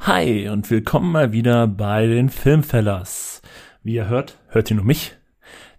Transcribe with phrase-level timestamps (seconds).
[0.00, 3.40] Hi und willkommen mal wieder bei den Filmfellers.
[3.82, 5.16] Wie ihr hört, hört ihr nur mich,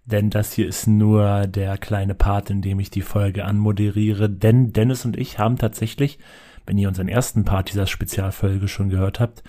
[0.06, 4.74] denn das hier ist nur der kleine Part, in dem ich die Folge anmoderiere, denn
[4.74, 6.18] Dennis und ich haben tatsächlich,
[6.66, 9.44] wenn ihr unseren ersten Part dieser Spezialfolge schon gehört habt,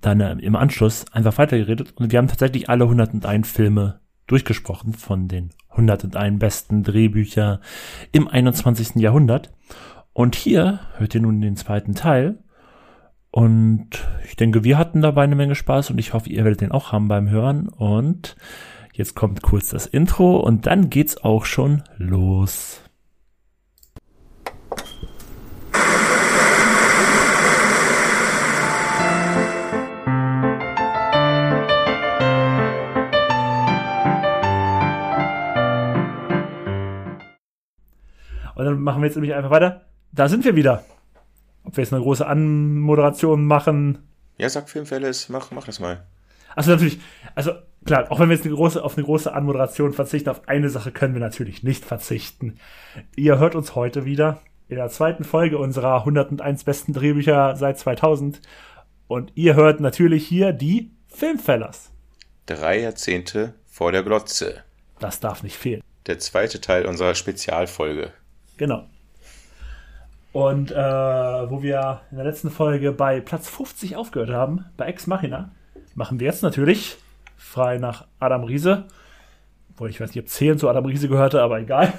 [0.00, 5.28] dann äh, im Anschluss einfach weitergeredet und wir haben tatsächlich alle 101 Filme durchgesprochen von
[5.28, 7.60] den 101 besten Drehbücher
[8.12, 8.96] im 21.
[8.96, 9.52] Jahrhundert.
[10.12, 12.38] Und hier hört ihr nun den zweiten Teil.
[13.36, 16.72] Und ich denke, wir hatten dabei eine Menge Spaß und ich hoffe, ihr werdet den
[16.72, 17.68] auch haben beim Hören.
[17.68, 18.34] Und
[18.94, 22.80] jetzt kommt kurz das Intro und dann geht's auch schon los.
[38.54, 39.82] Und dann machen wir jetzt nämlich einfach weiter.
[40.12, 40.82] Da sind wir wieder.
[41.66, 43.98] Ob wir jetzt eine große Anmoderation machen.
[44.38, 46.06] Ja, sag Filmfelles, mach, mach das mal.
[46.54, 47.00] Also natürlich,
[47.34, 47.52] also
[47.84, 50.90] klar, auch wenn wir jetzt eine große, auf eine große Anmoderation verzichten, auf eine Sache
[50.90, 52.58] können wir natürlich nicht verzichten.
[53.14, 58.40] Ihr hört uns heute wieder in der zweiten Folge unserer 101 besten Drehbücher seit 2000.
[59.06, 61.90] Und ihr hört natürlich hier die Filmfellers.
[62.46, 64.62] Drei Jahrzehnte vor der Glotze.
[64.98, 65.82] Das darf nicht fehlen.
[66.06, 68.12] Der zweite Teil unserer Spezialfolge.
[68.56, 68.88] Genau.
[70.36, 75.06] Und äh, wo wir in der letzten Folge bei Platz 50 aufgehört haben, bei Ex
[75.06, 75.50] Machina,
[75.94, 76.98] machen wir jetzt natürlich
[77.38, 78.84] frei nach Adam Riese.
[79.70, 81.90] Obwohl ich weiß nicht, ob 10 zu Adam Riese gehörte, aber egal.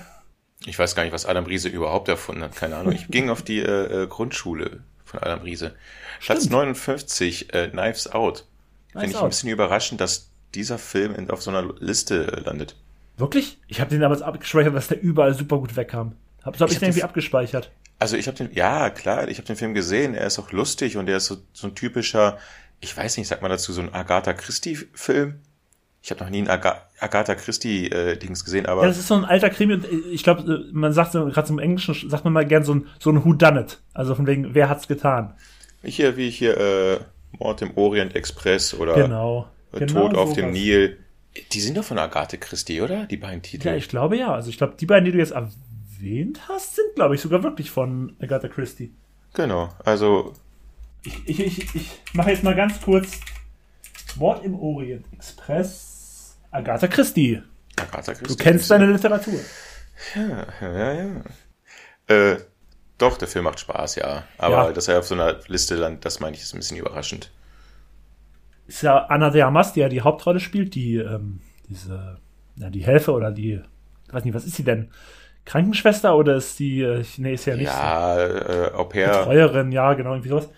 [0.67, 2.55] Ich weiß gar nicht, was Adam Riese überhaupt erfunden hat.
[2.55, 2.93] Keine Ahnung.
[2.93, 5.73] Ich ging auf die äh, äh Grundschule von Adam Riese.
[6.19, 6.53] Platz Stimmt.
[6.53, 8.45] 59, äh, Knives Out.
[8.91, 12.41] Finde Knives ich ein bisschen überraschend, dass dieser Film in, auf so einer Liste äh,
[12.41, 12.75] landet.
[13.17, 13.57] Wirklich?
[13.67, 16.13] Ich habe den damals abgespeichert, dass der überall super gut wegkam.
[16.43, 17.71] Hab, so habe ich, Ich hab den irgendwie abgespeichert.
[17.99, 20.13] Also ich habe den, ja klar, ich habe den Film gesehen.
[20.13, 22.37] Er ist auch lustig und er ist so, so ein typischer,
[22.79, 25.39] ich weiß nicht, sagt man dazu, so ein Agatha Christie-Film.
[26.03, 29.25] Ich habe noch nie einen Aga Agatha Christie-Dings gesehen, aber Ja, das ist so ein
[29.25, 32.63] alter Krimi und ich glaube, man sagt so, gerade im Englischen sagt man mal gern
[32.63, 33.79] so ein, so ein Who Done It.
[33.93, 35.33] Also von wegen, wer hat's getan?
[35.83, 36.99] hier wie hier äh,
[37.31, 39.47] Mord im Orient Express oder Genau.
[39.73, 40.35] äh, genau Tod auf sowas.
[40.35, 40.97] dem Nil.
[41.51, 43.05] Die sind doch von Agatha Christie, oder?
[43.05, 43.67] Die beiden Titel.
[43.67, 44.33] Ja, ich glaube ja.
[44.33, 45.33] Also ich glaube, die beiden, die du jetzt
[45.97, 48.93] erwähnt hast, sind, glaube ich, sogar wirklich von Agatha Christie.
[49.33, 50.33] Genau, also
[51.03, 53.19] Ich, ich, ich, ich mache jetzt mal ganz kurz
[54.15, 56.37] Mord im Orient Express.
[56.51, 57.41] Agatha Christie.
[57.75, 58.35] Agatha Christie.
[58.35, 59.39] Du kennst deine Literatur.
[60.15, 61.21] Ja, ja, ja.
[62.07, 62.37] Äh,
[62.97, 64.23] doch, der Film macht Spaß, ja.
[64.37, 64.71] Aber Ja.
[64.71, 67.31] dass er auf so einer Liste landet, das meine ich, ist ein bisschen überraschend.
[68.67, 72.17] Ist ja Anna de Armas, die ja die Hauptrolle spielt, die, ähm, diese,
[72.55, 73.61] ja, die Helfer oder die,
[74.07, 74.89] ich weiß nicht, was ist sie denn?
[75.47, 77.67] Krankenschwester oder ist die, äh, nee, ist ja nicht.
[77.67, 79.19] Ja, äh, Au pair.
[79.19, 80.49] Betreuerin, ja, genau, irgendwie sowas.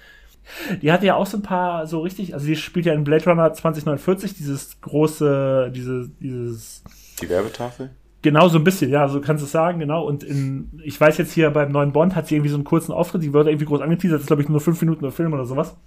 [0.82, 3.24] Die hatte ja auch so ein paar so richtig, also die spielt ja in Blade
[3.26, 6.84] Runner 2049 dieses große, diese, dieses,
[7.22, 7.92] Die Werbetafel?
[8.24, 10.06] genau so ein bisschen, ja, so kannst du es sagen, genau.
[10.06, 12.92] Und in, ich weiß jetzt hier beim neuen Bond hat sie irgendwie so einen kurzen
[12.92, 15.34] Auftritt, die wird irgendwie groß angeteasert, das ist glaube ich nur fünf Minuten der Film
[15.34, 15.78] oder sowas.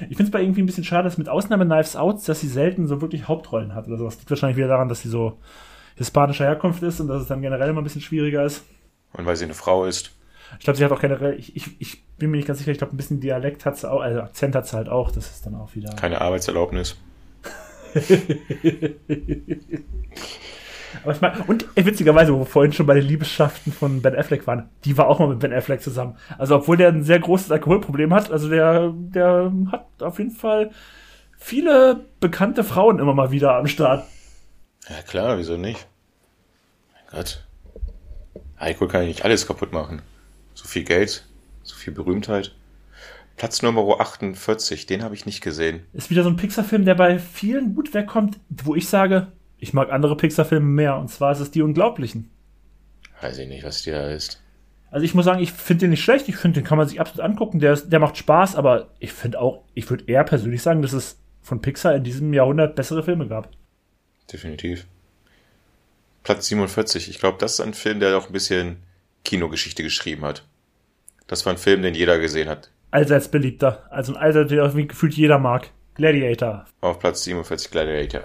[0.00, 2.48] Ich finde es bei irgendwie ein bisschen schade, dass mit Ausnahme Knives Out, dass sie
[2.48, 4.18] selten so wirklich Hauptrollen hat oder sowas.
[4.18, 5.38] Liegt wahrscheinlich wieder daran, dass sie so
[5.96, 8.64] hispanischer Herkunft ist und dass es dann generell immer ein bisschen schwieriger ist.
[9.12, 10.12] Und weil sie eine Frau ist.
[10.58, 12.78] Ich glaube, sie hat auch generell, ich, ich, ich bin mir nicht ganz sicher, ich
[12.78, 15.46] glaube, ein bisschen Dialekt hat sie auch, also Akzent hat sie halt auch, das ist
[15.46, 15.94] dann auch wieder.
[15.94, 16.96] Keine Arbeitserlaubnis.
[21.02, 24.46] Aber ich meine, und witzigerweise, wo wir vorhin schon bei den Liebesschaften von Ben Affleck
[24.46, 26.16] waren, die war auch mal mit Ben Affleck zusammen.
[26.38, 30.70] Also, obwohl der ein sehr großes Alkoholproblem hat, also der, der hat auf jeden Fall
[31.36, 34.04] viele bekannte Frauen immer mal wieder am Start.
[34.88, 35.86] Ja klar, wieso nicht?
[36.92, 37.44] Mein Gott.
[38.56, 40.02] Alkohol kann ja nicht alles kaputt machen.
[40.54, 41.24] So viel Geld,
[41.62, 42.54] so viel Berühmtheit.
[43.36, 45.84] Platz Nummer 48, den habe ich nicht gesehen.
[45.92, 49.90] Ist wieder so ein Pixar-Film, der bei vielen gut wegkommt, wo ich sage, ich mag
[49.90, 50.96] andere Pixar-Filme mehr.
[50.96, 52.30] Und zwar ist es Die Unglaublichen.
[53.20, 54.40] Weiß ich nicht, was die da ist.
[54.90, 56.28] Also ich muss sagen, ich finde den nicht schlecht.
[56.28, 57.58] Ich finde, den kann man sich absolut angucken.
[57.58, 60.92] Der, ist, der macht Spaß, aber ich finde auch, ich würde eher persönlich sagen, dass
[60.92, 63.48] es von Pixar in diesem Jahrhundert bessere Filme gab.
[64.32, 64.86] Definitiv.
[66.22, 67.08] Platz 47.
[67.10, 68.82] Ich glaube, das ist ein Film, der auch ein bisschen
[69.24, 70.44] Kinogeschichte geschrieben hat.
[71.26, 72.70] Das war ein Film, den jeder gesehen hat.
[72.90, 73.86] Allseits beliebter.
[73.90, 75.70] Also ein Alter, der irgendwie gefühlt jeder mag.
[75.94, 76.66] Gladiator.
[76.80, 78.22] Auf Platz 47 Gladiator.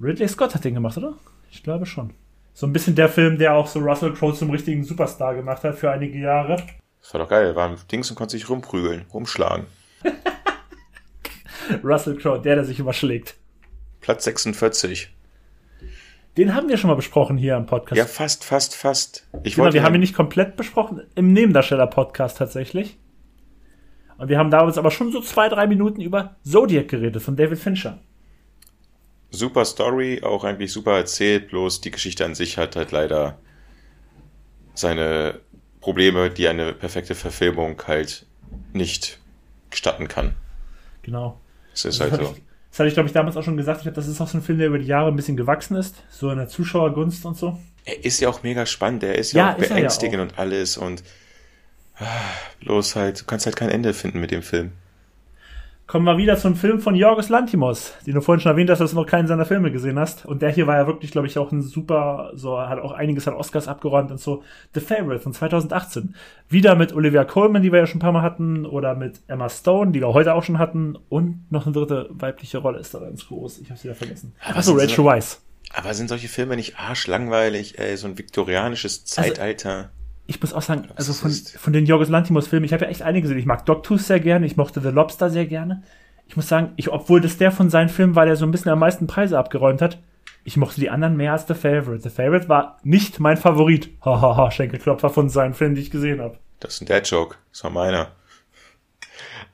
[0.00, 1.14] Ridley Scott hat den gemacht, oder?
[1.50, 2.12] Ich glaube schon.
[2.54, 5.76] So ein bisschen der Film, der auch so Russell Crowe zum richtigen Superstar gemacht hat
[5.78, 6.62] für einige Jahre.
[7.00, 7.54] Das war doch geil.
[7.56, 9.66] War ein Dings und konnte sich rumprügeln, rumschlagen.
[11.84, 13.36] Russell Crowe, der, der sich überschlägt.
[14.00, 15.10] Platz 46.
[16.36, 17.98] Den haben wir schon mal besprochen hier im Podcast.
[17.98, 19.26] Ja, fast, fast, fast.
[19.42, 22.98] Ich genau, wir haben ihn nicht komplett besprochen, im Nebendarsteller-Podcast tatsächlich.
[24.16, 27.58] Und wir haben damals aber schon so zwei, drei Minuten über Zodiac geredet von David
[27.58, 27.98] Fincher.
[29.30, 33.38] Super Story, auch eigentlich super erzählt, bloß die Geschichte an sich hat halt leider
[34.74, 35.40] seine
[35.80, 38.26] Probleme, die eine perfekte Verfilmung halt
[38.72, 39.18] nicht
[39.70, 40.34] gestatten kann.
[41.02, 41.40] Genau.
[41.72, 42.34] Es ist halt so.
[42.36, 43.78] Ich, das hatte ich, glaube ich, damals auch schon gesagt.
[43.78, 45.76] Ich glaube, das ist auch so ein Film, der über die Jahre ein bisschen gewachsen
[45.76, 45.96] ist.
[46.10, 47.58] So in der Zuschauergunst und so.
[47.84, 49.02] Er ist ja auch mega spannend.
[49.02, 50.22] Er ist ja, Ja, auch ist er ja beängstigend auch.
[50.22, 51.02] und alles und
[51.98, 52.04] ah,
[52.60, 54.72] bloß halt, du kannst halt kein Ende finden mit dem Film.
[55.90, 58.92] Kommen wir wieder zum Film von Jorgos Lantimos, den du vorhin schon erwähnt hast, dass
[58.92, 60.24] du noch keinen seiner Filme gesehen hast.
[60.24, 63.26] Und der hier war ja wirklich, glaube ich, auch ein super, so, hat auch einiges
[63.26, 64.44] an Oscars abgeräumt und so.
[64.72, 66.14] The Favorite von 2018.
[66.48, 69.48] Wieder mit Olivia Colman, die wir ja schon ein paar Mal hatten, oder mit Emma
[69.48, 70.96] Stone, die wir heute auch schon hatten.
[71.08, 73.58] Und noch eine dritte weibliche Rolle ist da ganz groß.
[73.58, 74.32] Ich habe sie wieder vergessen.
[74.44, 75.42] Achso, sind Rachel Weisz.
[75.74, 79.90] Aber sind solche Filme nicht arschlangweilig, ey, so ein viktorianisches Zeitalter?
[80.30, 83.22] Ich muss auch sagen, also von, von den Jorgos Lantimos-Filmen, ich habe ja echt einige
[83.22, 83.38] gesehen.
[83.38, 85.82] Ich mag Dogtooth sehr gerne, ich mochte The Lobster sehr gerne.
[86.28, 88.70] Ich muss sagen, ich, obwohl das der von seinen Filmen war, der so ein bisschen
[88.70, 89.98] am meisten Preise abgeräumt hat,
[90.44, 92.08] ich mochte die anderen mehr als The Favorite.
[92.08, 93.90] The Favorite war nicht mein Favorit.
[94.04, 96.38] Hahaha, Schenkelklopfer von seinen Filmen, die ich gesehen habe.
[96.60, 98.12] Das ist ein Dad-Joke, das war meiner.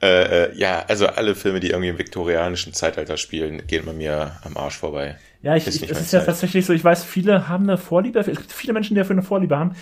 [0.02, 4.32] Äh, äh, ja, also alle Filme, die irgendwie im viktorianischen Zeitalter spielen, gehen bei mir
[4.44, 5.16] am Arsch vorbei.
[5.40, 6.26] Ja, ich, Ist ich, es ist ja Zeit.
[6.26, 8.18] tatsächlich so, ich weiß, viele haben eine Vorliebe.
[8.18, 9.74] Es gibt viele Menschen, die dafür eine Vorliebe haben.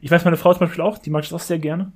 [0.00, 1.92] Ich weiß, meine Frau zum Beispiel auch, die mag das auch sehr gerne.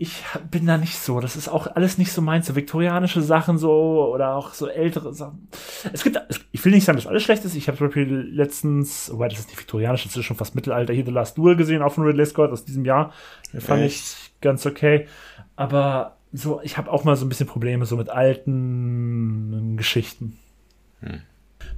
[0.00, 1.18] Ich bin da nicht so.
[1.18, 2.46] Das ist auch alles nicht so meins.
[2.46, 5.48] So viktorianische Sachen so oder auch so ältere Sachen.
[5.92, 7.56] Es gibt, es- ich will nicht sagen, dass alles schlecht ist.
[7.56, 10.92] Ich habe zum Beispiel letztens, wobei das ist nicht viktorianisch, das ist schon fast Mittelalter,
[10.92, 13.12] hier The Last Duel gesehen, auch von Ridley Scott aus diesem Jahr.
[13.52, 13.96] Den fand Echt?
[14.02, 15.08] ich ganz okay.
[15.56, 20.38] Aber so, ich habe auch mal so ein bisschen Probleme so mit alten Geschichten.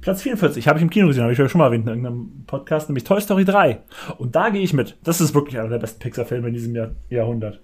[0.01, 2.43] Platz 44 habe ich im Kino gesehen, habe ich ja schon mal erwähnt in irgendeinem
[2.47, 3.81] Podcast, nämlich Toy Story 3.
[4.17, 4.97] Und da gehe ich mit.
[5.03, 7.61] Das ist wirklich einer der besten Pixar-Filme in diesem Jahr, Jahrhundert.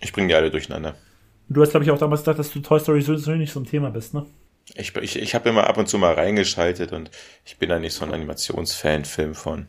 [0.00, 0.94] Ich bringe die alle durcheinander.
[1.48, 3.66] Du hast, glaube ich, auch damals gesagt, dass du Toy Story sowieso nicht so ein
[3.66, 4.26] Thema bist, ne?
[4.74, 7.10] Ich, ich, ich habe immer ab und zu mal reingeschaltet und
[7.44, 9.66] ich bin da nicht so ein Animationsfan-Film von.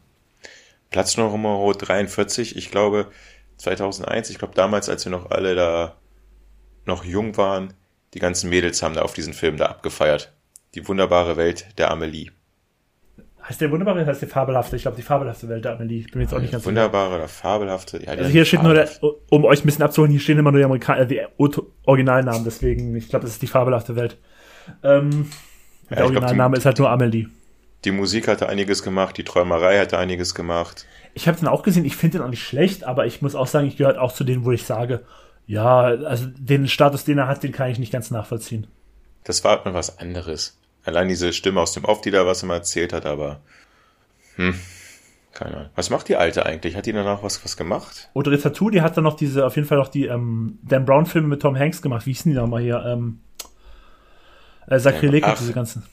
[0.91, 3.07] Platz Nummer 43, ich glaube
[3.57, 5.95] 2001, ich glaube damals, als wir noch alle da
[6.85, 7.73] noch jung waren,
[8.13, 10.33] die ganzen Mädels haben da auf diesen Film da abgefeiert.
[10.75, 12.31] Die wunderbare Welt der Amelie.
[13.47, 14.75] Heißt der wunderbare, heißt der fabelhafte?
[14.75, 15.99] Ich glaube, die fabelhafte Welt der Amelie.
[15.99, 16.69] Ich bin mir jetzt auch nicht ganz sicher.
[16.75, 18.01] Wunderbare oder fabelhafte.
[18.03, 18.87] Ja, Also hier steht nur, der,
[19.29, 21.21] um euch ein bisschen abzuholen, hier stehen immer nur die, Amerika äh, die
[21.85, 24.17] Originalnamen, deswegen, ich glaube, das ist die fabelhafte Welt.
[24.83, 27.27] Ähm, der ich glaub, Originalname die- ist halt nur Amelie.
[27.83, 30.85] Die Musik hatte einiges gemacht, die Träumerei hatte einiges gemacht.
[31.15, 33.47] Ich habe den auch gesehen, ich finde den auch nicht schlecht, aber ich muss auch
[33.47, 35.01] sagen, ich gehöre auch zu denen, wo ich sage,
[35.47, 38.67] ja, also den Status, den er hat, den kann ich nicht ganz nachvollziehen.
[39.23, 40.59] Das war mal was anderes.
[40.83, 43.41] Allein diese Stimme aus dem Off, die da was immer erzählt hat, aber
[44.35, 44.55] hm,
[45.33, 45.69] keine Ahnung.
[45.75, 46.75] Was macht die Alte eigentlich?
[46.75, 48.09] Hat die danach was, was gemacht?
[48.13, 51.27] Audrey Tattoo, die hat dann noch diese, auf jeden Fall noch die ähm, Dan Brown-Filme
[51.27, 52.05] mit Tom Hanks gemacht.
[52.05, 52.83] Wie hießen die nochmal hier?
[52.85, 53.19] Ähm,
[54.67, 55.83] äh, Sakrileg und diese ganzen.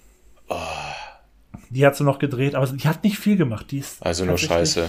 [1.71, 3.71] Die hat sie noch gedreht, aber die hat nicht viel gemacht.
[3.71, 4.89] Die ist Also nur Scheiße.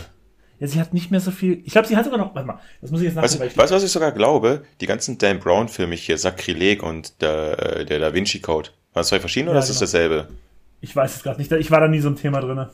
[0.59, 1.61] Ja, sie hat nicht mehr so viel.
[1.65, 2.35] Ich glaube, sie hat sogar noch.
[2.35, 4.63] Warte mal, das muss ich jetzt Weißt weil weißt, du, was ich sogar glaube?
[4.81, 8.69] Die ganzen Dan Brown-Filme hier, Sakrileg und der, äh, der Da Vinci Code.
[8.69, 9.85] Waren das zwei verschiedene oder Ja, ist das genau.
[9.85, 10.27] dasselbe?
[10.81, 11.51] ich, ich weiß es gerade nicht.
[11.51, 12.67] Ich war da nie so ein Thema drin.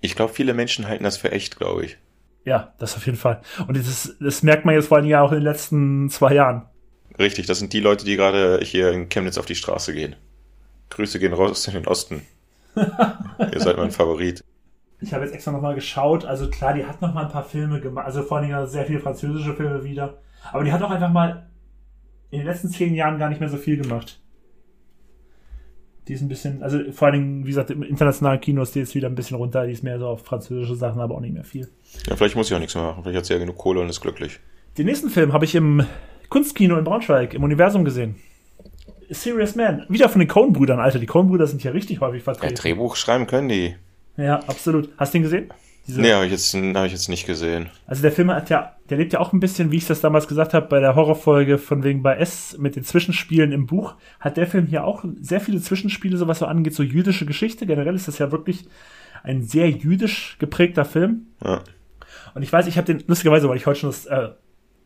[0.00, 1.98] Ich glaube, viele Menschen halten das für echt, glaube ich.
[2.44, 3.42] Ja, das auf jeden Fall.
[3.66, 6.62] Und das, das merkt man jetzt vor allem ja auch in den letzten zwei Jahren.
[7.18, 10.16] Richtig, das sind die Leute, die gerade hier in Chemnitz auf die Straße gehen.
[10.90, 12.22] Grüße gehen raus in den Osten.
[12.76, 14.44] Ihr seid mein Favorit.
[15.00, 16.24] Ich habe jetzt extra nochmal geschaut.
[16.24, 18.06] Also klar, die hat noch mal ein paar Filme gemacht.
[18.06, 20.18] Also vor allen Dingen sehr viele französische Filme wieder.
[20.52, 21.50] Aber die hat auch einfach mal
[22.30, 24.20] in den letzten zehn Jahren gar nicht mehr so viel gemacht.
[26.08, 28.78] Die ist ein bisschen, also vor allen Dingen, wie gesagt, im internationalen Kino ist die
[28.78, 29.66] jetzt wieder ein bisschen runter.
[29.66, 31.68] Die ist mehr so auf französische Sachen, aber auch nicht mehr viel.
[32.06, 33.02] Ja, vielleicht muss ich auch nichts mehr machen.
[33.02, 34.38] Vielleicht hat sie ja genug Kohle und ist glücklich.
[34.78, 35.84] Den nächsten Film habe ich im
[36.28, 38.16] Kunstkino in Braunschweig, im Universum gesehen.
[39.10, 39.84] Serious Man.
[39.88, 40.98] Wieder von den Coen-Brüdern, Alter.
[40.98, 42.54] Die Coen-Brüder sind ja richtig häufig Ja, vertreten.
[42.54, 43.74] Drehbuch schreiben können die.
[44.16, 44.88] Ja, absolut.
[44.96, 45.52] Hast du ihn gesehen?
[45.86, 47.68] Diese- Nee, habe ich, jetzt- hab ich jetzt nicht gesehen.
[47.86, 50.26] Also der Film hat ja, der lebt ja auch ein bisschen, wie ich das damals
[50.26, 54.36] gesagt habe, bei der Horrorfolge von wegen bei S mit den Zwischenspielen im Buch, hat
[54.36, 57.66] der Film hier auch sehr viele Zwischenspiele, so was so angeht, so jüdische Geschichte.
[57.66, 58.64] Generell ist das ja wirklich
[59.22, 61.26] ein sehr jüdisch geprägter Film.
[61.44, 61.62] Ja.
[62.34, 64.30] Und ich weiß, ich habe den, lustigerweise, weil ich heute schon das, äh,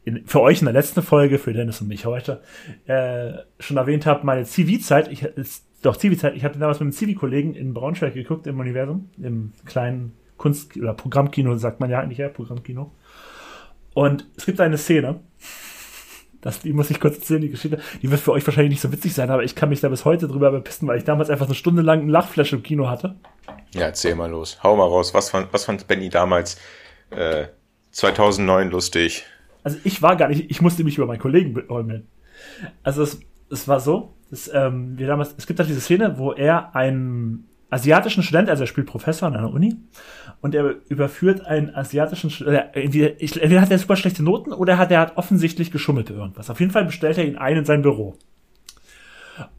[0.04, 2.42] in, für euch in der letzten Folge, für Dennis und mich heute,
[2.86, 6.86] äh, schon erwähnt habe, meine CV-Zeit, ich, ist, doch CV-Zeit, ich habe den damals mit
[6.86, 12.00] einem CV-Kollegen in Braunschweig geguckt, im Universum, im kleinen Kunst- oder Programmkino, sagt man ja
[12.00, 12.92] eigentlich ja, Programmkino.
[13.94, 15.20] Und es gibt eine Szene,
[16.40, 18.92] das, die muss ich kurz erzählen, die Geschichte, die wird für euch wahrscheinlich nicht so
[18.92, 21.46] witzig sein, aber ich kann mich da bis heute drüber bepissen, weil ich damals einfach
[21.46, 23.16] so eine Stunde lang einen Lachflash im Kino hatte.
[23.74, 24.58] Ja, erzähl mal los.
[24.62, 25.12] Hau mal raus.
[25.12, 26.56] Was fand, was fand Benny damals
[27.10, 27.46] äh,
[27.90, 29.24] 2009 lustig?
[29.62, 32.08] Also ich war gar nicht, ich musste mich über meinen Kollegen beäumeln.
[32.82, 33.20] Also es,
[33.50, 37.48] es war so, dass, ähm, wir damals, es gibt halt diese Szene, wo er einen
[37.70, 39.76] asiatischen Student, also er spielt Professor an einer Uni,
[40.40, 44.90] und er überführt einen asiatischen, äh, entweder, entweder hat er super schlechte Noten oder hat
[44.90, 46.50] er hat offensichtlich geschummelt irgendwas.
[46.50, 48.16] Auf jeden Fall bestellt er ihn ein in sein Büro.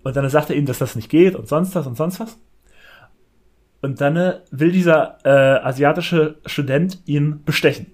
[0.04, 2.38] Und dann sagt er ihm, dass das nicht geht und sonst was und sonst was.
[3.82, 5.30] Und dann äh, will dieser äh,
[5.66, 7.88] asiatische Student ihn bestechen.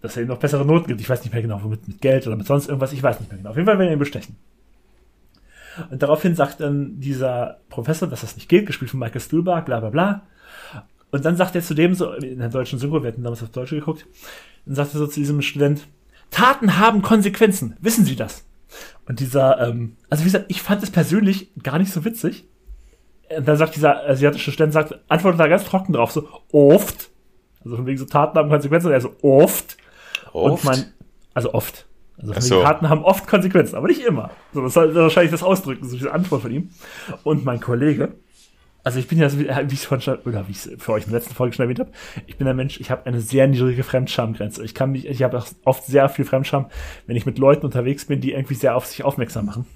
[0.00, 1.00] Dass er ihm noch bessere Noten gibt.
[1.00, 2.92] Ich weiß nicht mehr genau, womit mit Geld oder mit sonst irgendwas.
[2.92, 3.50] Ich weiß nicht mehr genau.
[3.50, 4.36] Auf jeden Fall will er ihn bestechen.
[5.90, 9.80] Und daraufhin sagt dann dieser Professor, dass das nicht geht, gespielt von Michael Stuhlbarg, bla
[9.80, 10.22] bla bla.
[11.10, 13.50] Und dann sagt er zu dem so, in der deutschen Synchro, wir hatten damals auf
[13.50, 14.06] Deutsch geguckt,
[14.66, 15.86] dann sagt er so zu diesem Student,
[16.30, 18.44] Taten haben Konsequenzen, wissen Sie das?
[19.06, 22.48] Und dieser, ähm, also wie gesagt, ich fand es persönlich gar nicht so witzig.
[23.36, 27.10] Und dann sagt dieser asiatische Student, sagt, antwortet da ganz trocken drauf, so, oft.
[27.64, 29.76] Also von wegen so Taten haben Konsequenzen, und er so, oft.
[30.32, 30.64] Oft?
[30.64, 30.92] Und mein,
[31.34, 31.86] also oft.
[32.18, 32.62] Also so.
[32.62, 34.30] Taten haben oft Konsequenzen, aber nicht immer.
[34.52, 36.70] So, das soll wahrscheinlich das ausdrücken, so diese Antwort von ihm.
[37.24, 38.14] Und mein Kollege,
[38.84, 41.10] also ich bin ja, wie ich es schon, oder wie ich es für euch in
[41.10, 41.90] der letzten Folge schon erwähnt habe,
[42.26, 44.64] ich bin ein Mensch, ich habe eine sehr niedrige Fremdschamgrenze.
[44.64, 46.66] Ich kann mich, ich habe auch oft sehr viel Fremdscham,
[47.06, 49.66] wenn ich mit Leuten unterwegs bin, die irgendwie sehr auf sich aufmerksam machen.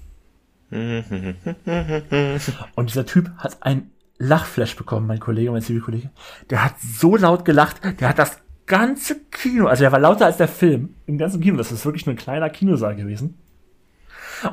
[2.75, 6.09] Und dieser Typ hat ein Lachflash bekommen, mein Kollege, mein Zivilkollege.
[6.49, 10.37] Der hat so laut gelacht, der hat das ganze Kino, also der war lauter als
[10.37, 11.57] der Film im ganzen Kino.
[11.57, 13.37] Das ist wirklich nur ein kleiner Kinosaal gewesen.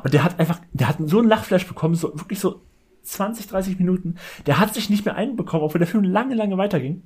[0.03, 2.63] Und der hat einfach, der hat so einen Lachflash bekommen, so wirklich so
[3.03, 4.15] 20, 30 Minuten.
[4.47, 7.03] Der hat sich nicht mehr einbekommen, obwohl der Film lange, lange weiterging.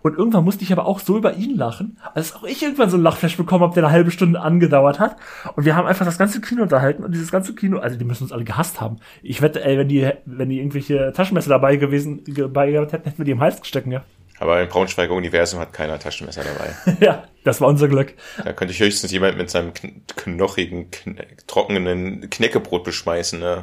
[0.00, 2.96] Und irgendwann musste ich aber auch so über ihn lachen, als auch ich irgendwann so
[2.96, 5.16] einen Lachflash bekommen habe, der eine halbe Stunde angedauert hat.
[5.54, 8.22] Und wir haben einfach das ganze Kino unterhalten und dieses ganze Kino, also die müssen
[8.22, 8.98] uns alle gehasst haben.
[9.22, 13.18] Ich wette, ey, wenn die, wenn die irgendwelche Taschenmesser dabei gewesen, dabei gehabt hätten, hätten
[13.18, 14.02] wir die im Hals gestecken, ja.
[14.42, 16.96] Aber im Braunschweiger Universum hat keiner Taschenmesser dabei.
[17.00, 18.14] ja, das war unser Glück.
[18.42, 23.62] Da könnte ich höchstens jemand mit seinem kn knochigen, kn trockenen Knäckebrot beschmeißen, ne?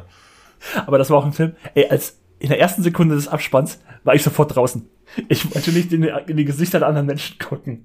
[0.86, 1.54] Aber das war auch ein Film.
[1.74, 4.88] Ey, als in der ersten Sekunde des Abspanns war ich sofort draußen.
[5.28, 7.84] Ich wollte nicht in die, in die Gesichter der anderen Menschen gucken.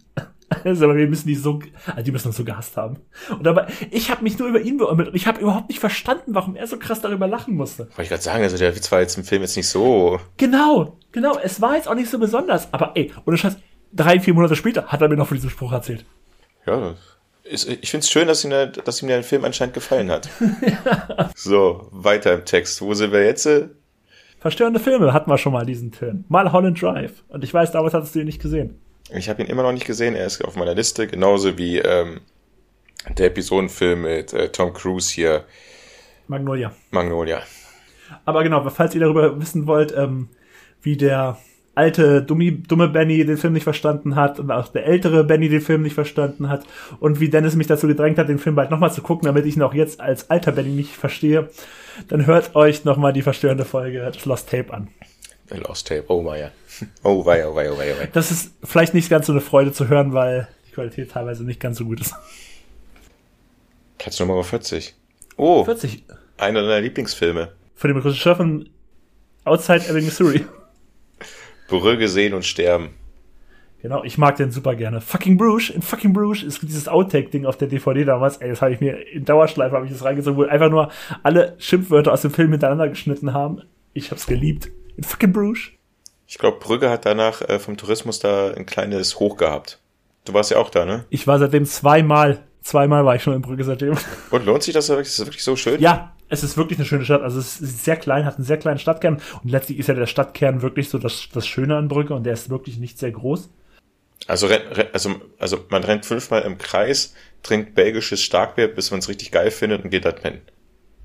[0.63, 2.97] Also, aber wir müssen die so, also die müssen uns so gehasst haben.
[3.29, 6.33] Und aber ich habe mich nur über ihn beäumelt und ich habe überhaupt nicht verstanden,
[6.33, 7.85] warum er so krass darüber lachen musste.
[7.89, 10.19] Wollte ich gerade sagen, also der Witz war jetzt im Film jetzt nicht so.
[10.37, 11.37] Genau, genau.
[11.41, 12.71] Es war jetzt auch nicht so besonders.
[12.73, 13.57] Aber ey, ohne Scheiß,
[13.93, 16.05] drei, vier Monate später hat er mir noch von diesem Spruch erzählt.
[16.65, 16.95] Ja,
[17.45, 20.29] ist, ich finde es schön, dass ihm, der, dass ihm der Film anscheinend gefallen hat.
[21.35, 22.81] So, weiter im Text.
[22.81, 23.47] Wo sind wir jetzt?
[24.39, 26.25] Verstörende Filme hatten wir schon mal diesen Film.
[26.27, 27.23] Mal Holland Drive.
[27.27, 28.79] Und ich weiß, damals hattest du ihn nicht gesehen.
[29.13, 30.15] Ich habe ihn immer noch nicht gesehen.
[30.15, 32.21] Er ist auf meiner Liste, genauso wie ähm,
[33.17, 35.45] der Episodenfilm mit äh, Tom Cruise hier,
[36.27, 36.74] Magnolia.
[36.91, 37.41] Magnolia.
[38.25, 40.29] Aber genau, falls ihr darüber wissen wollt, ähm,
[40.81, 41.38] wie der
[41.75, 45.62] alte dummi, dumme Benny den Film nicht verstanden hat und auch der ältere Benny den
[45.62, 46.65] Film nicht verstanden hat
[47.00, 49.57] und wie Dennis mich dazu gedrängt hat, den Film bald nochmal zu gucken, damit ich
[49.57, 51.50] ihn auch jetzt als alter Benny nicht verstehe,
[52.07, 54.88] dann hört euch nochmal die verstörende Folge des Lost Tape an.
[55.49, 56.05] The Lost Tape.
[56.07, 56.51] Oh weia.
[57.03, 58.07] Oh weia, oh weia, oh weia, oh weia.
[58.07, 61.59] Das ist vielleicht nicht ganz so eine Freude zu hören, weil die Qualität teilweise nicht
[61.59, 62.13] ganz so gut ist.
[63.97, 64.95] Platz Nummer 40.
[65.37, 66.03] Oh, 40
[66.37, 67.51] einer deiner Lieblingsfilme.
[67.75, 68.69] von dem Regisseur von
[69.45, 70.45] Outside Ebbing, Missouri.
[71.67, 72.89] Brügge sehen und sterben.
[73.81, 74.99] Genau, ich mag den super gerne.
[75.01, 78.37] Fucking Bruges, in Fucking Bruges ist dieses Outtake-Ding auf der DVD damals.
[78.37, 81.55] Ey, das habe ich mir in Dauerschleife habe ich das reingezogen, wo einfach nur alle
[81.59, 83.61] Schimpfwörter aus dem Film hintereinander geschnitten haben.
[83.93, 84.71] Ich hab's geliebt.
[84.97, 85.69] In Fucking Bruges.
[86.27, 89.79] Ich glaube, Brügge hat danach äh, vom Tourismus da ein kleines Hoch gehabt.
[90.25, 91.05] Du warst ja auch da, ne?
[91.09, 93.95] Ich war seitdem zweimal, zweimal war ich schon in Brügge seitdem.
[94.31, 95.07] Und lohnt sich das wirklich?
[95.07, 95.79] Ist das wirklich so schön?
[95.79, 97.21] Ja, es ist wirklich eine schöne Stadt.
[97.21, 100.07] Also es ist sehr klein, hat einen sehr kleinen Stadtkern und letztlich ist ja der
[100.07, 103.49] Stadtkern wirklich so das, das Schöne an Brügge und der ist wirklich nicht sehr groß.
[104.27, 104.47] Also,
[104.93, 109.51] also, also man rennt fünfmal im Kreis, trinkt belgisches Starkbier, bis man es richtig geil
[109.51, 110.41] findet und geht dann pennen.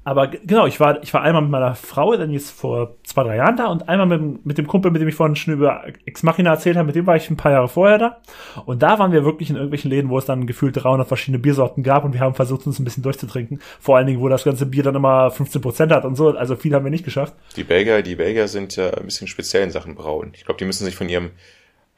[0.03, 3.37] Aber genau, ich war, ich war einmal mit meiner Frau, dann jetzt vor zwei, drei
[3.37, 5.83] Jahren da und einmal mit, dem- mit dem Kumpel, mit dem ich vorhin schon über
[6.07, 8.17] Ex Machina erzählt habe, mit dem war ich ein paar Jahre vorher da.
[8.65, 11.83] Und da waren wir wirklich in irgendwelchen Läden, wo es dann gefühlt 300 verschiedene Biersorten
[11.83, 13.61] gab und wir haben versucht, uns ein bisschen durchzutrinken.
[13.79, 16.31] Vor allen Dingen, wo das ganze Bier dann immer 15% hat und so.
[16.31, 17.35] Also viel haben wir nicht geschafft.
[17.57, 20.31] Die Belgier, die Belgier sind ja ein bisschen speziell in Sachen Brauen.
[20.35, 21.31] Ich glaube, die müssen sich von ihrem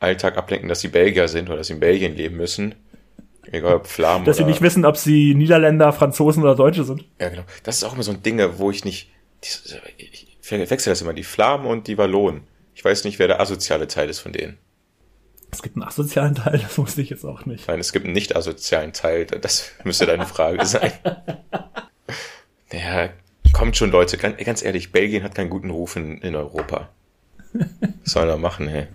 [0.00, 2.75] Alltag ablenken, dass sie Belgier sind oder dass sie in Belgien leben müssen.
[3.50, 7.04] Egal ob Flamen Dass sie nicht wissen, ob sie Niederländer, Franzosen oder Deutsche sind.
[7.20, 7.42] Ja, genau.
[7.64, 9.11] Das ist auch immer so ein Ding, wo ich nicht...
[9.40, 12.42] Ich verwechsel das immer, die Flamen und die Wallonen.
[12.75, 14.58] Ich weiß nicht, wer der asoziale Teil ist von denen.
[15.50, 17.68] Es gibt einen asozialen Teil, das wusste ich jetzt auch nicht.
[17.68, 19.26] Nein, es gibt einen nicht asozialen Teil.
[19.26, 20.92] Das müsste deine Frage sein.
[22.72, 23.11] Ja,
[23.52, 24.16] kommt schon, Leute.
[24.16, 26.88] Ganz, ganz ehrlich, Belgien hat keinen guten Ruf in, in Europa.
[27.52, 27.66] Was
[28.04, 28.87] soll er machen, hey?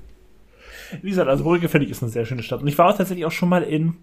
[1.02, 2.62] Wie gesagt, also Brügge finde ich ist eine sehr schöne Stadt.
[2.62, 3.98] Und ich war auch tatsächlich auch schon mal in,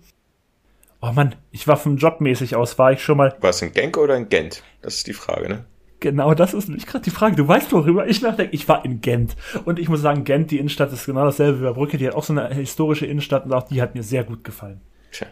[1.07, 3.37] Oh Mann, ich war vom Job mäßig aus, war ich schon mal.
[3.43, 4.63] War es in Genk oder in Gent?
[4.81, 5.67] Das ist die Frage, ne?
[6.01, 7.37] Genau, das ist nicht gerade die Frage.
[7.37, 8.55] Du weißt, worüber ich nachdenke.
[8.55, 9.37] Ich war in Gent.
[9.67, 11.99] Und ich muss sagen, Gent, die Innenstadt, ist genau dasselbe wie bei Brücke.
[11.99, 14.81] Die hat auch so eine historische Innenstadt und auch die hat mir sehr gut gefallen.
[15.13, 15.27] Tja.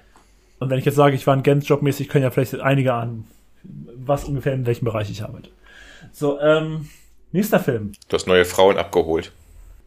[0.59, 3.27] Und wenn ich jetzt sage, ich war in Gent jobmäßig, können ja vielleicht einige ahnen,
[3.97, 5.49] was ungefähr in welchem Bereich ich arbeite.
[6.13, 6.91] So, ähm,
[7.33, 7.93] nächster Film.
[8.11, 9.33] Du hast neue Frauen abgeholt.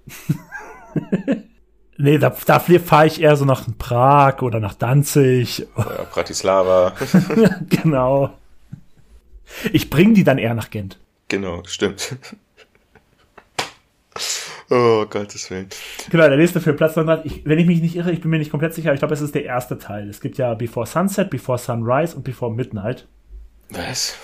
[1.98, 5.68] nee, da, da fahre ich eher so nach Prag oder nach Danzig.
[5.78, 6.94] Ja, Bratislava.
[7.70, 8.32] genau.
[9.72, 11.00] Ich bringe die dann eher nach Gent.
[11.28, 12.18] Genau, stimmt.
[14.70, 15.68] Oh, Gottes Willen.
[16.10, 17.25] Genau, der nächste Film, Platz 900.
[17.25, 19.22] Ich, wenn ich mich nicht irre, ich bin mir nicht komplett sicher, ich glaube, es
[19.22, 20.10] ist der erste Teil.
[20.10, 23.08] Es gibt ja Before Sunset, Before Sunrise und Before Midnight.
[23.70, 24.16] Was?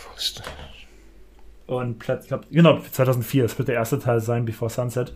[1.68, 3.46] Und Platz, ich glaube, genau, 2004.
[3.46, 5.16] Es wird der erste Teil sein, Before Sunset.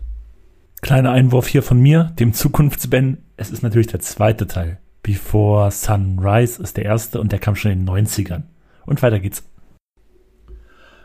[0.82, 3.24] Kleiner Einwurf hier von mir, dem Zukunftsben.
[3.36, 4.78] Es ist natürlich der zweite Teil.
[5.02, 8.42] Before Sunrise ist der erste und der kam schon in den 90ern.
[8.84, 9.44] Und weiter geht's.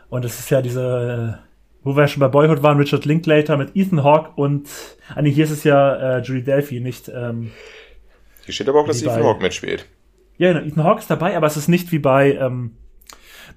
[0.08, 1.38] Und es ist ja diese,
[1.82, 4.68] wo wir ja schon bei Boyhood waren, Richard Linklater mit Ethan Hawke und,
[5.14, 7.50] ah nee, hier ist es ja äh, Julie Delphi, nicht, ähm,
[8.44, 9.86] Hier steht aber auch, dass Ethan Hawke mitspielt.
[10.36, 12.76] Ja, genau, Ethan Hawke ist dabei, aber es ist nicht wie bei ähm,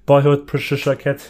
[0.06, 1.20] Boyhood, Patricia Cat.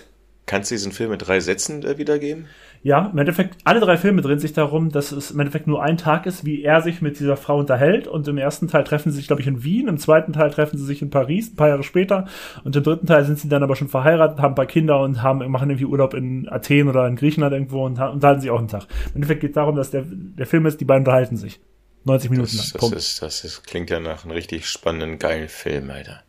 [0.47, 2.47] Kannst du diesen Film in drei Sätzen äh, wiedergeben?
[2.87, 5.97] Ja, im Endeffekt, alle drei Filme drehen sich darum, dass es im Endeffekt nur ein
[5.97, 8.07] Tag ist, wie er sich mit dieser Frau unterhält.
[8.07, 10.79] Und im ersten Teil treffen sie sich, glaube ich, in Wien, im zweiten Teil treffen
[10.79, 12.29] sie sich in Paris, ein paar Jahre später.
[12.63, 15.21] Und im dritten Teil sind sie dann aber schon verheiratet, haben ein paar Kinder und
[15.21, 18.69] haben, machen irgendwie Urlaub in Athen oder in Griechenland irgendwo und unterhalten sich auch einen
[18.69, 18.87] Tag.
[19.07, 21.59] Im Endeffekt geht es darum, dass der, der Film ist, die beiden unterhalten sich.
[22.05, 22.93] 90 Minuten das, lang.
[22.93, 26.23] Das, ist, das ist, klingt ja nach einem richtig spannenden, geilen Film, Alter.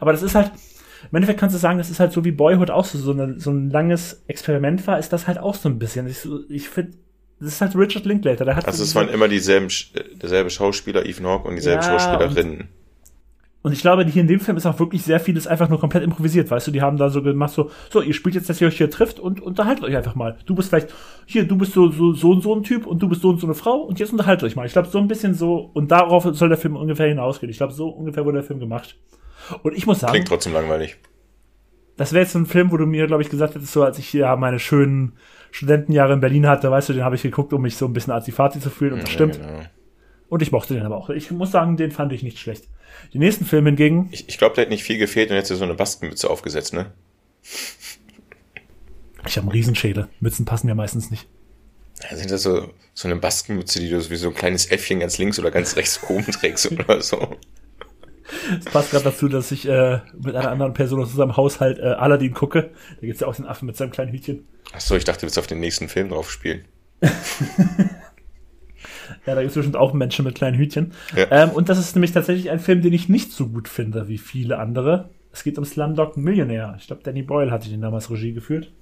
[0.00, 0.50] Aber das ist halt,
[1.10, 3.38] im Endeffekt kannst du sagen, das ist halt so wie Boyhood auch so, so, eine,
[3.38, 6.06] so ein langes Experiment war, ist das halt auch so ein bisschen.
[6.06, 6.92] Ich, ich finde,
[7.40, 8.44] das ist halt Richard Linklater.
[8.44, 9.68] Der hat also es waren immer dieselben,
[10.20, 12.50] derselbe Schauspieler, Ethan Hawke und dieselbe ja, Schauspielerin.
[12.50, 12.68] Und,
[13.62, 16.02] und ich glaube, hier in dem Film ist auch wirklich sehr vieles einfach nur komplett
[16.02, 18.68] improvisiert, weißt du, die haben da so gemacht, so, so, ihr spielt jetzt, dass ihr
[18.68, 20.36] euch hier trifft und unterhaltet euch einfach mal.
[20.46, 20.92] Du bist vielleicht,
[21.26, 23.40] hier, du bist so, so, so und so ein Typ und du bist so und
[23.40, 24.66] so eine Frau und jetzt unterhaltet euch mal.
[24.66, 27.50] Ich glaube, so ein bisschen so, und darauf soll der Film ungefähr hinausgehen.
[27.50, 28.96] Ich glaube, so ungefähr wurde der Film gemacht.
[29.62, 30.12] Und ich muss sagen.
[30.12, 30.98] Klingt trotzdem langweilig
[31.98, 33.98] das wäre jetzt so ein Film, wo du mir, glaube ich, gesagt hättest, so als
[33.98, 35.18] ich hier meine schönen
[35.50, 38.12] Studentenjahre in Berlin hatte, weißt du, den habe ich geguckt, um mich so ein bisschen
[38.12, 39.40] Azifati zu fühlen und das ja, stimmt.
[39.40, 39.62] Genau.
[40.28, 41.10] Und ich mochte den aber auch.
[41.10, 42.68] Ich muss sagen, den fand ich nicht schlecht.
[43.12, 44.08] Die nächsten Filme hingegen.
[44.12, 46.92] Ich, ich glaube, der hat nicht viel gefehlt und jetzt so eine Baskenmütze aufgesetzt, ne?
[49.26, 50.08] Ich habe einen Riesenschädel.
[50.20, 51.26] Mützen passen ja meistens nicht.
[52.08, 55.18] Ja, sind das so, so eine Baskenmütze, die du wie so ein kleines Äffchen ganz
[55.18, 57.36] links oder ganz rechts oben trägst oder so?
[58.58, 61.82] Es passt gerade dazu, dass ich äh, mit einer anderen Person aus unserem Haushalt äh,
[61.82, 62.70] Aladdin gucke.
[63.00, 64.46] Da gibt's ja auch den Affen mit seinem kleinen Hütchen.
[64.72, 66.64] Ach so, ich dachte, du willst auf den nächsten Film drauf spielen.
[67.02, 67.08] ja,
[69.24, 70.92] da gibt es bestimmt auch Menschen mit kleinen Hütchen.
[71.16, 71.26] Ja.
[71.30, 74.18] Ähm, und das ist nämlich tatsächlich ein Film, den ich nicht so gut finde wie
[74.18, 75.10] viele andere.
[75.32, 76.76] Es geht um Slumdog Millionär.
[76.78, 78.72] Ich glaube, Danny Boyle hatte den damals Regie geführt.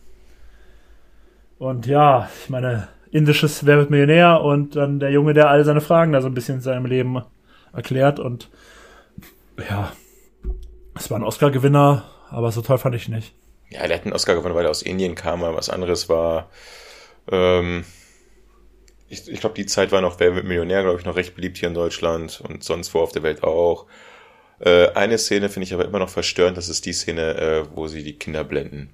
[1.59, 5.80] Und ja, ich meine, indisches Wer wird Millionär und dann der Junge, der all seine
[5.80, 7.22] Fragen da so ein bisschen in seinem Leben
[7.72, 8.50] erklärt und
[9.59, 9.92] ja,
[10.95, 13.35] es war ein Oscar-Gewinner, aber so toll fand ich nicht.
[13.71, 16.51] Ja, der hat einen Oscar gewonnen, weil er aus Indien kam, aber was anderes war,
[17.31, 17.85] ähm,
[19.09, 21.59] ich, ich glaube, die Zeit war noch, wer wird Millionär, glaube ich, noch recht beliebt
[21.59, 23.87] hier in Deutschland und sonst wo auf der Welt auch.
[24.59, 27.87] Äh, eine Szene finde ich aber immer noch verstörend, das ist die Szene, äh, wo
[27.88, 28.90] sie die Kinder blenden.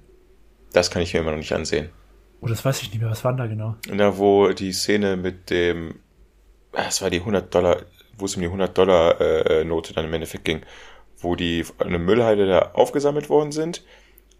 [0.71, 1.89] Das kann ich mir immer noch nicht ansehen.
[2.41, 3.75] Oh, das weiß ich nicht mehr, was war da genau?
[3.87, 5.99] Da, wo die Szene mit dem,
[6.73, 7.83] ah, das war die 100 Dollar,
[8.17, 10.61] wo es um die 100-Dollar-Note äh, dann im Endeffekt ging,
[11.19, 13.83] wo die eine Müllhalde da aufgesammelt worden sind,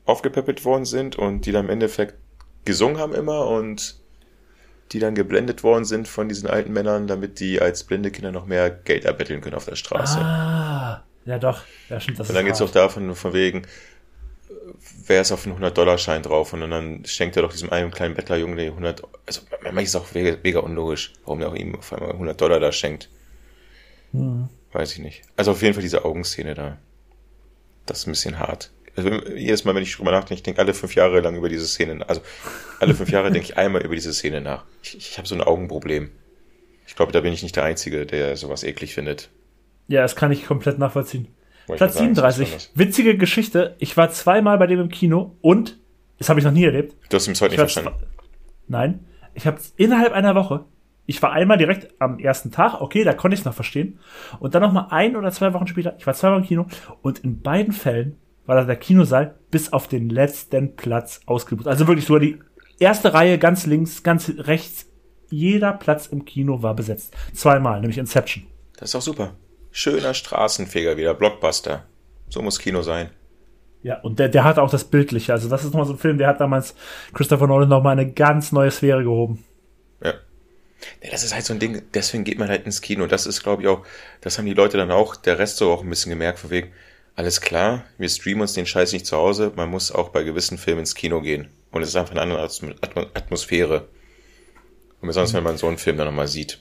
[0.06, 2.16] aufgepäppelt worden sind und die dann im Endeffekt
[2.66, 3.96] gesungen haben immer und
[4.92, 8.46] die dann geblendet worden sind von diesen alten Männern, damit die als blinde Kinder noch
[8.46, 10.20] mehr Geld erbetteln können auf der Straße.
[10.20, 12.20] Ah, ja doch, ja stimmt.
[12.20, 13.64] Das und dann geht es auch davon, von wegen,
[15.08, 18.58] wer ist auf einen 100-Dollar-Schein drauf und dann schenkt er doch diesem einen kleinen Bettlerjungen
[18.58, 21.92] die 100, also manchmal ist es auch mega, mega unlogisch, warum der auch ihm auf
[21.94, 23.10] einmal 100 Dollar da schenkt.
[24.14, 24.50] Hm.
[24.72, 25.24] Weiß ich nicht.
[25.36, 26.78] Also auf jeden Fall diese Augenszene da.
[27.86, 28.72] Das ist ein bisschen hart.
[28.96, 31.66] Also jedes Mal, wenn ich drüber nachdenke, ich denke alle fünf Jahre lang über diese
[31.68, 32.08] Szene.
[32.08, 32.22] Also
[32.80, 34.66] alle fünf Jahre denke ich einmal über diese Szene nach.
[34.84, 36.12] Ich, ich habe so ein Augenproblem.
[36.88, 39.30] Ich glaube, da bin ich nicht der Einzige, der sowas eklig findet.
[39.88, 41.28] Ja, das kann ich komplett nachvollziehen.
[41.68, 42.72] Platz 37.
[42.76, 43.76] Witzige Geschichte.
[43.80, 45.80] Ich war zweimal bei dem im Kino und,
[46.20, 46.96] das habe ich noch nie erlebt.
[47.10, 47.94] Du hast ihm heute nicht verstanden.
[48.68, 49.06] Nein.
[49.34, 50.66] Ich habe innerhalb einer Woche
[51.06, 54.00] ich war einmal direkt am ersten Tag, okay, da konnte ich es noch verstehen.
[54.40, 56.66] Und dann noch mal ein oder zwei Wochen später, ich war zweimal im Kino
[57.02, 61.68] und in beiden Fällen war da der Kinosaal bis auf den letzten Platz ausgebucht.
[61.68, 62.40] Also wirklich so die
[62.80, 64.88] erste Reihe ganz links, ganz rechts.
[65.30, 67.16] Jeder Platz im Kino war besetzt.
[67.34, 68.46] Zweimal, nämlich Inception.
[68.78, 69.34] Das ist auch super.
[69.72, 71.86] Schöner Straßenfeger wieder, Blockbuster.
[72.30, 73.10] So muss Kino sein.
[73.82, 75.34] Ja, und der, der hat auch das Bildliche.
[75.34, 76.76] Also das ist nochmal so ein Film, der hat damals
[77.14, 79.44] Christopher Nolan nochmal eine ganz neue Sphäre gehoben.
[81.04, 81.12] Ja.
[81.12, 83.06] Das ist halt so ein Ding, deswegen geht man halt ins Kino.
[83.08, 83.86] Das ist, glaube ich, auch,
[84.22, 86.72] das haben die Leute dann auch, der Rest so auch ein bisschen gemerkt, von wegen,
[87.16, 90.58] alles klar, wir streamen uns den Scheiß nicht zu Hause, man muss auch bei gewissen
[90.58, 91.50] Filmen ins Kino gehen.
[91.72, 92.42] Und es ist einfach eine andere
[93.14, 93.88] Atmosphäre.
[95.02, 96.60] Und besonders, wenn man so einen Film dann nochmal sieht.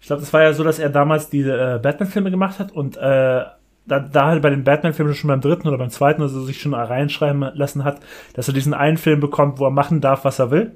[0.00, 2.96] Ich glaube, das war ja so, dass er damals diese äh, Batman-Filme gemacht hat und
[2.96, 6.44] äh, da, da halt bei den Batman-Filmen schon beim dritten oder beim zweiten oder so
[6.44, 8.00] sich schon reinschreiben lassen hat,
[8.34, 10.72] dass er diesen einen Film bekommt, wo er machen darf, was er will.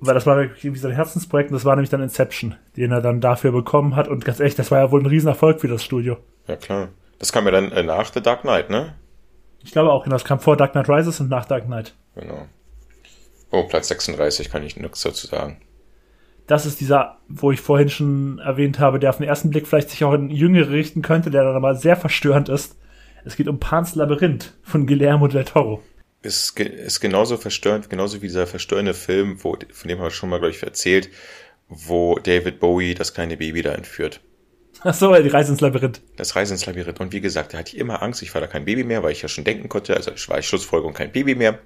[0.00, 3.20] Weil das war irgendwie sein Herzensprojekt und das war nämlich dann Inception, den er dann
[3.20, 4.06] dafür bekommen hat.
[4.08, 6.18] Und ganz ehrlich, das war ja wohl ein Riesenerfolg für das Studio.
[6.46, 6.88] Ja, klar.
[7.18, 8.94] Das kam ja dann äh, nach The Dark Knight, ne?
[9.64, 10.14] Ich glaube auch, genau.
[10.14, 11.94] Das kam vor Dark Knight Rises und nach Dark Knight.
[12.14, 12.46] Genau.
[13.50, 15.60] Oh, Platz 36 kann ich nichts dazu sagen
[16.48, 19.90] das ist dieser, wo ich vorhin schon erwähnt habe, der auf den ersten Blick vielleicht
[19.90, 22.76] sich auch in Jüngere richten könnte, der dann aber sehr verstörend ist.
[23.24, 25.82] Es geht um Pans Labyrinth von Guillermo del Toro.
[26.20, 30.28] Ist, ist genauso verstörend, genauso wie dieser verstörende Film, wo, von dem habe ich schon
[30.28, 31.10] mal, glaube ich, erzählt,
[31.68, 34.20] wo David Bowie das kleine Baby da entführt.
[34.82, 36.00] Ach so, die Reise ins Labyrinth.
[36.16, 37.00] Das Reise ins Labyrinth.
[37.00, 39.10] Und wie gesagt, da hatte ich immer Angst, ich war da kein Baby mehr, weil
[39.12, 41.58] ich ja schon denken konnte, also ich war Schlussfolgerung kein Baby mehr.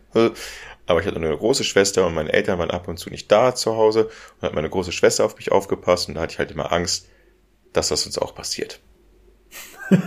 [0.87, 3.55] Aber ich hatte eine große Schwester und meine Eltern waren ab und zu nicht da
[3.55, 4.11] zu Hause
[4.41, 7.09] und hat meine große Schwester auf mich aufgepasst und da hatte ich halt immer Angst,
[7.73, 8.81] dass das uns auch passiert.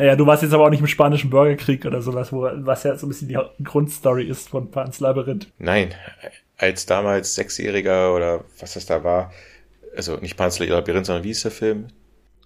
[0.00, 2.96] naja, du warst jetzt aber auch nicht im spanischen Bürgerkrieg oder sowas, wo, was ja
[2.96, 5.48] so ein bisschen die Grundstory ist von Pans Labyrinth.
[5.58, 5.94] Nein,
[6.56, 9.30] als damals Sechsjähriger oder was das da war,
[9.94, 11.88] also nicht Pans Labyrinth, sondern wie ist der Film?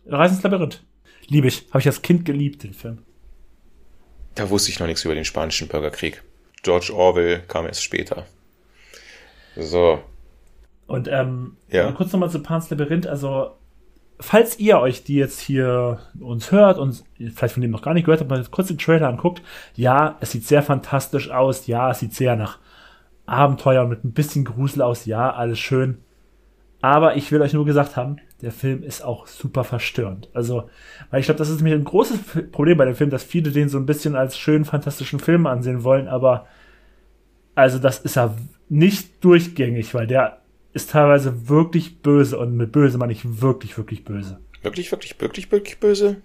[0.04, 0.82] Reise ins Labyrinth.
[1.28, 1.68] Liebe ich.
[1.70, 3.02] Habe ich als Kind geliebt, den Film.
[4.34, 6.24] Da wusste ich noch nichts über den spanischen Bürgerkrieg.
[6.64, 8.26] George Orwell kam erst später.
[9.54, 10.02] So.
[10.88, 11.92] Und ähm, ja.
[11.92, 13.06] kurz nochmal zu Pans Labyrinth.
[13.06, 13.52] Also,
[14.20, 18.04] falls ihr euch die jetzt hier uns hört und vielleicht von dem noch gar nicht
[18.04, 19.42] gehört habt, mal kurz den Trailer anguckt,
[19.74, 21.66] ja, es sieht sehr fantastisch aus.
[21.66, 22.58] Ja, es sieht sehr nach
[23.26, 25.06] Abenteuer mit ein bisschen Grusel aus.
[25.06, 25.98] Ja, alles schön.
[26.80, 30.28] Aber ich will euch nur gesagt haben, der Film ist auch super verstörend.
[30.34, 30.68] Also,
[31.10, 32.18] weil ich glaube, das ist nämlich ein großes
[32.52, 35.82] Problem bei dem Film, dass viele den so ein bisschen als schönen, fantastischen Film ansehen
[35.82, 36.46] wollen, aber
[37.54, 38.34] also das ist ja
[38.68, 40.40] nicht durchgängig, weil der
[40.74, 44.40] ist teilweise wirklich böse und mit böse meine ich wirklich, wirklich böse.
[44.62, 46.22] Wirklich, wirklich, wirklich, wirklich böse?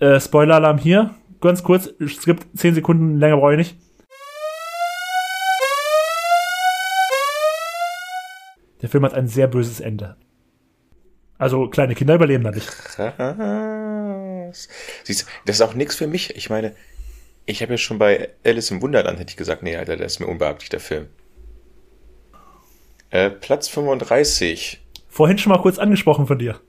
[0.00, 1.14] Äh, Spoiler-Alarm hier.
[1.40, 3.76] Ganz kurz, es gibt 10 Sekunden, länger brauche ich nicht.
[8.82, 10.16] Der Film hat ein sehr böses Ende.
[11.38, 12.66] Also kleine Kinder überleben da nicht.
[12.66, 14.68] Krass.
[15.04, 16.34] Siehst du, das ist auch nichts für mich.
[16.34, 16.74] Ich meine,
[17.44, 20.18] ich habe ja schon bei Alice im Wunderland hätte ich gesagt, nee, Alter, der ist
[20.18, 21.08] mir unbehaglich, der Film.
[23.10, 24.80] Äh, Platz 35.
[25.08, 26.60] Vorhin schon mal kurz angesprochen von dir.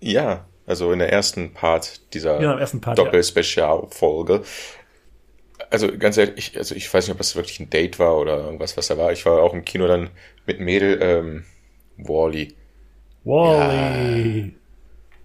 [0.00, 2.54] Ja, also in der ersten Part dieser ja,
[2.94, 4.42] Doppel-Spezial-Folge.
[5.68, 8.38] Also ganz ehrlich, ich, also ich weiß nicht, ob das wirklich ein Date war oder
[8.38, 9.12] irgendwas, was da war.
[9.12, 10.10] Ich war auch im Kino dann
[10.46, 11.44] mit Mädel, ähm,
[11.96, 12.54] Wally.
[13.24, 14.40] Wally.
[14.40, 14.50] Ja,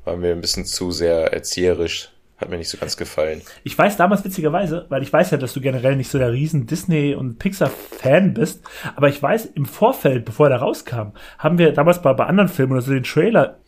[0.06, 2.12] war mir ein bisschen zu sehr erzieherisch.
[2.38, 3.42] Hat mir nicht so ganz gefallen.
[3.64, 6.68] Ich weiß damals witzigerweise, weil ich weiß ja, dass du generell nicht so der riesen
[6.68, 8.62] Disney- und Pixar-Fan bist,
[8.96, 12.50] aber ich weiß, im Vorfeld, bevor er da rauskam, haben wir damals bei, bei anderen
[12.50, 13.60] Filmen oder so den Trailer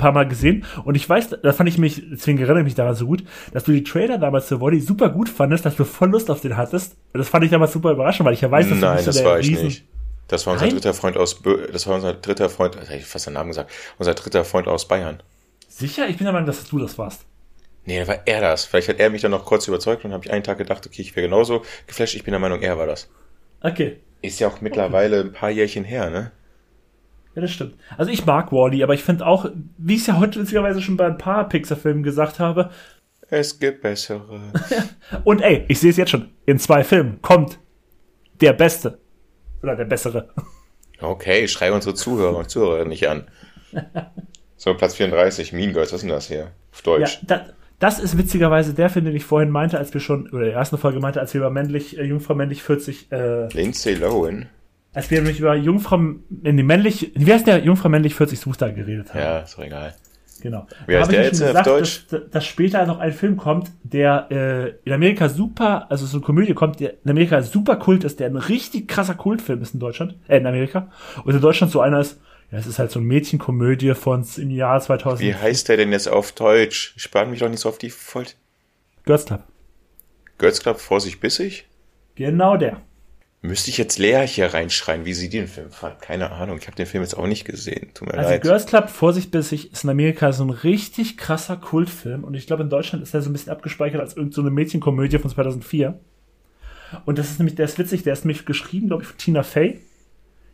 [0.00, 2.94] paar Mal gesehen und ich weiß, da fand ich mich, deswegen erinnere ich mich daran
[2.94, 6.10] so gut, dass du die Trailer damals zu Wally super gut fandest, dass du voll
[6.10, 6.96] Lust auf den hattest.
[7.12, 9.24] Das fand ich damals super überraschend, weil ich ja weiß, dass Nein, du das der
[9.26, 9.84] war ich Riesen, nicht.
[10.28, 10.74] Das war unser Nein?
[10.74, 14.14] dritter Freund aus, Bö das war unser dritter Freund, ich fast den Namen gesagt, unser
[14.14, 15.22] dritter Freund aus Bayern.
[15.68, 16.08] Sicher?
[16.08, 17.26] Ich bin der Meinung, dass du das warst.
[17.84, 18.64] Nee, da war er das.
[18.64, 21.02] Vielleicht hat er mich dann noch kurz überzeugt und habe ich einen Tag gedacht, okay,
[21.02, 22.14] ich wäre genauso geflasht.
[22.14, 23.08] Ich bin der Meinung, er war das.
[23.62, 23.98] Okay.
[24.22, 25.28] Ist ja auch mittlerweile okay.
[25.28, 26.32] ein paar Jährchen her, ne?
[27.34, 27.76] Ja, das stimmt.
[27.96, 29.46] Also ich mag Wally, aber ich finde auch,
[29.78, 32.70] wie ich es ja heute witzigerweise schon bei ein paar Pixar-Filmen gesagt habe.
[33.28, 34.52] Es gibt bessere.
[35.24, 36.30] und ey, ich sehe es jetzt schon.
[36.46, 37.58] In zwei Filmen kommt
[38.40, 38.98] der Beste.
[39.62, 40.30] Oder der bessere.
[41.00, 43.28] Okay, schrei unsere Zuhörer und Zuhörerinnen nicht an.
[44.62, 46.52] So, Platz 34, Mean Girls, was ist denn das hier?
[46.70, 47.20] Auf Deutsch.
[47.22, 47.46] Ja, da,
[47.80, 50.78] das ist witzigerweise der Film, den ich vorhin meinte, als wir schon, oder der ersten
[50.78, 54.48] Folge meinte, als wir über männlich, äh, Jungfrau männlich 40, äh, Lindsay Lohan.
[54.92, 58.70] Als wir nämlich über Jungfrau, in die männlich, wie heißt der Jungfrau männlich 40 Suchstar
[58.70, 59.20] geredet haben.
[59.20, 59.94] Ja, ist doch egal.
[60.42, 60.66] Genau.
[60.86, 62.06] Wie heißt der jetzt gesagt, auf Deutsch?
[62.10, 66.24] Dass, dass später noch ein Film kommt, der äh, in Amerika super, also so eine
[66.24, 69.80] Komödie kommt, der in Amerika super Kult ist, der ein richtig krasser Kultfilm ist in
[69.80, 70.88] Deutschland, äh, in Amerika.
[71.24, 74.50] Und in Deutschland so einer ist, ja, es ist halt so eine Mädchenkomödie von im
[74.50, 75.26] Jahr 2000.
[75.26, 76.94] Wie heißt der denn jetzt auf Deutsch?
[76.96, 78.34] Spann mich doch nicht so auf die Folter.
[79.04, 79.44] Girls Club.
[80.38, 81.66] Girls Club, Vorsicht, bissig?
[82.14, 82.80] Genau der.
[83.42, 86.00] Müsste ich jetzt Lea hier reinschreien, wie sie den Film fand?
[86.02, 86.58] Keine Ahnung.
[86.58, 87.90] Ich habe den Film jetzt auch nicht gesehen.
[87.94, 88.42] Tut mir Also leid.
[88.42, 92.64] Girls Club, Vorsicht bissig, ist in Amerika so ein richtig krasser Kultfilm und ich glaube
[92.64, 95.98] in Deutschland ist er so ein bisschen abgespeichert als irgendeine so eine Mädchenkomödie von 2004.
[97.06, 99.42] Und das ist nämlich, der ist witzig, der ist nämlich geschrieben, glaube ich, von Tina
[99.42, 99.80] Fey,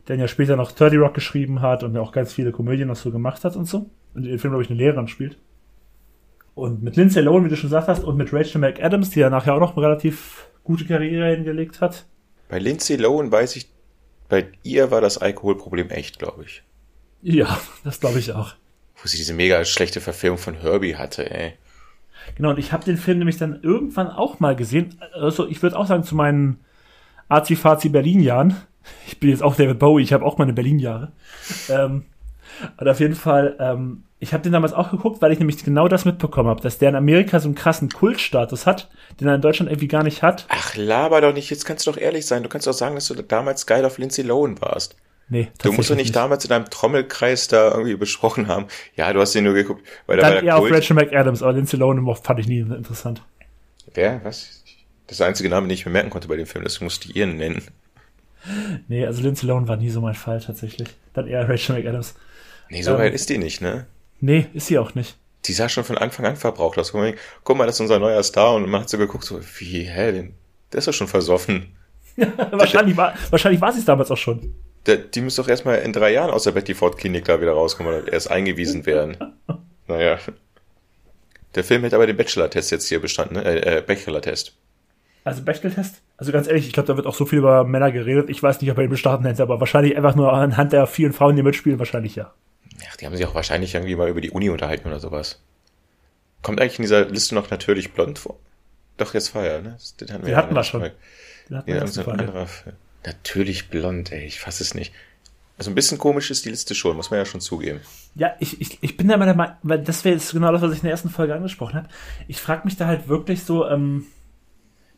[0.09, 3.11] der ja später noch 30 Rock geschrieben hat und auch ganz viele Komödien noch so
[3.11, 3.91] gemacht hat und so.
[4.15, 5.37] Und in dem Film, glaube ich, eine Lehrerin spielt.
[6.55, 9.29] Und mit Lindsay Lohan, wie du schon gesagt hast, und mit Rachel McAdams, die ja
[9.29, 12.07] nachher auch noch eine relativ gute Karriere hingelegt hat.
[12.49, 13.69] Bei Lindsay Lohan weiß ich,
[14.29, 16.63] bei ihr war das Alkoholproblem echt, glaube ich.
[17.23, 18.55] Ja, das glaube ich auch.
[19.03, 21.55] Wo sie diese mega schlechte Verfilmung von Herbie hatte, ey.
[22.37, 24.99] Genau, und ich habe den Film nämlich dann irgendwann auch mal gesehen.
[25.13, 26.59] Also ich würde auch sagen, zu meinen
[27.29, 28.57] Azi-Fazi-Berlin-Jahren.
[29.07, 31.13] Ich bin jetzt auch David Bowie, ich habe auch meine Berlin-Jahre.
[31.69, 32.05] Ähm,
[32.79, 35.89] und auf jeden Fall, ähm, ich habe den damals auch geguckt, weil ich nämlich genau
[35.89, 38.89] das mitbekommen habe, dass der in Amerika so einen krassen Kultstatus hat,
[39.21, 40.47] den er in Deutschland irgendwie gar nicht hat.
[40.49, 41.51] Ach, laber doch nicht.
[41.51, 42.43] Jetzt kannst du doch ehrlich sein.
[42.43, 44.97] Du kannst doch sagen, dass du damals geil auf Lindsay Lohan warst.
[45.29, 48.67] Nee, Du musst doch nicht, damals in deinem Trommelkreis da irgendwie besprochen haben.
[48.95, 50.75] Ja, du hast den nur geguckt, weil da war Dann der eher auf Kult.
[50.75, 53.23] Rachel McAdams, aber Lindsay Lohan fand ich nie interessant.
[53.93, 54.21] Wer?
[54.25, 54.56] Was?
[55.07, 56.65] Das einzige Name, den ich mir merken konnte bei dem Film.
[56.65, 57.63] Deswegen musste ich ihren nennen.
[58.89, 60.89] Nee, also Lindsay Lohan war nie so mein Fall tatsächlich.
[61.15, 62.15] Dann eher Rachel McAdams.
[62.71, 62.99] Nee, so Ähm.
[62.99, 63.87] weit ist die nicht, ne?
[64.21, 65.17] Nee, ist sie auch nicht.
[65.45, 66.93] Die sah schon von Anfang an verbraucht aus.
[66.93, 68.55] Guck mal, das ist unser neuer Star.
[68.55, 70.31] Und man hat so geguckt, so, wie, hä,
[70.73, 71.77] der ist doch schon versoffen.
[72.51, 74.55] wahrscheinlich war, wahrscheinlich war sie es damals auch schon.
[74.87, 77.53] Der, die muss doch erstmal in drei Jahren aus der Betty Ford Klinik da wieder
[77.53, 79.17] rauskommen oder erst eingewiesen werden.
[79.89, 80.19] naja.
[81.55, 83.45] Der Film hätte aber den Bachelor-Test jetzt hier bestanden, ne?
[83.45, 84.55] Äh, äh, Bachelor-Test.
[85.27, 86.03] Also Bechteltest?
[86.19, 88.31] Also ganz ehrlich, ich glaube, da wird auch so viel über Männer geredet.
[88.31, 91.13] Ich weiß nicht, ob er ihn bestarten hätte, aber wahrscheinlich einfach nur anhand der vielen
[91.13, 92.33] Frauen, die mitspielen, wahrscheinlich ja.
[92.89, 95.43] Ach, die haben sich auch wahrscheinlich irgendwie mal über die Uni unterhalten oder sowas.
[96.43, 98.37] Kommt eigentlich in dieser Liste noch natürlich blond vor?
[98.99, 99.77] Doch, jetzt war ja, ne?
[100.01, 100.83] Den hatten wir, Die ja hatten wir schon.
[100.83, 102.77] Den hat Ja, man irgend so ein anderer Film.
[103.05, 104.93] Natürlich blond, ey, ich fass es nicht.
[105.59, 107.81] Also ein bisschen komisch ist die Liste schon, muss man ja schon zugeben.
[108.15, 110.63] Ja, ich, ich, ich bin da mal der Meinung, weil das wäre jetzt genau das,
[110.63, 111.89] was ich in der ersten Folge angesprochen habe.
[112.29, 114.07] Ich frage mich da halt wirklich so, ähm,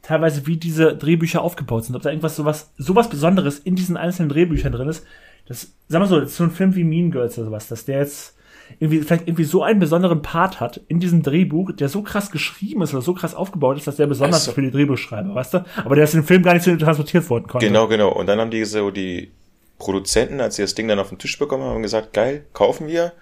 [0.02, 1.96] teilweise, wie diese Drehbücher aufgebaut sind.
[1.96, 5.04] Ob da irgendwas sowas, sowas Besonderes in diesen einzelnen Drehbüchern drin ist.
[5.46, 7.84] Das, sag mal so, das ist so ein Film wie Mean Girls oder sowas, dass
[7.84, 8.34] der jetzt
[8.78, 12.82] irgendwie, vielleicht irgendwie so einen besonderen Part hat in diesem Drehbuch, der so krass geschrieben
[12.82, 14.52] ist oder so krass aufgebaut ist, dass der besonders Ach so.
[14.52, 15.64] für die Drehbuchschreiber, weißt du?
[15.84, 17.66] Aber der ist im Film gar nicht so transportiert worden konnte.
[17.66, 18.12] Genau, genau.
[18.12, 19.30] Und dann haben die so die
[19.78, 23.12] Produzenten, als sie das Ding dann auf den Tisch bekommen haben, gesagt, geil, kaufen wir.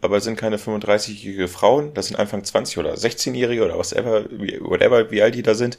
[0.00, 4.60] Aber es sind keine 35-jährige Frauen, das sind Anfang 20 oder 16-jährige oder whatever, wie,
[4.60, 5.78] whatever, wie alt die da sind,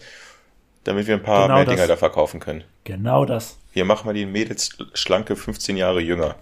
[0.84, 1.76] damit wir ein paar Genau mehr das.
[1.76, 2.64] Dinger da verkaufen können.
[2.84, 3.58] Genau das.
[3.72, 6.36] Hier machen wir die Mädels schlanke 15 Jahre jünger.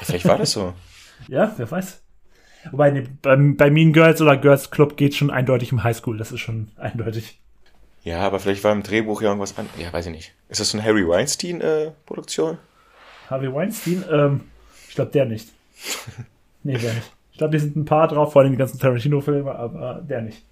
[0.00, 0.74] Vielleicht war das so.
[1.26, 2.00] Ja, wer weiß.
[2.70, 6.30] Wobei, nee, bei, bei Mean Girls oder Girls Club geht schon eindeutig um Highschool, das
[6.30, 7.40] ist schon eindeutig.
[8.04, 9.68] Ja, aber vielleicht war im Drehbuch ja irgendwas an.
[9.76, 10.34] Ja, weiß ich nicht.
[10.48, 12.58] Ist das so eine Harry Weinstein-Produktion?
[13.28, 14.40] Harvey Weinstein, ähm,
[14.88, 15.48] ich glaube der nicht.
[16.68, 17.10] Nee, der nicht.
[17.32, 20.42] Ich glaube, die sind ein paar drauf, vor allem die ganzen Tarantino-Filme, aber der nicht.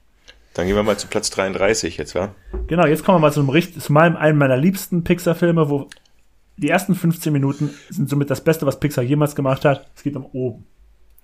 [0.54, 2.34] Dann gehen wir mal zu Platz 33 jetzt, wa?
[2.68, 5.88] Genau, jetzt kommen wir mal zu einem, Richt- zu meinem, einem meiner liebsten Pixar-Filme, wo
[6.56, 9.90] die ersten 15 Minuten sind somit das Beste, was Pixar jemals gemacht hat.
[9.94, 10.64] Es geht um oben.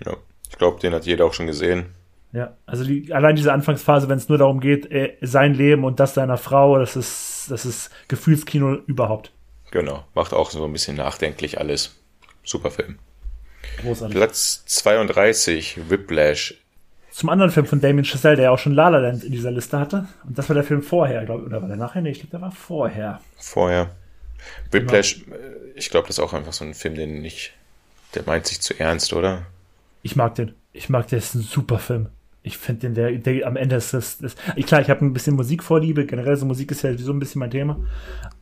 [0.04, 0.14] Ja.
[0.50, 1.86] Ich glaube, den hat jeder auch schon gesehen.
[2.32, 6.00] Ja, also die, allein diese Anfangsphase, wenn es nur darum geht, äh, sein Leben und
[6.00, 9.32] das seiner Frau, das ist, das ist Gefühlskino überhaupt.
[9.70, 10.04] Genau.
[10.14, 11.98] Macht auch so ein bisschen nachdenklich alles.
[12.44, 12.98] Super Film.
[13.80, 14.16] Großartig.
[14.16, 16.54] Platz 32, Whiplash.
[17.10, 19.50] Zum anderen Film von Damien Chazelle, der ja auch schon La La Land in dieser
[19.50, 20.08] Liste hatte.
[20.24, 21.46] Und das war der Film vorher, glaube ich.
[21.46, 22.00] Oder war der nachher?
[22.00, 23.20] Nee, ich glaube, der war vorher.
[23.36, 23.90] Vorher.
[24.70, 27.52] Whiplash, äh, ich glaube, das ist auch einfach so ein Film, den nicht,
[28.14, 29.46] der meint sich zu ernst, oder?
[30.02, 30.54] Ich mag den.
[30.72, 31.18] Ich mag den.
[31.18, 32.08] Das ist ein super Film.
[32.44, 34.18] Ich finde den, der, der am Ende ist das.
[34.18, 36.06] das ich, klar, ich habe ein bisschen Musikvorliebe.
[36.06, 37.78] Generell so Musik ist ja so ein bisschen mein Thema.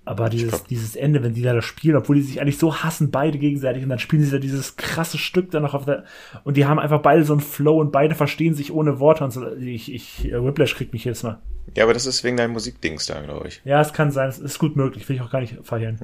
[0.07, 2.77] Aber dieses, glaub- dieses Ende, wenn die da das spielen, obwohl die sich eigentlich so
[2.77, 6.05] hassen, beide gegenseitig, und dann spielen sie da dieses krasse Stück dann noch auf der.
[6.45, 9.33] Und die haben einfach beide so einen Flow und beide verstehen sich ohne Worte und
[9.33, 9.55] so.
[9.57, 11.39] Ich, ich, äh, Whiplash kriegt mich jetzt mal.
[11.77, 13.61] Ja, aber das ist wegen deinem Musikdings da, glaube ich.
[13.67, 14.31] Ja, es kann sein.
[14.31, 15.07] Es ist gut möglich.
[15.09, 15.99] Will ich auch gar nicht verhehlen.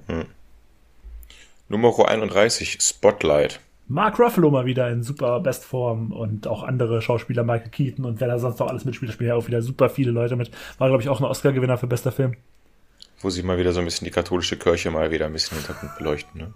[1.68, 3.58] Nummer 31, Spotlight.
[3.88, 8.28] Mark Ruffalo mal wieder in super Bestform und auch andere Schauspieler, Michael Keaton und wer
[8.28, 10.50] da sonst noch alles mitspielt, da spielen ja auch wieder super viele Leute mit.
[10.78, 12.34] War, glaube ich, auch ein Oscar-Gewinner für bester Film.
[13.20, 15.64] Wo sie mal wieder so ein bisschen die katholische Kirche mal wieder ein bisschen im
[15.64, 16.52] Hintergrund beleuchten, ne?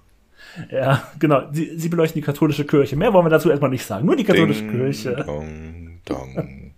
[0.71, 1.43] Ja, genau.
[1.53, 2.97] Sie, sie beleuchten die katholische Kirche.
[2.97, 4.05] Mehr wollen wir dazu erstmal nicht sagen.
[4.05, 5.14] Nur die katholische Ding, Kirche.
[5.25, 6.73] Dong, dong.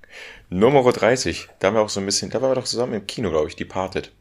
[0.50, 3.06] Nummer 30, da haben wir auch so ein bisschen, da waren wir doch zusammen im
[3.06, 4.12] Kino, glaube ich, Departed.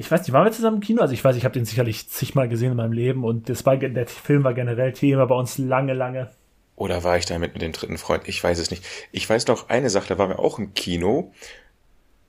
[0.00, 1.02] Ich weiß nicht, waren wir zusammen im Kino?
[1.02, 3.76] Also ich weiß, ich habe den sicherlich zigmal gesehen in meinem Leben und das war,
[3.76, 6.30] der Film war generell Thema bei uns lange, lange.
[6.74, 8.26] Oder war ich da mit, mit dem dritten Freund?
[8.26, 8.82] Ich weiß es nicht.
[9.12, 11.34] Ich weiß noch eine Sache, da waren wir auch im Kino,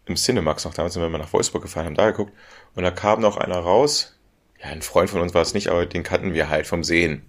[0.05, 2.34] im Cinemax noch damals, sind wir mal nach Wolfsburg gefahren, haben da geguckt,
[2.75, 4.19] und da kam noch einer raus,
[4.62, 7.21] ja, ein Freund von uns war es nicht, aber den kannten wir halt vom Sehen.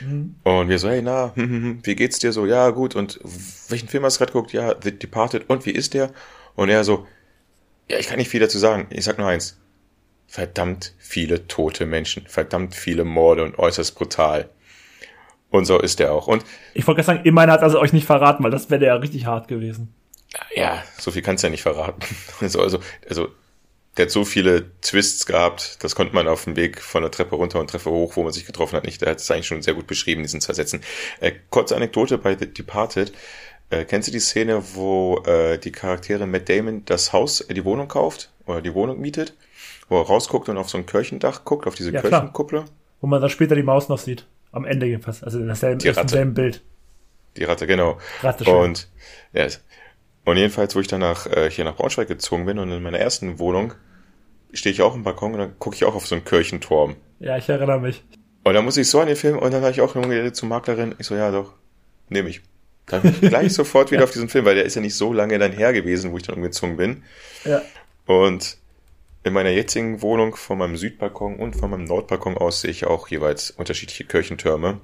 [0.00, 0.34] Mhm.
[0.42, 2.44] Und wir so, hey, na, hm, hm, hm, wie geht's dir so?
[2.44, 2.96] Ja, gut.
[2.96, 3.20] Und
[3.68, 4.52] welchen Film hast du gerade geguckt?
[4.52, 5.48] Ja, The Departed.
[5.48, 6.10] Und wie ist der?
[6.56, 7.06] Und er so,
[7.88, 8.88] ja, ich kann nicht viel dazu sagen.
[8.90, 9.60] Ich sag nur eins.
[10.26, 12.26] Verdammt viele tote Menschen.
[12.26, 14.50] Verdammt viele Morde und äußerst brutal.
[15.50, 16.26] Und so ist er auch.
[16.26, 18.84] Und ich wollte gerade sagen, immerhin hat er also euch nicht verraten, weil das wäre
[18.84, 19.94] ja richtig hart gewesen.
[20.54, 22.00] Ja, so viel kannst du ja nicht verraten.
[22.40, 23.28] Also, also, also
[23.96, 27.36] der hat so viele Twists gehabt, das konnte man auf dem Weg von der Treppe
[27.36, 29.00] runter und Treppe hoch, wo man sich getroffen hat, nicht.
[29.00, 30.82] Der hat es eigentlich schon sehr gut beschrieben, diesen zwei Sätzen.
[31.20, 33.12] Äh, kurze Anekdote bei The Departed.
[33.70, 37.64] Äh, kennst du die Szene, wo äh, die Charaktere Matt Damon das Haus, äh, die
[37.64, 39.34] Wohnung kauft oder die Wohnung mietet,
[39.88, 42.64] wo er rausguckt und auf so ein Kirchendach guckt, auf diese ja, Kirchenkuppel?
[43.00, 44.26] Wo man dann später die Maus noch sieht.
[44.52, 45.22] Am Ende jedenfalls.
[45.22, 46.08] Also in derselben, die Ratte.
[46.08, 46.62] selben Bild.
[47.36, 47.98] Die Ratte, genau.
[48.22, 48.54] Ratte schön.
[48.54, 48.88] Und,
[49.32, 49.46] ja,
[50.24, 53.38] und jedenfalls, wo ich danach äh, hier nach Braunschweig gezogen bin und in meiner ersten
[53.38, 53.74] Wohnung
[54.52, 56.96] stehe ich auch im Balkon und dann gucke ich auch auf so einen Kirchenturm.
[57.20, 58.02] Ja, ich erinnere mich.
[58.42, 59.94] Und dann muss ich so an den Film und dann habe ich auch
[60.32, 61.52] zur Maklerin, ich so, ja doch,
[62.08, 62.42] nehme ich.
[62.86, 64.04] Dann bin ich gleich sofort wieder ja.
[64.04, 66.24] auf diesen Film, weil der ist ja nicht so lange dann her gewesen, wo ich
[66.24, 67.02] dann umgezogen bin.
[67.44, 67.62] Ja.
[68.06, 68.58] Und
[69.26, 73.08] in meiner jetzigen Wohnung von meinem Südbalkon und von meinem Nordbalkon aus sehe ich auch
[73.08, 74.80] jeweils unterschiedliche Kirchentürme.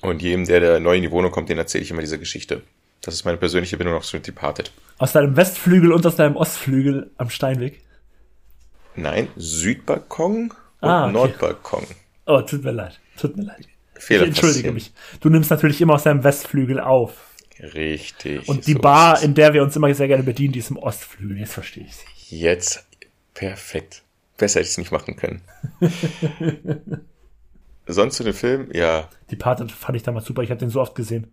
[0.00, 2.62] Und jedem, der, der neu in die Wohnung kommt, den erzähle ich immer diese Geschichte.
[3.02, 4.72] Das ist meine persönliche Bindung noch zu Departed.
[4.98, 7.82] Aus deinem Westflügel und aus deinem Ostflügel am Steinweg?
[8.94, 11.12] Nein, Südbalkon und ah, okay.
[11.12, 11.86] Nordbalkon.
[12.26, 13.00] Oh, tut mir leid.
[13.16, 13.66] Tut mir leid.
[13.94, 14.92] Fehler ich entschuldige mich.
[15.20, 17.12] Du nimmst natürlich immer aus deinem Westflügel auf.
[17.58, 18.48] Richtig.
[18.48, 20.76] Und die so Bar, in der wir uns immer sehr gerne bedienen, die ist im
[20.76, 21.38] Ostflügel.
[21.38, 22.38] Jetzt verstehe ich sie.
[22.40, 22.87] Jetzt.
[23.38, 24.02] Perfekt.
[24.36, 25.42] Besser hätte ich es nicht machen können.
[27.86, 29.08] Sonst zu dem Film, ja.
[29.30, 30.42] Die Part fand ich damals super.
[30.42, 31.32] Ich habe den so oft gesehen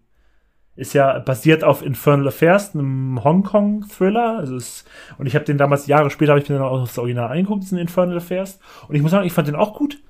[0.75, 4.37] ist ja basiert auf Infernal Affairs, einem Hongkong-Thriller.
[4.39, 4.85] Also ist,
[5.17, 7.63] und ich habe den damals Jahre später habe ich mir dann auch das Original angeguckt,
[7.63, 8.59] diesen Infernal Affairs.
[8.87, 10.01] Und ich muss sagen, ich fand den auch gut.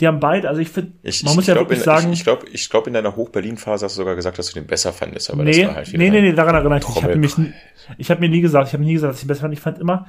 [0.00, 2.12] Die haben beide, also ich finde, man ich muss ja wirklich in, sagen.
[2.12, 4.66] Ich, ich glaube, ich glaub, in deiner Hoch-Berlin-Phase hast du sogar gesagt, dass du den
[4.66, 7.34] besser fandest, aber nee, das war halt wieder Nee, nee, nee, daran erinnere ich mich,
[7.98, 9.52] ich habe mir nie gesagt, ich habe nie gesagt, dass ich ihn besser fand.
[9.52, 10.06] Ich fand immer,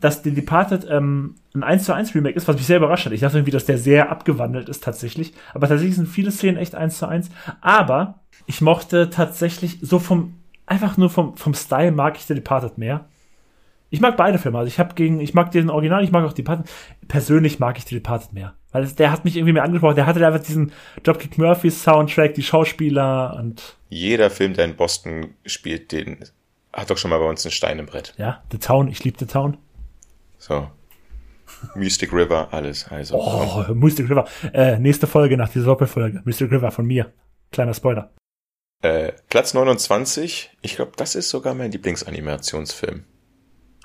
[0.00, 3.12] dass The Departed ähm, ein 1 zu 1 Remake ist, was mich sehr überrascht hat.
[3.12, 5.34] Ich dachte irgendwie, dass der sehr abgewandelt ist tatsächlich.
[5.54, 7.30] Aber tatsächlich sind viele Szenen echt 1 zu 1.
[7.60, 10.34] Aber ich mochte tatsächlich so vom,
[10.66, 13.06] einfach nur vom, vom Style mag ich The Departed mehr.
[13.90, 14.58] Ich mag beide Filme.
[14.58, 16.66] Also ich habe gegen, ich mag den Original, ich mag auch Departed.
[17.08, 18.54] Persönlich mag ich The Departed mehr.
[18.70, 19.96] Weil es, der hat mich irgendwie mehr angesprochen.
[19.96, 23.76] Der hatte einfach diesen Dropkick Murphy Soundtrack, die Schauspieler und.
[23.88, 26.18] Jeder Film, der in Boston spielt, den
[26.72, 28.14] hat doch schon mal bei uns einen Stein im Brett.
[28.18, 29.56] Ja, The Town, ich liebe The Town.
[30.38, 30.70] So.
[31.74, 32.86] Mystic River, alles.
[32.88, 33.16] Also.
[33.16, 34.26] Oh, Mystic River.
[34.52, 36.22] Äh, nächste Folge nach dieser Doppelfolge.
[36.24, 37.12] Mystic River von mir.
[37.50, 38.10] Kleiner Spoiler.
[38.82, 43.04] Äh, Platz 29, ich glaube, das ist sogar mein Lieblingsanimationsfilm.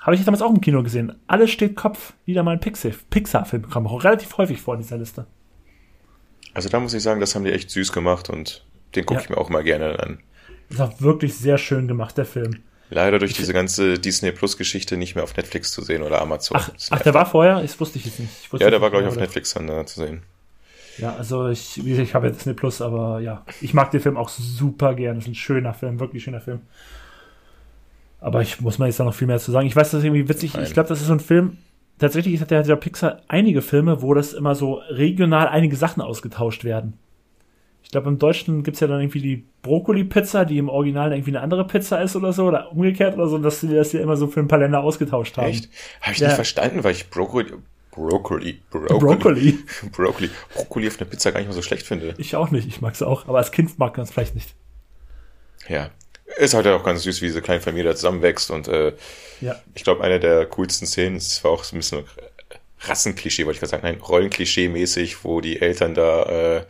[0.00, 1.18] Habe ich damals auch im Kino gesehen.
[1.26, 2.12] Alles steht Kopf.
[2.26, 3.70] Wieder mal ein Pixar-Film.
[3.70, 5.26] Kommt auch relativ häufig vor in dieser Liste.
[6.52, 9.24] Also da muss ich sagen, das haben die echt süß gemacht und den gucke ja.
[9.24, 10.20] ich mir auch mal gerne an.
[10.68, 12.62] Ist auch wirklich sehr schön gemacht, der Film.
[12.90, 16.58] Leider durch diese ganze Disney Plus Geschichte nicht mehr auf Netflix zu sehen oder Amazon.
[16.60, 17.60] Ach, ach der war vorher?
[17.60, 18.52] Das wusste ich jetzt nicht.
[18.52, 20.22] ja, der war, glaube ich, auf Netflix dann äh, zu sehen.
[20.98, 24.28] Ja, also ich, ich habe jetzt Disney Plus, aber ja, ich mag den Film auch
[24.28, 25.16] super gern.
[25.16, 26.60] Das ist ein schöner Film, wirklich schöner Film.
[28.20, 29.66] Aber ich muss mal jetzt da noch viel mehr zu sagen.
[29.66, 30.54] Ich weiß, das ist irgendwie witzig.
[30.54, 30.64] Nein.
[30.64, 31.58] Ich glaube, das ist so ein Film.
[31.98, 36.64] Tatsächlich hat der, der Pixar einige Filme, wo das immer so regional einige Sachen ausgetauscht
[36.64, 36.94] werden.
[37.94, 41.30] Ich glaube, im Deutschen gibt es ja dann irgendwie die Brokkoli-Pizza, die im Original irgendwie
[41.30, 44.16] eine andere Pizza ist oder so, oder umgekehrt oder so, dass sie das ja immer
[44.16, 45.46] so für ein paar Länder ausgetauscht haben.
[45.46, 45.68] Echt?
[46.00, 46.26] Habe ich ja.
[46.26, 47.52] nicht verstanden, weil ich Brokkoli,
[47.92, 48.60] Brokkoli.
[48.68, 48.98] Brokkoli.
[48.98, 49.58] Brokkoli.
[49.92, 50.30] Brokkoli.
[50.52, 52.16] Brokkoli auf einer Pizza gar nicht mal so schlecht finde.
[52.18, 52.66] Ich auch nicht.
[52.66, 53.28] Ich mag es auch.
[53.28, 54.56] Aber als Kind mag man es vielleicht nicht.
[55.68, 55.90] Ja.
[56.38, 58.50] Ist halt auch ganz süß, wie diese kleine Familie da zusammenwächst.
[58.50, 58.94] Und äh,
[59.40, 59.54] ja.
[59.76, 62.02] ich glaube, eine der coolsten Szenen, das war auch so ein bisschen
[62.80, 63.86] Rassenklischee, wollte ich gerade sagen.
[63.86, 66.64] Nein, Rollenklischee-mäßig, wo die Eltern da äh,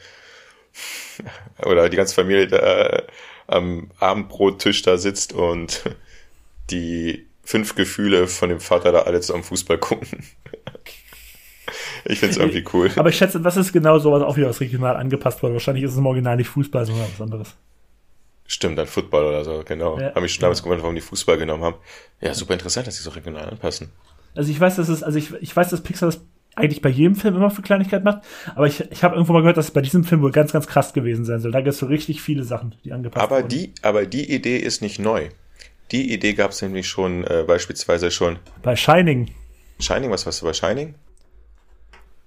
[1.64, 3.02] oder die ganze Familie da äh,
[3.46, 5.82] am Abendbrottisch da sitzt und
[6.70, 10.08] die fünf Gefühle von dem Vater da alle zusammen Fußball gucken.
[12.06, 12.90] Ich finde es irgendwie cool.
[12.96, 15.54] Aber ich schätze, das ist genau so, was auch wieder aus regional angepasst wurde.
[15.54, 17.54] Wahrscheinlich ist es im Original nicht Fußball, sondern was anderes.
[18.46, 19.98] Stimmt, dann Football oder so, genau.
[19.98, 20.64] Ja, habe ich schon damals ja.
[20.64, 21.76] gewundert, warum die Fußball genommen haben.
[22.20, 23.90] Ja, super interessant, dass sie so regional anpassen.
[24.34, 26.20] Also ich weiß, dass es, also ich, ich weiß, dass Pixar das
[26.56, 28.22] eigentlich bei jedem Film immer für Kleinigkeit macht,
[28.54, 30.66] aber ich, ich habe irgendwo mal gehört, dass es bei diesem Film wohl ganz, ganz
[30.66, 31.52] krass gewesen sein soll.
[31.52, 33.48] Da gibt es so richtig viele Sachen, die angepasst aber wurden.
[33.48, 35.28] Die, aber die Idee ist nicht neu.
[35.90, 38.38] Die Idee gab es nämlich schon, äh, beispielsweise schon.
[38.62, 39.30] Bei Shining.
[39.80, 40.94] Shining, was weißt du bei Shining?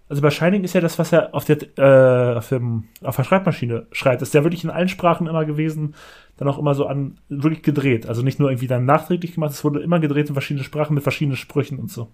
[0.09, 3.23] Also bei Shining ist ja das, was er auf der, äh, auf, dem, auf der
[3.23, 4.21] Schreibmaschine schreibt.
[4.21, 5.95] Das ist ja wirklich in allen Sprachen immer gewesen,
[6.37, 8.07] dann auch immer so an, wirklich gedreht.
[8.07, 11.03] Also nicht nur irgendwie dann nachträglich gemacht, es wurde immer gedreht in verschiedene Sprachen mit
[11.03, 12.09] verschiedenen Sprüchen und so.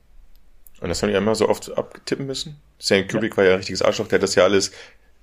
[0.83, 2.57] Und das haben die immer so oft abtippen müssen.
[2.77, 3.37] Stanley Kubrick ja.
[3.37, 4.73] war ja ein richtiges Arschloch, der hat das ja alles,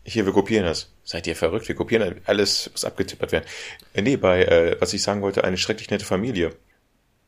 [0.05, 0.91] hier, wir kopieren das.
[1.05, 1.69] Seid ihr verrückt?
[1.69, 3.45] Wir kopieren alles, was abgetippert wird.
[3.93, 6.53] Äh, nee, bei, äh, was ich sagen wollte, eine schrecklich nette Familie.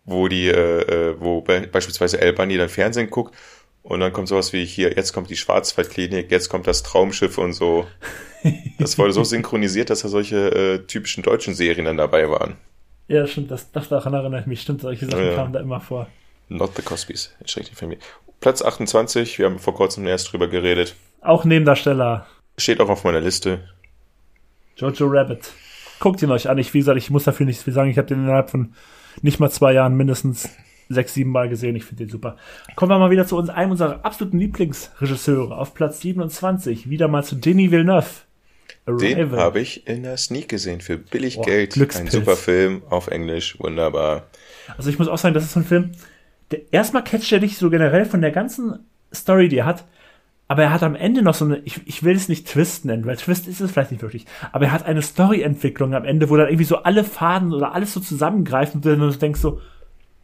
[0.07, 3.37] Wo die, äh, äh wo be beispielsweise El Bunny dann Fernsehen guckt
[3.83, 7.53] und dann kommt sowas wie hier, jetzt kommt die Schwarzwaldklinik, jetzt kommt das Traumschiff und
[7.53, 7.87] so.
[8.79, 12.57] Das wurde so synchronisiert, dass da solche äh, typischen deutschen Serien dann dabei waren.
[13.07, 14.63] Ja, stimmt, das, das daran erinnere ich mich.
[14.63, 15.35] Stimmt, solche Sachen ja.
[15.37, 16.09] kamen da immer vor.
[16.49, 18.03] Not the Cosbys, schrecklich Familie.
[18.43, 20.97] Platz 28, wir haben vor kurzem erst drüber geredet.
[21.21, 22.27] Auch Nebendarsteller.
[22.59, 23.61] Steht auch auf meiner Liste.
[24.77, 25.53] Jojo Rabbit.
[26.01, 26.59] Guckt ihn euch an.
[26.59, 27.89] Ich, wie gesagt, ich muss dafür nichts viel sagen.
[27.89, 28.75] Ich habe den innerhalb von
[29.23, 30.51] nicht mal zwei Jahren mindestens
[30.89, 31.77] sechs, sieben Mal gesehen.
[31.77, 32.37] Ich finde den super.
[32.75, 35.57] Kommen wir mal wieder zu uns, einem unserer absoluten Lieblingsregisseure.
[35.57, 36.91] Auf Platz 27.
[36.91, 38.09] Wieder mal zu Denis Villeneuve.
[38.87, 39.15] Arrival.
[39.15, 41.77] Den habe ich in der Sneak gesehen für billig Boah, Geld.
[41.95, 43.61] Ein super Film auf Englisch.
[43.61, 44.27] Wunderbar.
[44.77, 45.93] Also ich muss auch sagen, das ist so ein Film,
[46.53, 48.81] der erstmal catcht er dich so generell von der ganzen
[49.13, 49.85] Story, die er hat.
[50.49, 53.07] Aber er hat am Ende noch so eine, ich, ich will es nicht Twist nennen,
[53.07, 54.27] weil Twist ist es vielleicht nicht wirklich.
[54.53, 57.95] Aber er hat eine Story-Entwicklung am Ende, wo dann irgendwie so alle Faden oder alles
[57.95, 59.61] so zusammengreifen und du denkst so,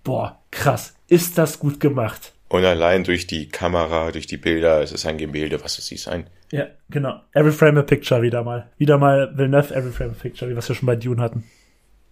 [0.05, 2.33] boah, krass, ist das gut gemacht.
[2.49, 6.09] Und allein durch die Kamera, durch die Bilder, es ist ein Gemälde, was es ist,
[6.09, 6.27] ein.
[6.51, 7.21] Ja, genau.
[7.33, 8.71] Every Frame a Picture wieder mal.
[8.79, 11.45] Wieder mal Villeneuve Every Frame a Picture, wie was wir schon bei Dune hatten.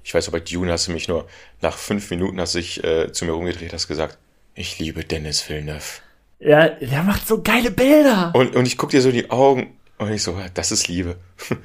[0.07, 1.27] Ich weiß, bei Dune hast du mich nur
[1.61, 4.19] nach fünf Minuten hast dich äh, zu mir rumgedreht, hast gesagt,
[4.55, 6.01] ich liebe Dennis Villeneuve.
[6.39, 8.31] Ja, der macht so geile Bilder.
[8.33, 11.17] Und, und ich guck dir so in die Augen und ich so, das ist Liebe.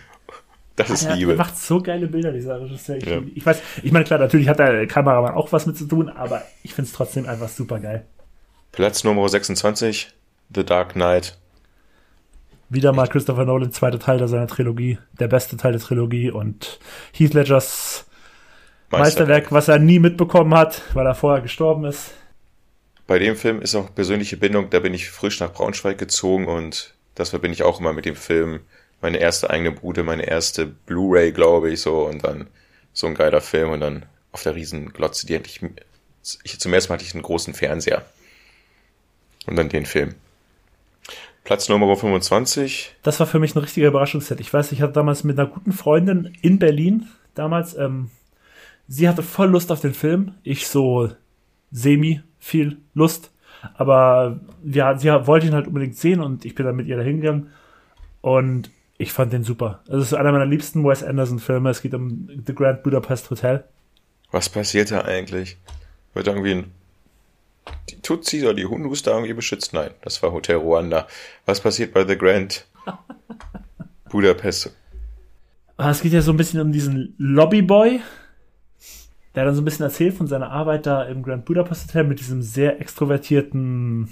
[0.78, 1.34] Das ist ja, Liebe.
[1.34, 2.96] Er macht so geile Bilder, dieser Regisseur.
[2.96, 3.22] Ich, ja.
[3.36, 6.44] ich weiß, ich meine, klar, natürlich hat der Kameramann auch was mit zu tun, aber
[6.64, 8.06] ich finde es trotzdem einfach super geil.
[8.72, 10.14] Platz Nummer 26,
[10.56, 11.38] The Dark Knight.
[12.70, 16.80] Wieder mal Christopher Nolan, zweiter Teil seiner Trilogie, der beste Teil der Trilogie und
[17.12, 18.06] Heath Ledgers
[18.92, 22.12] Meisterwerk, Meisterwerk was er nie mitbekommen hat, weil er vorher gestorben ist.
[23.08, 26.94] Bei dem Film ist auch persönliche Bindung, da bin ich frisch nach Braunschweig gezogen und
[27.16, 28.62] das verbinde ich auch immer mit dem Film.
[29.02, 32.48] Meine erste eigene Bude, meine erste Blu-ray, glaube ich, so und dann
[32.94, 35.62] so ein geiler Film und dann auf der Riesenglotze, die endlich,
[36.44, 38.06] ich, zum ersten Mal hatte ich einen großen Fernseher.
[39.48, 40.16] Und dann den Film.
[41.44, 42.96] Platz Nummer 25.
[43.02, 44.40] Das war für mich ein richtiger Überraschungsset.
[44.40, 48.12] Ich weiß, ich hatte damals mit einer guten Freundin in Berlin, damals, ähm,
[48.92, 50.34] sie hatte voll Lust auf den Film.
[50.44, 51.10] Ich so
[51.72, 53.32] semi viel Lust.
[53.76, 57.22] Aber ja, sie wollte ihn halt unbedingt sehen und ich bin dann mit ihr dahin
[57.22, 57.52] gegangen.
[58.20, 59.82] Und ich fand den super.
[59.88, 61.70] Es ist einer meiner liebsten Wes Anderson-Filme.
[61.70, 63.64] Es geht um The Grand Budapest Hotel.
[64.32, 65.58] Was passiert da eigentlich?
[66.14, 66.72] Wird irgendwie ein
[67.90, 69.74] die Tutsis oder die Hundus da irgendwie beschützt?
[69.74, 71.08] Nein, das war Hotel Ruanda.
[71.46, 72.68] Was passiert bei The Grand
[74.10, 74.76] Budapest?
[75.78, 78.02] Ah, es geht ja so ein bisschen um diesen Lobbyboy,
[79.36, 82.20] der dann so ein bisschen erzählt von seiner Arbeit da im Grand Budapest Hotel mit
[82.20, 84.10] diesem sehr extrovertierten,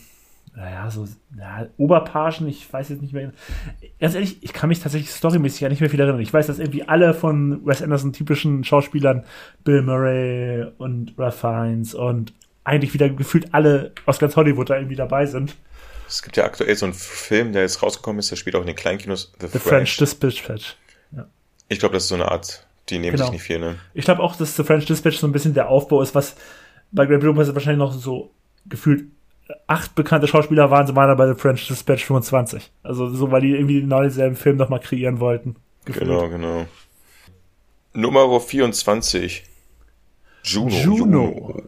[0.56, 1.08] naja, so
[1.38, 3.32] ja, Oberpagen, ich weiß jetzt nicht mehr.
[4.00, 6.22] Ganz ehrlich, ich kann mich tatsächlich storymäßig ja nicht mehr viel erinnern.
[6.22, 9.26] Ich weiß, dass irgendwie alle von Wes Anderson typischen Schauspielern,
[9.64, 14.96] Bill Murray und Ralph Fiennes und eigentlich wieder gefühlt alle aus ganz Hollywood da irgendwie
[14.96, 15.56] dabei sind.
[16.08, 18.68] Es gibt ja aktuell so einen Film, der jetzt rausgekommen ist, der spielt auch in
[18.68, 19.96] den Kleinkinos, The, The French.
[19.96, 20.76] French Dispatch.
[21.12, 21.28] Ja.
[21.68, 23.26] Ich glaube, das ist so eine Art die nehmen genau.
[23.26, 23.76] sich nicht viel, ne?
[23.94, 26.36] Ich glaube auch, dass The French Dispatch so ein bisschen der Aufbau ist, was
[26.92, 28.32] bei Great Budapest wahrscheinlich noch so
[28.66, 29.06] gefühlt
[29.68, 32.72] acht bekannte Schauspieler waren, so waren bei The French Dispatch 25.
[32.84, 35.56] Also so, weil die irgendwie genau denselben Film nochmal kreieren wollten.
[35.86, 36.06] Gefühlt.
[36.06, 36.66] Genau, genau.
[37.94, 39.44] Nummer 24.
[40.44, 40.70] Juno.
[40.70, 40.98] Juno.
[40.98, 41.64] Juno.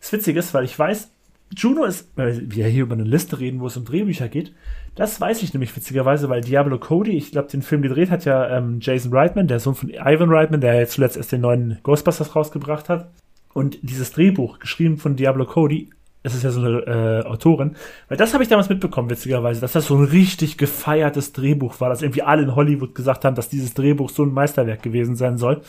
[0.00, 1.10] Das Witzige ist, weil ich weiß,
[1.56, 4.54] Juno ist, weil wir hier über eine Liste reden, wo es um Drehbücher geht,
[4.94, 8.58] das weiß ich nämlich witzigerweise, weil Diablo Cody, ich glaube, den Film gedreht hat ja
[8.58, 12.36] ähm, Jason Reitman, der Sohn von Ivan Reitman, der ja zuletzt erst den neuen Ghostbusters
[12.36, 13.10] rausgebracht hat.
[13.54, 15.90] Und dieses Drehbuch, geschrieben von Diablo Cody,
[16.22, 17.74] es ist ja so eine äh, Autorin,
[18.08, 21.88] weil das habe ich damals mitbekommen, witzigerweise, dass das so ein richtig gefeiertes Drehbuch war,
[21.88, 25.36] dass irgendwie alle in Hollywood gesagt haben, dass dieses Drehbuch so ein Meisterwerk gewesen sein
[25.36, 25.62] soll.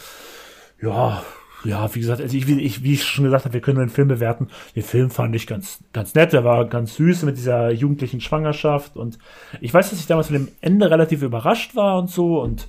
[0.81, 1.23] Ja,
[1.63, 3.91] ja, wie gesagt, also ich, ich, wie ich schon gesagt habe, wir können nur den
[3.91, 4.49] Film bewerten.
[4.75, 6.33] Den Film fand ich ganz, ganz nett.
[6.33, 8.97] Der war ganz süß mit dieser jugendlichen Schwangerschaft.
[8.97, 9.17] Und
[9.61, 12.41] ich weiß, dass ich damals von dem Ende relativ überrascht war und so.
[12.41, 12.67] Und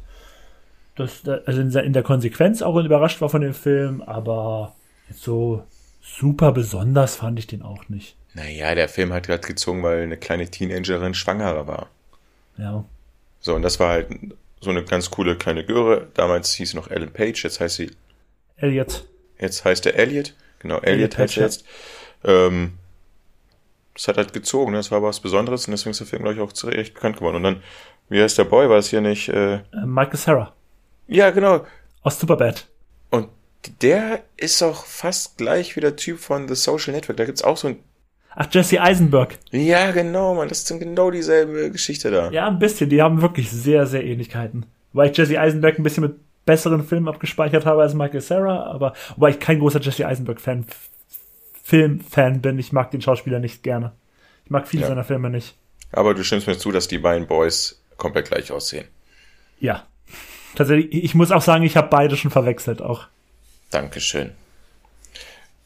[0.97, 4.01] das, also in der Konsequenz auch überrascht war von dem Film.
[4.03, 4.75] Aber
[5.13, 5.65] so
[6.01, 8.17] super besonders fand ich den auch nicht.
[8.35, 11.89] Naja, der Film hat gerade gezogen, weil eine kleine Teenagerin schwanger war.
[12.59, 12.85] Ja.
[13.41, 14.09] So, und das war halt
[14.61, 16.09] so eine ganz coole kleine Göre.
[16.15, 17.91] Damals hieß sie noch Ellen Page, jetzt heißt sie
[18.57, 19.07] Elliot.
[19.39, 20.35] Jetzt heißt er Elliot.
[20.59, 21.65] Genau, Elliot, Elliot heißt er jetzt.
[22.25, 22.73] Ähm,
[23.95, 24.79] das hat halt gezogen, ne?
[24.79, 27.17] das war was Besonderes und deswegen ist der Film, glaube ich, auch zu Recht bekannt
[27.17, 27.37] geworden.
[27.37, 27.63] Und dann,
[28.09, 28.69] wie heißt der Boy?
[28.69, 29.29] War es hier nicht?
[29.29, 29.55] Äh...
[29.55, 30.53] äh Michael Sarah.
[31.07, 31.65] Ja, genau.
[32.03, 32.67] Aus Superbad.
[33.11, 33.29] Und
[33.83, 37.17] der ist auch fast gleich wie der Typ von The Social Network.
[37.17, 37.79] Da gibt's auch so ein.
[38.37, 39.39] Ach, Jesse Eisenberg.
[39.53, 42.31] Ja, genau, man, das ist genau dieselbe Geschichte da.
[42.31, 42.91] Ja, ein bisschen.
[42.91, 44.67] Die haben wirklich sehr, sehr Ähnlichkeiten.
[44.93, 48.93] Weil ich Jesse Eisenberg ein bisschen mit besseren Filmen abgespeichert habe als Michael Sarah, aber
[49.17, 50.67] wobei ich kein großer Jesse Eisenberg-Fan,
[51.63, 52.59] Film-Fan bin.
[52.59, 53.93] Ich mag den Schauspieler nicht gerne.
[54.45, 54.89] Ich mag viele ja.
[54.89, 55.57] seiner Filme nicht.
[55.93, 58.87] Aber du stimmst mir zu, dass die beiden Boys komplett gleich aussehen.
[59.59, 59.87] Ja.
[60.55, 63.07] Tatsächlich, ich muss auch sagen, ich habe beide schon verwechselt auch.
[63.71, 64.33] Dankeschön.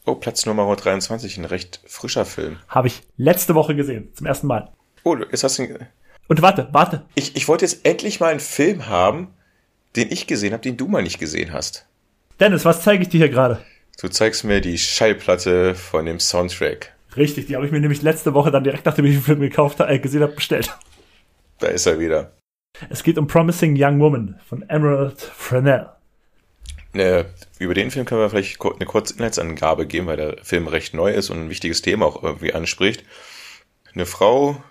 [0.07, 2.59] Oh, Platz Nummer 23, ein recht frischer Film.
[2.69, 4.73] Habe ich letzte Woche gesehen, zum ersten Mal.
[5.03, 5.89] Oh, ist das ein...
[6.29, 7.05] Und warte, warte.
[7.15, 9.35] Ich, ich wollte jetzt endlich mal einen Film haben,
[9.97, 11.87] den ich gesehen habe, den du mal nicht gesehen hast.
[12.41, 13.65] Dennis, was zeige ich dir hier gerade?
[14.01, 16.95] Du zeigst mir die Schallplatte von dem Soundtrack.
[17.17, 19.81] Richtig, die habe ich mir nämlich letzte Woche dann direkt nachdem ich den Film gekauft
[19.81, 20.77] äh, gesehen habe, bestellt.
[21.59, 22.33] Da ist er wieder.
[22.91, 25.89] Es geht um Promising Young Woman von Emerald Fresnel.
[26.95, 27.25] Äh,
[27.59, 31.13] über den Film können wir vielleicht eine kurze Inhaltsangabe geben, weil der Film recht neu
[31.13, 33.05] ist und ein wichtiges Thema auch irgendwie anspricht.
[33.93, 34.63] Eine Frau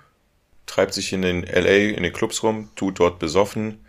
[0.65, 3.85] treibt sich in den LA, in den Clubs rum, tut dort besoffen,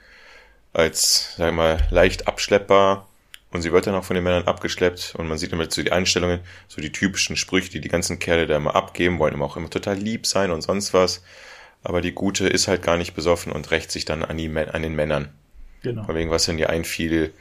[0.78, 3.08] als, sag ich mal, leicht abschleppbar
[3.50, 5.92] und sie wird dann auch von den Männern abgeschleppt und man sieht immer so die
[5.92, 9.56] Einstellungen, so die typischen Sprüche, die die ganzen Kerle da immer abgeben, wollen immer auch
[9.56, 11.22] immer total lieb sein und sonst was.
[11.82, 14.82] Aber die Gute ist halt gar nicht besoffen und rächt sich dann an, die, an
[14.82, 15.30] den Männern.
[15.82, 16.04] Genau.
[16.04, 17.32] Von wegen, was denn ihr einfiel,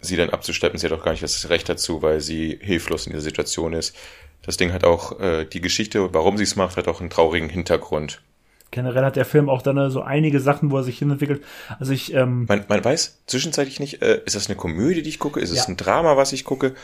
[0.00, 0.78] sie dann abzuschleppen.
[0.78, 3.96] Sie hat auch gar nicht das Recht dazu, weil sie hilflos in dieser Situation ist.
[4.42, 7.48] Das Ding hat auch, äh, die Geschichte, warum sie es macht, hat auch einen traurigen
[7.48, 8.22] Hintergrund.
[8.70, 11.42] Generell hat der Film auch dann äh, so einige Sachen, wo er sich hinentwickelt.
[11.78, 15.18] Also ich, ähm man, man weiß zwischenzeitlich nicht, äh, ist das eine Komödie, die ich
[15.18, 15.40] gucke?
[15.40, 16.74] Ist es ein Drama, was ich gucke?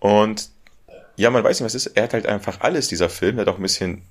[0.00, 0.50] Und
[1.16, 1.96] ja, man weiß nicht, was es ist.
[1.96, 3.38] Er hat halt einfach alles, dieser Film.
[3.38, 4.02] Er hat auch ein bisschen,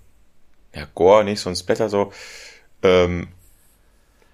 [0.73, 2.11] ja, Gore, nicht so ein Splatter so.
[2.83, 3.27] Ähm,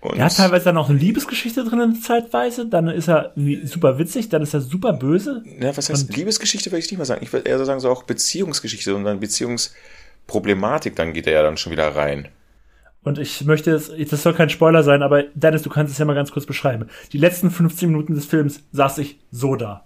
[0.02, 2.68] und er hat teilweise dann auch eine Liebesgeschichte drin, zeitweise.
[2.68, 3.34] Dann ist er
[3.64, 5.43] super witzig, dann ist er super böse.
[5.60, 7.24] Ja, was heißt und Liebesgeschichte, würde ich nicht mal sagen.
[7.24, 11.43] Ich würde eher so sagen, so auch Beziehungsgeschichte und dann Beziehungsproblematik, dann geht er ja
[11.43, 12.28] dann schon wieder rein.
[13.06, 16.06] Und ich möchte es, das soll kein Spoiler sein, aber Dennis, du kannst es ja
[16.06, 16.88] mal ganz kurz beschreiben.
[17.14, 19.86] Die letzten 15 Minuten des Films saß ich so da.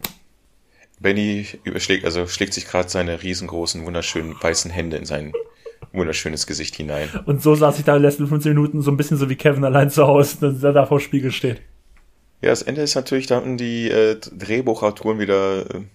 [1.02, 5.34] Benny überschlägt, also schlägt sich gerade seine riesengroßen, wunderschönen weißen Hände in sein
[5.92, 7.10] wunderschönes Gesicht hinein.
[7.26, 9.66] Und so saß ich da die letzten 15 Minuten so ein bisschen so wie Kevin
[9.66, 11.62] allein zu Hause, der da vor Spiegel steht.
[12.42, 15.86] Ja, das Ende ist natürlich, da hatten die äh, Drehbuchautoren wieder ein äh,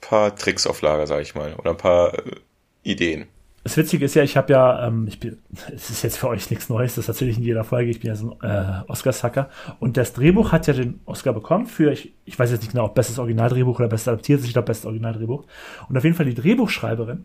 [0.00, 2.36] paar Tricks auf Lager, sag ich mal, oder ein paar äh,
[2.84, 3.26] Ideen.
[3.62, 5.38] Das Witzige ist ja, ich habe ja, ähm, ich bin,
[5.74, 8.08] es ist jetzt für euch nichts Neues, das erzähle ich in jeder Folge, ich bin
[8.08, 9.50] ja so ein äh, Oscar-Sucker.
[9.80, 12.86] Und das Drehbuch hat ja den Oscar bekommen für, ich, ich weiß jetzt nicht genau,
[12.86, 15.44] ob bestes Originaldrehbuch oder bestes adaptiertes, ich glaube bestes Originaldrehbuch.
[15.88, 17.24] Und auf jeden Fall die Drehbuchschreiberin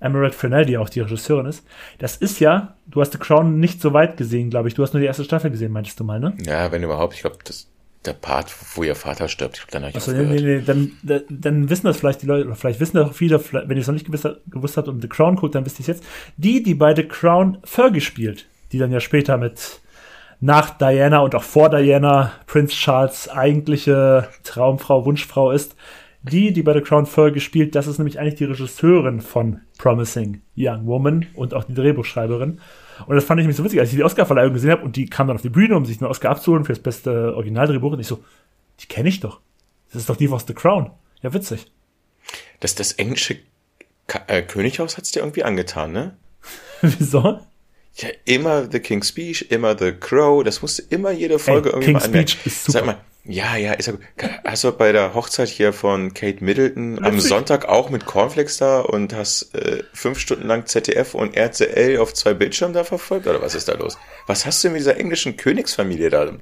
[0.00, 1.66] Emerald Fennell, die auch die Regisseurin ist,
[1.98, 4.74] das ist ja, du hast The Crown nicht so weit gesehen, glaube ich.
[4.74, 6.34] Du hast nur die erste Staffel gesehen, meintest du mal, ne?
[6.44, 7.14] Ja, wenn überhaupt.
[7.14, 7.70] Ich glaube, das
[8.04, 9.58] der Part, wo ihr Vater stirbt.
[9.58, 12.46] Ich glaube, dann habe ich nee, nee, nee, dann, dann wissen das vielleicht die Leute,
[12.46, 15.02] oder vielleicht wissen das auch viele, wenn ihr es noch nicht gewusst, gewusst habt und
[15.02, 16.04] The Crown guckt, dann wisst ihr es jetzt.
[16.36, 19.80] Die, die bei The Crown Fergie spielt, die dann ja später mit
[20.40, 25.76] nach Diana und auch vor Diana Prince Charles eigentliche Traumfrau, Wunschfrau ist,
[26.22, 30.42] die, die bei The Crown Fergie spielt, das ist nämlich eigentlich die Regisseurin von Promising
[30.56, 32.60] Young Woman und auch die Drehbuchschreiberin.
[33.06, 35.06] Und das fand ich mich so witzig, als ich die Oscar-Verleihung gesehen habe und die
[35.06, 37.92] kam dann auf die Bühne, um sich einen Oscar abzuholen für das beste Originaldrehbuch.
[37.92, 38.22] Und ich so,
[38.80, 39.40] die kenne ich doch.
[39.92, 40.90] Das ist doch die aus The Crown.
[41.22, 41.66] Ja, witzig.
[42.60, 43.38] Das, das englische
[44.06, 46.16] Ka äh, Könighaus hat's dir irgendwie angetan, ne?
[46.80, 47.40] Wieso?
[47.94, 51.92] Ja, immer The King's Speech, immer The Crow, das musste immer jede Folge Ey, irgendwie
[51.92, 52.28] King's mal anmerken.
[52.28, 52.78] Speech ist super.
[52.78, 54.02] Sag mal, ja, ja, ist ja gut.
[54.44, 58.80] Hast du bei der Hochzeit hier von Kate Middleton am Sonntag auch mit Cornflakes da
[58.80, 63.26] und hast äh, fünf Stunden lang ZDF und RTL auf zwei Bildschirmen da verfolgt?
[63.26, 63.98] Oder was ist da los?
[64.26, 66.32] Was hast du mit dieser englischen Königsfamilie da?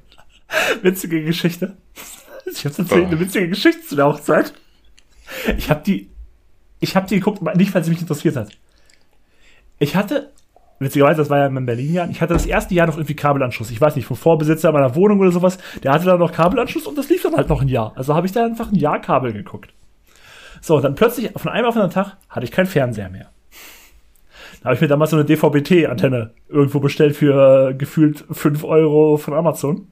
[0.82, 1.76] Witzige Geschichte.
[2.46, 3.06] Ich hab's erzählt, oh.
[3.08, 4.52] eine witzige Geschichte zu der Hochzeit.
[5.56, 6.10] Ich hab die,
[6.80, 8.56] ich hab die geguckt, nicht weil sie mich interessiert hat.
[9.78, 10.32] Ich hatte
[10.78, 13.70] witzigerweise, das war ja in Berlin-Jahr, ich hatte das erste Jahr noch irgendwie Kabelanschluss.
[13.70, 16.96] Ich weiß nicht, vom Vorbesitzer meiner Wohnung oder sowas, der hatte da noch Kabelanschluss und
[16.96, 17.92] das lief dann halt noch ein Jahr.
[17.96, 19.72] Also habe ich da einfach ein Jahr Kabel geguckt.
[20.60, 23.30] So, und dann plötzlich, von einem auf den Tag, hatte ich keinen Fernseher mehr.
[24.60, 29.16] Da habe ich mir damals so eine DVB-T-Antenne irgendwo bestellt für äh, gefühlt 5 Euro
[29.16, 29.88] von Amazon.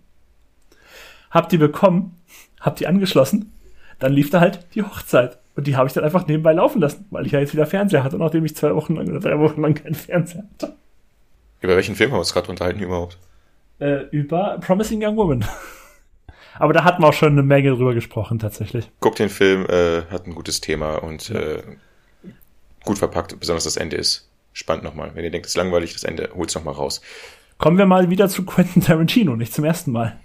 [1.30, 2.16] Hab die bekommen,
[2.60, 3.52] hab die angeschlossen,
[3.98, 5.38] dann lief da halt die Hochzeit.
[5.56, 8.04] Und die habe ich dann einfach nebenbei laufen lassen, weil ich ja jetzt wieder Fernseher
[8.04, 10.76] hatte, nachdem ich zwei Wochen lang oder drei Wochen lang keinen Fernseher hatte.
[11.62, 13.18] Über welchen Film haben wir uns gerade unterhalten überhaupt?
[13.78, 15.44] Äh, über Promising Young Woman.
[16.58, 18.90] Aber da hatten wir auch schon eine Menge drüber gesprochen, tatsächlich.
[19.00, 21.40] Guck den Film, äh, hat ein gutes Thema und ja.
[21.40, 21.62] äh,
[22.84, 25.10] gut verpackt, besonders das Ende ist spannend nochmal.
[25.14, 27.00] Wenn ihr denkt, es ist langweilig, das Ende holt's nochmal raus.
[27.58, 30.18] Kommen wir mal wieder zu Quentin Tarantino, nicht zum ersten Mal.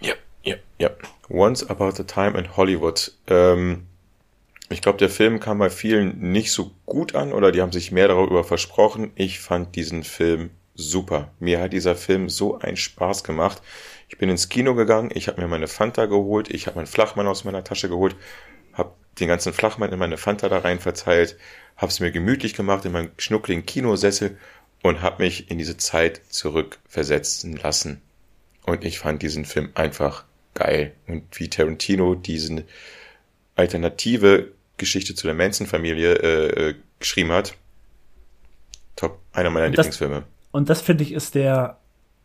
[0.00, 0.90] Ja, ja, ja.
[1.28, 3.12] Once About a Time in Hollywood.
[3.26, 3.86] Ähm,
[4.68, 7.92] Ich glaube, der Film kam bei vielen nicht so gut an oder die haben sich
[7.92, 9.12] mehr darüber versprochen.
[9.14, 11.30] Ich fand diesen Film super.
[11.38, 13.62] Mir hat dieser Film so einen Spaß gemacht.
[14.08, 17.26] Ich bin ins Kino gegangen, ich habe mir meine Fanta geholt, ich habe meinen Flachmann
[17.26, 18.16] aus meiner Tasche geholt,
[18.72, 21.36] habe den ganzen Flachmann in meine Fanta da rein verteilt,
[21.76, 24.36] habe es mir gemütlich gemacht in meinem schnuckligen Kinosessel
[24.82, 28.02] und habe mich in diese Zeit zurückversetzen lassen.
[28.64, 30.92] Und ich fand diesen Film einfach geil.
[31.06, 32.64] Und wie Tarantino diesen
[33.54, 37.54] alternative Geschichte zu der Manson-Familie äh, äh, geschrieben hat,
[38.94, 40.24] top, einer meiner und Lieblingsfilme.
[40.52, 41.78] und das finde ich ist der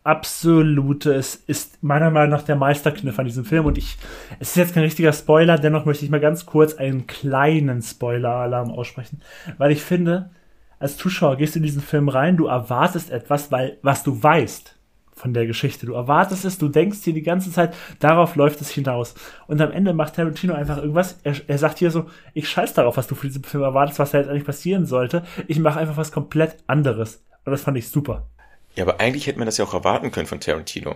[0.03, 3.65] absolute, es ist meiner Meinung nach der Meisterkniff an diesem Film.
[3.65, 3.97] Und ich,
[4.39, 8.71] es ist jetzt kein richtiger Spoiler, dennoch möchte ich mal ganz kurz einen kleinen Spoiler-Alarm
[8.71, 9.21] aussprechen,
[9.57, 10.31] weil ich finde,
[10.79, 14.75] als Zuschauer gehst du in diesen Film rein, du erwartest etwas, weil, was du weißt
[15.15, 15.85] von der Geschichte.
[15.85, 19.13] Du erwartest es, du denkst dir die ganze Zeit, darauf läuft es hinaus.
[19.47, 21.19] Und am Ende macht Tarantino einfach irgendwas.
[21.23, 24.11] Er, er sagt hier so, ich scheiß darauf, was du für diesen Film erwartest, was
[24.11, 25.23] da jetzt eigentlich passieren sollte.
[25.47, 27.23] Ich mache einfach was komplett anderes.
[27.45, 28.27] Und das fand ich super.
[28.75, 30.95] Ja, aber eigentlich hätte man das ja auch erwarten können von Tarantino.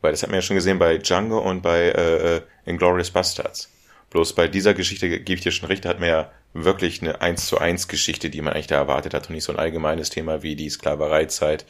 [0.00, 3.70] Weil das hat man ja schon gesehen bei Django und bei äh, äh Inglourious Bastards.
[4.10, 7.46] Bloß bei dieser Geschichte gebe ich dir schon recht, hat man ja wirklich eine 1
[7.46, 10.42] zu 1 Geschichte, die man eigentlich da erwartet hat und nicht so ein allgemeines Thema
[10.42, 11.66] wie die Sklavereizeit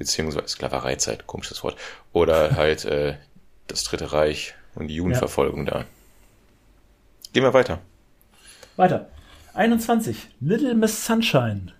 [0.00, 1.76] beziehungsweise Sklavereizeit, komisches Wort,
[2.12, 3.16] oder halt äh,
[3.66, 5.72] das Dritte Reich und die Judenverfolgung ja.
[5.72, 5.84] da.
[7.34, 7.78] Gehen wir weiter.
[8.76, 9.10] Weiter.
[9.52, 10.16] 21.
[10.40, 11.74] Little Miss Sunshine.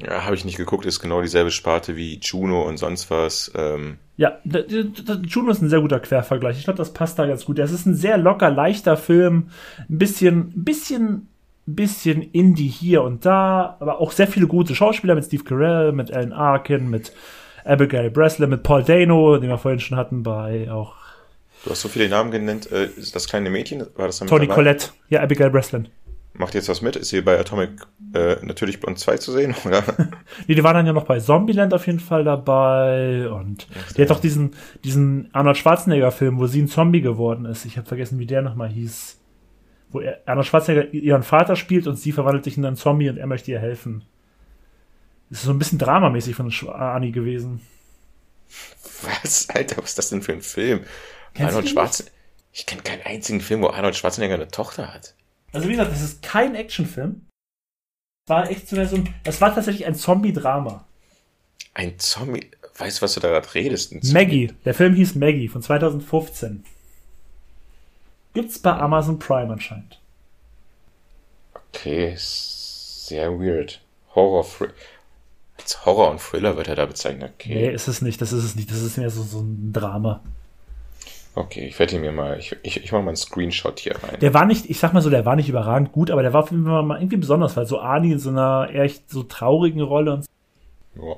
[0.00, 3.50] Ja, habe ich nicht geguckt, ist genau dieselbe Sparte wie Juno und sonst was.
[3.56, 3.98] Ähm.
[4.16, 6.56] Ja, Juno ist ein sehr guter Quervergleich.
[6.58, 7.58] Ich glaube, das passt da ganz gut.
[7.58, 9.48] Es ist ein sehr locker, leichter Film.
[9.88, 11.28] Ein bisschen, ein bisschen
[11.66, 16.12] bisschen Indie hier und da, aber auch sehr viele gute Schauspieler mit Steve Carell, mit
[16.12, 17.12] Alan Arkin, mit
[17.64, 20.94] Abigail Breslin, mit Paul Dano, den wir vorhin schon hatten, bei auch.
[21.64, 22.70] Du hast so viele Namen genannt.
[22.70, 25.88] Äh, das kleine Mädchen, war das dann Tony Collette, ja, Abigail Breslin.
[26.36, 26.96] Macht jetzt was mit?
[26.96, 27.70] Ist sie bei Atomic
[28.12, 29.84] äh, natürlich Blond 2 zu sehen, oder?
[30.46, 34.10] nee, die waren dann ja noch bei Zombieland auf jeden Fall dabei und die hat
[34.10, 34.50] doch diesen,
[34.82, 37.64] diesen Arnold Schwarzenegger-Film, wo sie ein Zombie geworden ist.
[37.64, 39.20] Ich habe vergessen, wie der nochmal hieß
[39.94, 43.26] wo Arnold Schwarzenegger ihren Vater spielt und sie verwandelt sich in einen Zombie und er
[43.26, 44.04] möchte ihr helfen.
[45.30, 47.60] Das ist so ein bisschen dramamäßig von Arnie gewesen.
[49.02, 50.80] Was, Alter, was ist das denn für ein Film?
[51.32, 52.14] Kennst Arnold Schwarzenegger.
[52.52, 55.14] Ich kenne keinen einzigen Film, wo Arnold Schwarzenegger eine Tochter hat.
[55.52, 57.26] Also wie gesagt, das ist kein Actionfilm.
[58.26, 60.86] War echt so ein, das war tatsächlich ein Zombie-Drama.
[61.74, 62.50] Ein Zombie?
[62.76, 64.12] Weißt du, was du da gerade redest?
[64.12, 64.52] Maggie.
[64.64, 66.64] Der Film hieß Maggie von 2015.
[68.34, 70.00] Gibt's bei Amazon Prime anscheinend.
[71.54, 73.80] Okay, sehr weird.
[74.14, 74.46] Horror,
[75.58, 77.32] als Horror und Thriller wird er da bezeichnet.
[77.34, 77.54] Okay.
[77.54, 78.20] Nee, ist es nicht.
[78.20, 78.70] Das ist es nicht.
[78.70, 80.20] Das ist mehr so, so ein Drama.
[81.36, 84.20] Okay, ich werde mir mal, ich, ich, ich mache mal einen Screenshot hier rein.
[84.20, 86.48] Der war nicht, ich sag mal so, der war nicht überragend gut, aber der war
[86.52, 90.26] mal irgendwie besonders, weil so Ani in so einer echt so traurigen Rolle und
[90.94, 91.16] ja.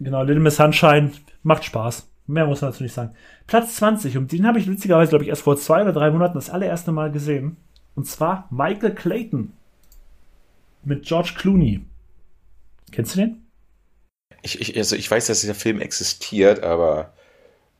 [0.00, 2.08] Genau, Little Miss Sunshine macht Spaß.
[2.26, 3.14] Mehr muss man dazu nicht sagen.
[3.46, 6.34] Platz 20, und den habe ich witzigerweise, glaube ich, erst vor zwei oder drei Monaten
[6.34, 7.56] das allererste Mal gesehen.
[7.94, 9.52] Und zwar Michael Clayton.
[10.84, 11.84] Mit George Clooney.
[12.92, 13.46] Kennst du den?
[14.42, 17.12] Ich, ich, also ich weiß, dass dieser Film existiert, aber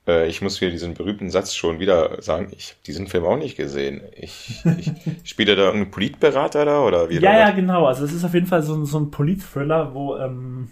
[0.06, 2.52] äh, ich muss wieder diesen berühmten Satz schon wieder sagen.
[2.56, 4.02] Ich habe diesen Film auch nicht gesehen.
[4.14, 4.92] Ich, ich
[5.24, 7.18] spiele da irgendeinen Politberater da oder wie?
[7.18, 7.86] Ja, ja, genau.
[7.86, 10.70] Also es ist auf jeden Fall so, so ein Polit-Thriller, wo ähm,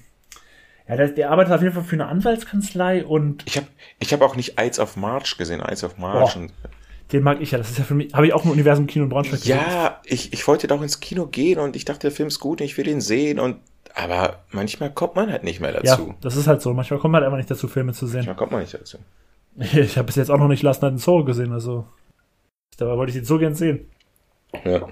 [0.89, 3.43] ja, der, der, arbeitet auf jeden Fall für eine Anwaltskanzlei und.
[3.47, 3.67] Ich habe
[3.99, 6.37] ich hab auch nicht Ides of March gesehen, Ides of March.
[6.37, 6.53] Und,
[7.13, 9.05] den mag ich ja, das ist ja für mich, habe ich auch im Universum Kino
[9.05, 9.59] in Braunschweig gesehen.
[9.59, 12.61] Ja, ich, ich wollte doch ins Kino gehen und ich dachte, der Film ist gut
[12.61, 13.59] und ich will ihn sehen und
[13.95, 16.09] aber manchmal kommt man halt nicht mehr dazu.
[16.09, 16.75] Ja, das ist halt so.
[16.75, 18.19] Manchmal kommt man halt einfach nicht dazu, Filme zu sehen.
[18.19, 18.99] Manchmal kommt man nicht dazu.
[19.57, 21.87] Ich habe bis jetzt auch noch nicht Last Night in Soul gesehen, also
[22.77, 23.89] dabei wollte ich ihn so gern sehen.
[24.65, 24.89] Ja.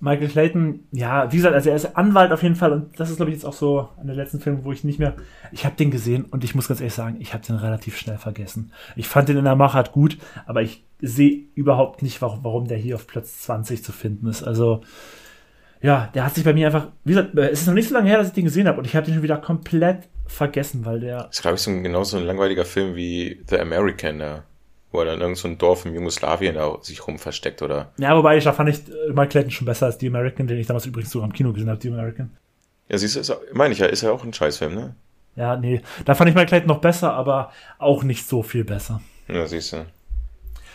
[0.00, 3.16] Michael Clayton, ja, wie gesagt, also er ist Anwalt auf jeden Fall und das ist,
[3.16, 5.16] glaube ich, jetzt auch so einer der letzten Filme, wo ich nicht mehr.
[5.50, 8.16] Ich habe den gesehen und ich muss ganz ehrlich sagen, ich habe den relativ schnell
[8.16, 8.72] vergessen.
[8.94, 12.78] Ich fand den in der Machart gut, aber ich sehe überhaupt nicht, warum, warum der
[12.78, 14.44] hier auf Platz 20 zu finden ist.
[14.44, 14.82] Also,
[15.82, 18.08] ja, der hat sich bei mir einfach, wie gesagt, es ist noch nicht so lange
[18.08, 21.00] her, dass ich den gesehen habe und ich habe den schon wieder komplett vergessen, weil
[21.00, 21.24] der.
[21.24, 24.44] Das ist, glaube ich, so ein, genauso ein langweiliger Film wie The American, ja
[24.98, 27.92] wo er dann irgend so ein Dorf im Jugoslawien da sich rum versteckt, oder?
[27.98, 30.58] Ja, wobei ich da fand ich äh, Mike Clayton schon besser als The American, den
[30.58, 32.30] ich damals übrigens sogar im Kino gesehen habe, The American.
[32.88, 34.96] Ja, siehst du, meine ich ja, ist ja auch ein Scheißfilm, ne?
[35.36, 39.00] Ja, nee, da fand ich Mike Clayton noch besser, aber auch nicht so viel besser.
[39.28, 39.86] Ja, siehst du.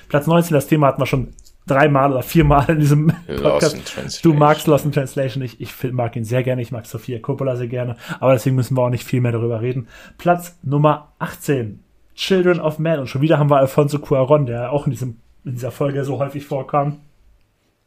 [0.08, 1.34] Platz 19, das Thema hatten wir schon
[1.68, 4.24] dreimal oder viermal in diesem Podcast.
[4.24, 5.60] Du magst Lost in Translation nicht.
[5.60, 6.62] Ich mag ihn sehr gerne.
[6.62, 7.96] Ich mag Sophia Coppola sehr gerne.
[8.20, 9.88] Aber deswegen müssen wir auch nicht viel mehr darüber reden.
[10.18, 11.84] Platz Nummer 18.
[12.16, 13.00] Children of Men.
[13.00, 16.20] Und schon wieder haben wir Alfonso Cuaron, der auch in, diesem, in dieser Folge so
[16.20, 17.02] häufig vorkam.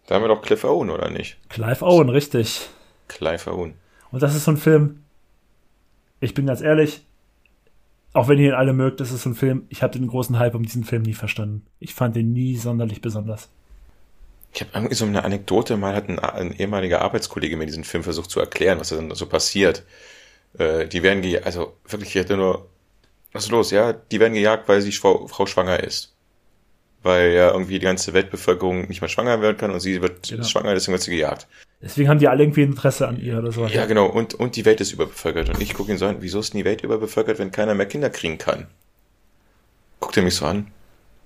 [0.07, 1.37] Da haben wir doch Cliff Owen, oder nicht?
[1.49, 2.69] Clive Owen, richtig.
[3.09, 3.75] Clive Owen.
[4.13, 5.03] Und das ist so ein Film,
[6.21, 7.05] ich bin ganz ehrlich,
[8.13, 10.39] auch wenn ihr ihn alle mögt, das ist so ein Film, ich habe den großen
[10.39, 11.67] Hype um diesen Film nie verstanden.
[11.81, 13.51] Ich fand den nie sonderlich besonders.
[14.55, 18.03] Ich habe irgendwie so eine Anekdote, mal hat ein, ein, ehemaliger Arbeitskollege mir diesen Film
[18.03, 19.85] versucht zu erklären, was da dann so passiert.
[20.57, 22.67] Äh, die werden also wirklich, ich hätte nur,
[23.37, 23.71] was ist los?
[23.71, 26.15] Ja, die werden gejagt, weil sie Frau, Frau schwanger ist.
[27.03, 30.45] Weil ja irgendwie die ganze Weltbevölkerung nicht mehr schwanger werden kann und sie wird genau.
[30.45, 31.47] schwanger, deswegen wird sie gejagt.
[31.81, 33.67] Deswegen haben die alle irgendwie Interesse an ihr oder so.
[33.67, 34.07] Ja, genau.
[34.07, 35.51] Und, und die Welt ist überbevölkert.
[35.51, 37.87] Und ich gucke ihn so an, wieso ist denn die Welt überbevölkert, wenn keiner mehr
[37.87, 38.67] Kinder kriegen kann?
[40.01, 40.73] Guckt er mich so an.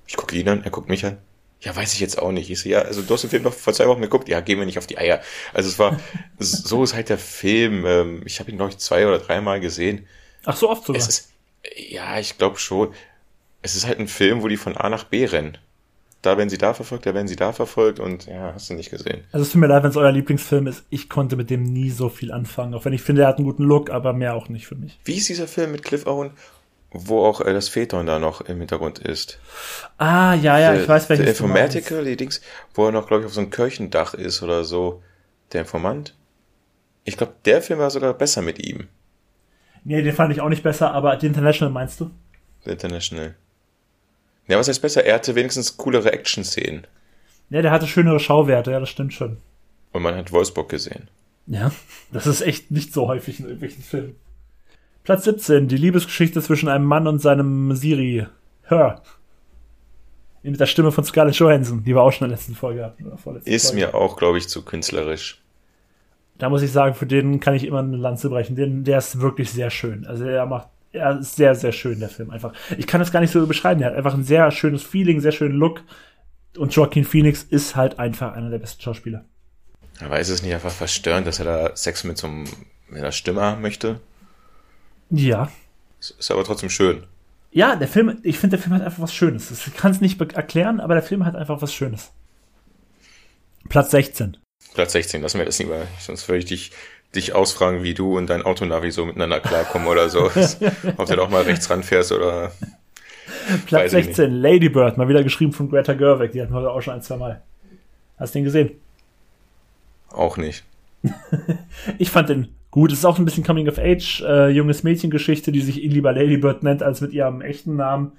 [0.06, 1.18] Ich gucke ihn an, er guckt mich an.
[1.60, 2.50] Ja, weiß ich jetzt auch nicht.
[2.50, 4.28] Ich so, ja, also du hast den Film noch vor zwei Wochen geguckt.
[4.28, 5.20] Ja, gehen wir nicht auf die Eier.
[5.52, 6.00] Also es war,
[6.38, 7.84] so ist halt der Film.
[7.86, 10.06] Ähm, ich habe ihn, glaube ich, zwei oder dreimal gesehen.
[10.44, 11.00] Ach, so oft sogar?
[11.00, 11.29] Es ist,
[11.76, 12.94] ja, ich glaube schon.
[13.62, 15.58] Es ist halt ein Film, wo die von A nach B rennen
[16.22, 18.90] da werden sie da verfolgt, da werden sie da verfolgt und ja, hast du nicht
[18.90, 19.24] gesehen.
[19.32, 20.84] Also es tut mir leid, wenn es euer Lieblingsfilm ist.
[20.90, 23.46] Ich konnte mit dem nie so viel anfangen, auch wenn ich finde, er hat einen
[23.46, 24.98] guten Look, aber mehr auch nicht für mich.
[25.04, 26.32] Wie ist dieser Film mit Cliff Owen,
[26.90, 29.38] wo auch äh, das Phaeton da noch im Hintergrund ist?
[29.96, 32.42] Ah, ja, ja, ich weiß, welches Der Informatical, die Dings,
[32.74, 35.02] wo er noch, glaube ich, auf so einem Kirchendach ist oder so.
[35.52, 36.14] Der Informant?
[37.04, 38.88] Ich glaube, der Film war sogar besser mit ihm.
[39.84, 42.10] Nee, den fand ich auch nicht besser, aber The International meinst du?
[42.64, 43.34] The International.
[44.46, 45.04] Ja, was heißt besser?
[45.04, 46.86] Er hatte wenigstens coolere Action-Szenen.
[47.50, 49.38] Ja, der hatte schönere Schauwerte, ja, das stimmt schon.
[49.92, 51.08] Und man hat Wolfsburg gesehen.
[51.46, 51.72] Ja,
[52.12, 54.16] das ist echt nicht so häufig in irgendwelchen Filmen.
[55.02, 58.26] Platz 17, die Liebesgeschichte zwischen einem Mann und seinem Siri.
[58.62, 59.02] Hör.
[60.42, 63.10] Mit der Stimme von Scarlett Johansson, die wir auch schon in der letzten Folge hatten.
[63.44, 63.80] ist Folge.
[63.80, 65.42] mir auch, glaube ich, zu künstlerisch.
[66.40, 68.56] Da muss ich sagen, für den kann ich immer eine Lanze brechen.
[68.56, 70.06] Den, der ist wirklich sehr schön.
[70.06, 72.52] Also er macht ja, ist sehr, sehr schön, der Film einfach.
[72.76, 73.80] Ich kann das gar nicht so beschreiben.
[73.80, 75.82] Der hat einfach ein sehr schönes Feeling, sehr schönen Look.
[76.56, 79.24] Und Joaquin Phoenix ist halt einfach einer der besten Schauspieler.
[80.00, 82.44] Aber ist es nicht einfach verstörend, dass er da Sex mit so einem,
[82.88, 84.00] mit einer Stimme haben möchte?
[85.10, 85.50] Ja.
[86.00, 87.04] Ist aber trotzdem schön.
[87.52, 89.50] Ja, der Film, ich finde, der Film hat einfach was Schönes.
[89.50, 92.12] Ich kann es nicht erklären, aber der Film hat einfach was Schönes.
[93.68, 94.38] Platz 16.
[94.74, 95.86] Platz 16, lassen wir das lieber.
[95.98, 96.72] Sonst würde ich dich
[97.14, 100.24] dich ausfragen, wie du und dein Autonavi so miteinander klarkommen oder so.
[100.96, 102.52] Ob du doch mal rechts ranfährst oder.
[103.66, 106.32] Platz 16, Lady Bird, mal wieder geschrieben von Greta Gerwig.
[106.32, 107.42] Die hatten wir auch schon ein, zwei Mal.
[108.18, 108.70] Hast du den gesehen?
[110.10, 110.64] Auch nicht.
[111.98, 112.92] ich fand den gut.
[112.92, 116.36] Es ist auch ein bisschen Coming of Age, äh, junges Mädchengeschichte, die sich lieber Lady
[116.36, 118.12] Bird nennt als mit ihrem echten Namen.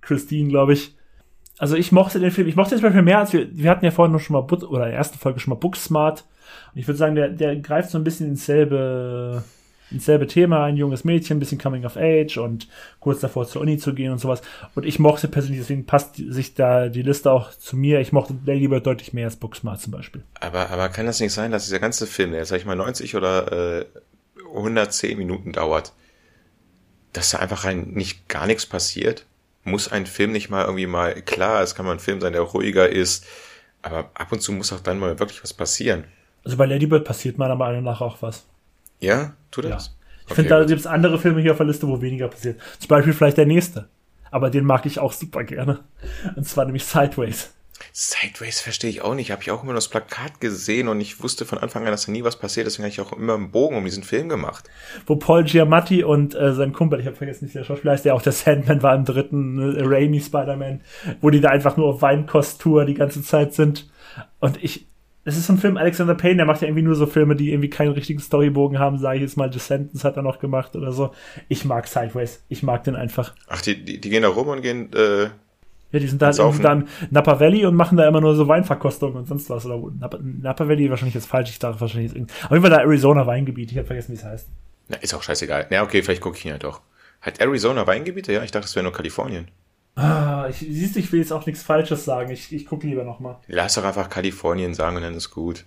[0.00, 0.94] Christine, glaube ich.
[1.60, 3.84] Also ich mochte den Film, ich mochte den zum Beispiel mehr als wir, wir hatten
[3.84, 6.24] ja vorhin noch schon mal, oder in der ersten Folge schon mal Booksmart.
[6.72, 9.44] Und ich würde sagen, der, der greift so ein bisschen ins selbe,
[9.90, 12.66] ins selbe Thema, ein junges Mädchen, ein bisschen Coming of Age und
[12.98, 14.40] kurz davor zur Uni zu gehen und sowas.
[14.74, 18.00] Und ich mochte persönlich, deswegen passt sich da die Liste auch zu mir.
[18.00, 20.22] Ich mochte Lady Bird deutlich mehr als Booksmart zum Beispiel.
[20.40, 23.16] Aber, aber kann das nicht sein, dass dieser ganze Film, der, sag ich mal, 90
[23.16, 23.84] oder äh,
[24.56, 25.92] 110 Minuten dauert,
[27.12, 29.26] dass da einfach rein nicht gar nichts passiert?
[29.62, 32.42] Muss ein Film nicht mal irgendwie mal, klar, es kann mal ein Film sein, der
[32.42, 33.26] ruhiger ist,
[33.82, 36.04] aber ab und zu muss auch dann mal wirklich was passieren.
[36.44, 38.46] Also bei Lady Bird passiert meiner Meinung nach auch was.
[39.00, 39.86] Ja, tut das?
[39.86, 39.92] Ja.
[40.24, 42.60] Ich okay, finde, da gibt es andere Filme hier auf der Liste, wo weniger passiert.
[42.78, 43.88] Zum Beispiel vielleicht der nächste.
[44.30, 45.80] Aber den mag ich auch super gerne.
[46.36, 47.52] Und zwar nämlich Sideways.
[47.92, 49.30] Sideways verstehe ich auch nicht.
[49.30, 52.06] Habe ich auch immer nur das Plakat gesehen und ich wusste von Anfang an, dass
[52.06, 52.66] da nie was passiert.
[52.66, 54.68] Deswegen habe ich auch immer einen Bogen um diesen Film gemacht.
[55.06, 58.14] Wo Paul Giamatti und äh, sein Kumpel, ich habe vergessen, nicht der Schauspieler heißt, der
[58.14, 60.80] auch der Sandman war im dritten äh, Raimi Spider-Man,
[61.20, 63.88] wo die da einfach nur auf Weinkosttour die ganze Zeit sind.
[64.40, 64.86] Und ich,
[65.24, 67.50] es ist so ein Film, Alexander Payne, der macht ja irgendwie nur so Filme, die
[67.50, 70.92] irgendwie keinen richtigen Storybogen haben, sage ich jetzt mal, Descendants hat er noch gemacht oder
[70.92, 71.12] so.
[71.48, 73.34] Ich mag Sideways, ich mag den einfach.
[73.48, 75.28] Ach, die, die, die gehen da rum und gehen, äh,
[75.92, 79.14] ja, die sind da, in da Napa Valley und machen da immer nur so Weinverkostung
[79.14, 79.66] und sonst was.
[79.66, 82.80] Oder Napa, Napa Valley wahrscheinlich jetzt falsch, ich dachte wahrscheinlich jetzt Auf jeden Fall da
[82.80, 84.48] Arizona Weingebiet, ich habe vergessen, wie es heißt.
[84.88, 85.66] Na, ist auch scheißegal.
[85.70, 86.80] Na, okay, vielleicht gucke ich ihn ja doch.
[87.20, 88.32] Hat Arizona Weingebiete?
[88.32, 89.48] Ja, ich dachte, es wäre nur Kalifornien.
[89.96, 92.30] Ah, ich, siehst du, ich will jetzt auch nichts Falsches sagen.
[92.30, 93.36] Ich, ich gucke lieber nochmal.
[93.48, 95.64] Lass doch einfach Kalifornien sagen und dann ist gut.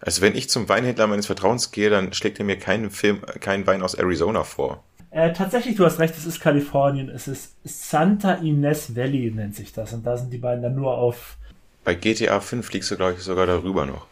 [0.00, 3.66] Also wenn ich zum Weinhändler meines Vertrauens gehe, dann schlägt er mir keinen Film, keinen
[3.66, 4.84] Wein aus Arizona vor.
[5.16, 7.08] Äh, tatsächlich, du hast recht, es ist Kalifornien.
[7.08, 9.94] Es ist Santa Ines Valley, nennt sich das.
[9.94, 11.38] Und da sind die beiden dann nur auf.
[11.84, 14.08] Bei GTA 5 fliegst du, glaube ich, sogar darüber noch.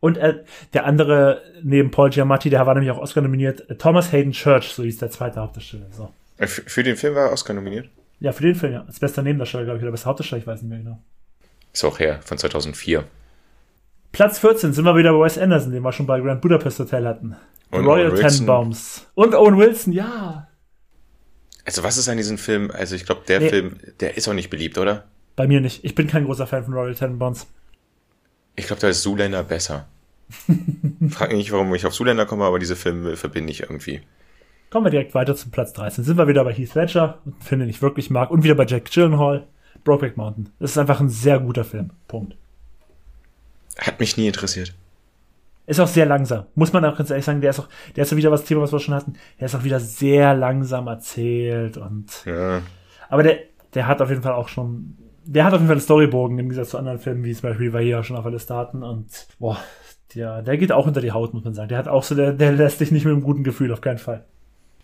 [0.00, 0.42] Und äh,
[0.72, 4.72] der andere neben Paul Giamatti, der war nämlich auch Oscar nominiert, äh, Thomas Hayden Church,
[4.72, 5.86] so hieß der zweite Hauptdarsteller.
[5.92, 6.12] So.
[6.38, 7.88] Äh, für den Film war er Oscar nominiert?
[8.18, 8.84] Ja, für den Film, ja.
[8.84, 11.00] Als bester Nebendarsteller, glaube ich, oder bester Hauptdarsteller, ich weiß nicht mehr genau.
[11.72, 13.04] Ist auch her, von 2004.
[14.10, 17.06] Platz 14 sind wir wieder bei Wes Anderson, den wir schon bei Grand Budapest Hotel
[17.06, 17.36] hatten.
[17.70, 19.06] Und Royal Tenenbaums.
[19.14, 20.48] Und Owen Wilson, ja.
[21.64, 22.70] Also was ist an diesem Film?
[22.70, 23.48] Also ich glaube, der nee.
[23.48, 25.04] Film, der ist auch nicht beliebt, oder?
[25.36, 25.84] Bei mir nicht.
[25.84, 27.46] Ich bin kein großer Fan von Royal Tenenbaums.
[28.56, 29.88] Ich glaube, da ist Zuländer besser.
[31.10, 34.00] Frag mich nicht, warum ich auf Zuländer komme, aber diese Filme verbinde ich irgendwie.
[34.70, 36.04] Kommen wir direkt weiter zum Platz 13.
[36.04, 38.66] Sind wir wieder bei Heath Ledger, einen Film, den ich wirklich mag, und wieder bei
[38.66, 39.46] Jack Gyllenhaal,
[39.82, 40.50] Brokeback Mountain.
[40.60, 41.90] Das ist einfach ein sehr guter Film.
[42.06, 42.36] Punkt.
[43.78, 44.74] Hat mich nie interessiert.
[45.70, 46.46] Ist auch sehr langsam.
[46.56, 48.62] Muss man auch ganz ehrlich sagen, der ist auch, der ist auch wieder was Thema,
[48.62, 49.12] was wir schon hatten.
[49.38, 52.24] Der ist auch wieder sehr langsam erzählt und.
[52.26, 52.62] Ja.
[53.08, 53.38] Aber der,
[53.74, 56.48] der hat auf jeden Fall auch schon, der hat auf jeden Fall einen Storybogen im
[56.48, 59.58] Gegensatz zu anderen Filmen, wie zum Beispiel wir hier schon auf Liste hatten und, boah,
[60.16, 61.68] der, der geht auch unter die Haut, muss man sagen.
[61.68, 63.98] Der hat auch so, der, der lässt dich nicht mit einem guten Gefühl, auf keinen
[63.98, 64.24] Fall.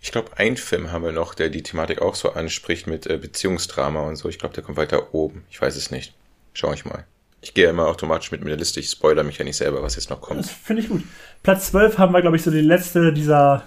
[0.00, 3.18] Ich glaube, ein Film haben wir noch, der die Thematik auch so anspricht mit äh,
[3.18, 4.28] Beziehungsdrama und so.
[4.28, 5.42] Ich glaube, der kommt weiter oben.
[5.50, 6.14] Ich weiß es nicht.
[6.52, 7.06] Schau ich mal.
[7.46, 8.80] Ich gehe immer automatisch mit mit der Liste.
[8.80, 10.46] Ich spoiler mich ja nicht selber, was jetzt noch Das kommt.
[10.46, 11.04] finde ich gut.
[11.44, 13.62] Platz 12 haben wir, glaube ich, so die letzte dieser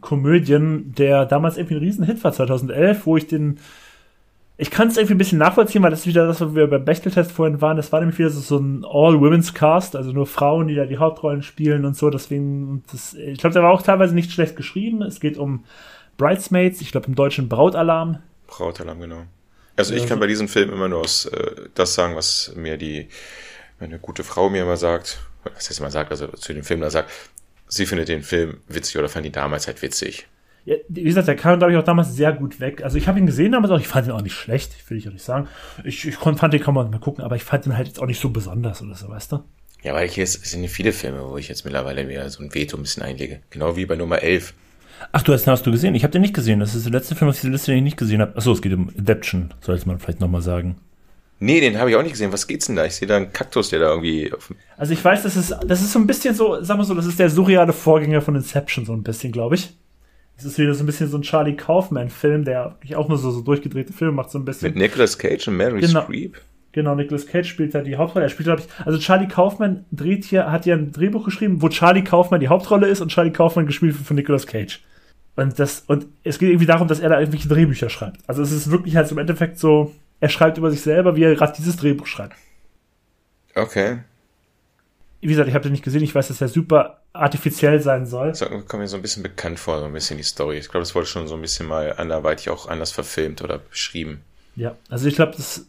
[0.00, 3.60] Komödien, der damals irgendwie ein Riesenhit war, 2011, wo ich den.
[4.56, 6.84] Ich kann es irgendwie ein bisschen nachvollziehen, weil das ist wieder das, wo wir beim
[6.84, 7.76] Bechteltest vorhin waren.
[7.76, 11.44] Das war nämlich wieder so, so ein All-Women's-Cast, also nur Frauen, die da die Hauptrollen
[11.44, 12.10] spielen und so.
[12.10, 15.02] Deswegen, das, ich glaube, der war auch teilweise nicht schlecht geschrieben.
[15.02, 15.62] Es geht um
[16.18, 18.18] Bridesmaids, ich glaube im deutschen Brautalarm.
[18.48, 19.22] Brautalarm, genau.
[19.80, 23.08] Also ich kann bei diesem Film immer nur aus, äh, das sagen, was mir die,
[23.78, 26.90] meine gute Frau mir immer sagt, was heißt immer sagt, also zu dem Film da
[26.90, 27.10] sagt,
[27.66, 30.26] sie findet den Film witzig oder fand ihn damals halt witzig.
[30.66, 32.84] Ja, wie gesagt, der kam, glaube ich, auch damals sehr gut weg.
[32.84, 35.08] Also ich habe ihn gesehen damals auch, ich fand ihn auch nicht schlecht, will ich
[35.08, 35.48] auch nicht sagen.
[35.84, 38.06] Ich, ich fand den kann man mal gucken, aber ich fand ihn halt jetzt auch
[38.06, 39.44] nicht so besonders oder so, weißt du?
[39.82, 42.82] Ja, weil hier sind viele Filme, wo ich jetzt mittlerweile wieder so ein Veto ein
[42.82, 43.40] bisschen einlege.
[43.48, 44.52] Genau wie bei Nummer 11.
[45.12, 45.94] Ach, du hast, hast du gesehen?
[45.94, 46.60] Ich habe den nicht gesehen.
[46.60, 48.36] Das ist der letzte Film aus dieser Liste, den ich nicht gesehen habe.
[48.36, 50.76] Achso, es geht um Adaption, sollte man vielleicht nochmal sagen.
[51.38, 52.32] Nee, den habe ich auch nicht gesehen.
[52.32, 52.84] Was geht's denn da?
[52.84, 55.80] Ich sehe da einen Kaktus, der da irgendwie auf, Also ich weiß, das ist, das
[55.80, 58.84] ist so ein bisschen so, sagen wir so, das ist der surreale Vorgänger von Inception,
[58.84, 59.70] so ein bisschen, glaube ich.
[60.36, 63.40] Es ist wieder so ein bisschen so ein Charlie Kaufman-Film, der auch nur so, so
[63.40, 64.68] durchgedrehte Filme macht, so ein bisschen.
[64.68, 66.02] mit Nicolas Cage und Mary Genau.
[66.02, 66.36] Streep.
[66.72, 68.26] Genau, Nicolas Cage spielt da die Hauptrolle.
[68.26, 71.68] Er spielt, glaube ich, also Charlie Kaufman dreht hier, hat hier ein Drehbuch geschrieben, wo
[71.68, 74.80] Charlie Kaufman die Hauptrolle ist und Charlie Kaufman gespielt wird von Nicolas Cage.
[75.36, 78.18] Und das, und es geht irgendwie darum, dass er da irgendwelche Drehbücher schreibt.
[78.26, 81.34] Also es ist wirklich halt im Endeffekt so, er schreibt über sich selber, wie er
[81.34, 82.36] gerade dieses Drehbuch schreibt.
[83.54, 84.00] Okay.
[85.20, 88.28] Wie gesagt, ich habe den nicht gesehen, ich weiß, dass er super artifiziell sein soll.
[88.28, 90.58] Das kommt mir so ein bisschen bekannt vor, so ein bisschen die Story.
[90.58, 94.22] Ich glaube, das wurde schon so ein bisschen mal anderweitig auch anders verfilmt oder beschrieben.
[94.56, 95.66] Ja, also ich glaube, das,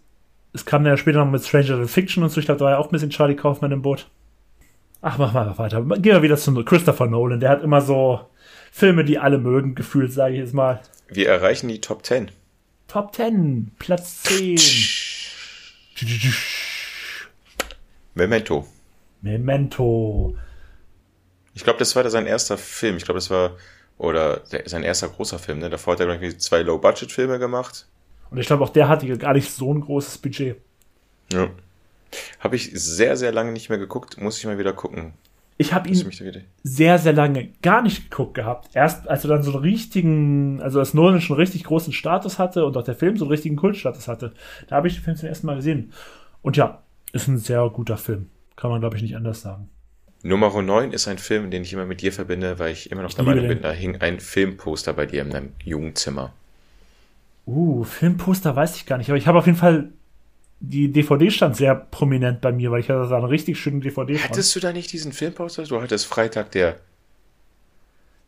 [0.54, 2.40] es kam dann ja später noch mit Stranger Than Fiction und so.
[2.40, 4.08] Ich glaube, da war ja auch ein bisschen Charlie Kaufman im Boot.
[5.02, 5.82] Ach, mach mal weiter.
[5.82, 7.40] Gehen wir wieder zu Christopher Nolan.
[7.40, 8.22] Der hat immer so
[8.72, 10.82] Filme, die alle mögen, gefühlt, sage ich jetzt mal.
[11.10, 12.32] Wir erreichen die Top 10.
[12.88, 14.58] Top 10, Platz 10.
[18.16, 18.68] Memento.
[19.22, 20.36] Memento.
[21.54, 22.98] Ich glaube, das war sein erster Film.
[22.98, 23.58] Ich glaube, das war,
[23.98, 25.60] oder der, sein erster großer Film.
[25.60, 25.70] Ne?
[25.70, 27.88] Davor hat er irgendwie zwei Low-Budget-Filme gemacht.
[28.30, 30.58] Und ich glaube, auch der hatte gar nicht so ein großes Budget.
[31.32, 31.50] Ja.
[32.40, 34.18] Habe ich sehr, sehr lange nicht mehr geguckt.
[34.18, 35.14] Muss ich mal wieder gucken.
[35.58, 38.70] Ich habe ich ihn sehr, sehr lange gar nicht geguckt gehabt.
[38.74, 42.40] Erst als er dann so einen richtigen, also als Nolan schon einen richtig großen Status
[42.40, 44.34] hatte und auch der Film so einen richtigen Kultstatus hatte,
[44.68, 45.94] da habe ich den Film zum ersten Mal gesehen.
[46.42, 46.82] Und ja,
[47.14, 48.30] ist ein sehr guter Film.
[48.56, 49.70] Kann man, glaube ich, nicht anders sagen.
[50.24, 53.14] Nummer 9 ist ein Film, den ich immer mit dir verbinde, weil ich immer noch
[53.14, 53.58] der liebe Meinung den.
[53.58, 56.32] bin, da hing ein Filmposter bei dir in deinem Jugendzimmer.
[57.48, 59.90] Uh, Filmposter weiß ich gar nicht, aber ich habe auf jeden Fall
[60.62, 64.20] die DVD stand sehr prominent bei mir, weil ich hatte da eine richtig schöne DVD.
[64.20, 65.64] Hattest du da nicht diesen Filmposter?
[65.64, 66.80] Du hattest Freitag der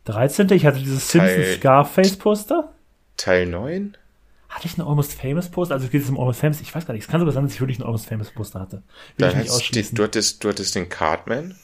[0.06, 0.50] 13.
[0.50, 2.72] Ich hatte dieses Simpsons Scarface Poster.
[3.16, 3.96] Teil 9?
[4.48, 5.74] Hatte ich ein Almost Famous Poster?
[5.74, 6.60] Also geht es um Almost Famous?
[6.60, 7.04] Ich weiß gar nicht.
[7.04, 8.82] Es kann sogar sein, dass ich wirklich ein Almost Famous Poster hatte.
[9.16, 11.56] Will Dann ich nicht hattest, die, du, hattest, du hattest den Cartman.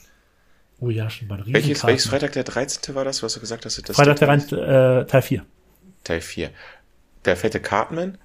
[0.79, 2.07] oh ja, schon mal riesen Welches, welches.
[2.07, 2.95] Freitag der 13.
[2.95, 3.77] war das, was du gesagt hast?
[3.87, 5.45] Das Freitag der Teil, Rein, äh, Teil 4.
[6.05, 6.49] Teil 4.
[7.25, 8.17] Der fette Cartman.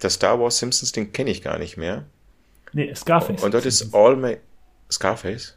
[0.00, 2.04] Das Star Wars Simpsons Ding kenne ich gar nicht mehr.
[2.72, 3.42] Nee, Scarface.
[3.42, 4.38] Und dort ist All My...
[4.90, 5.56] Scarface?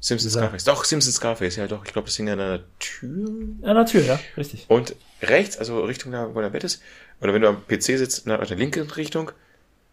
[0.00, 0.40] Simpsons Ja.
[0.42, 0.64] Scarface.
[0.64, 1.56] Doch, Simpsons Scarface.
[1.56, 1.84] Ja, doch.
[1.86, 3.08] Ich glaube, das hing an einer Tür.
[3.62, 4.64] Ja, natürlich, ja, richtig.
[4.68, 6.82] Und rechts, also Richtung da, wo der Bett ist,
[7.20, 9.30] oder wenn du am PC sitzt, nach der linken Richtung,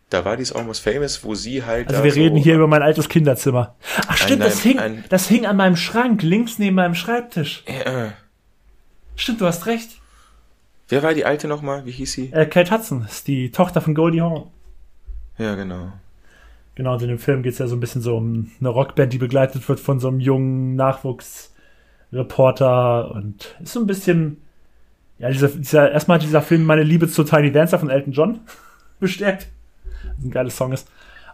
[0.10, 1.90] da war dies Almost Famous, wo sie halt.
[1.90, 3.76] Also wir so, reden hier über mein altes Kinderzimmer.
[4.08, 7.64] Ach stimmt, das einem- hing, ein- das hing an meinem Schrank, links neben meinem Schreibtisch.
[7.68, 8.10] Äh,
[9.16, 9.99] Stimmt, du hast recht.
[10.90, 11.86] Wer war die alte nochmal?
[11.86, 12.34] Wie hieß sie?
[12.34, 14.48] Äh, Kate Hudson ist die Tochter von Goldie Hawn.
[15.38, 15.94] Ja, genau.
[16.76, 19.12] Genau, und in dem Film geht es ja so ein bisschen so um eine Rockband,
[19.12, 24.42] die begleitet wird von so einem jungen Nachwuchsreporter und ist so ein bisschen,
[25.18, 28.40] ja, dieser, dieser, erstmal hat dieser Film meine Liebe zu Tiny Dancer von Elton John
[29.00, 29.48] bestärkt.
[30.18, 30.88] Was ein geiles Song ist.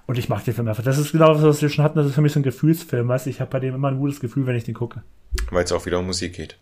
[0.08, 0.84] Und ich mag den Film einfach.
[0.84, 1.98] Das ist genau das, was wir schon hatten.
[1.98, 3.32] Das ist für mich so ein Gefühlsfilm, weißt du?
[3.32, 5.02] Ich habe bei dem immer ein gutes Gefühl, wenn ich den gucke.
[5.50, 6.58] Weil es auch wieder um Musik geht.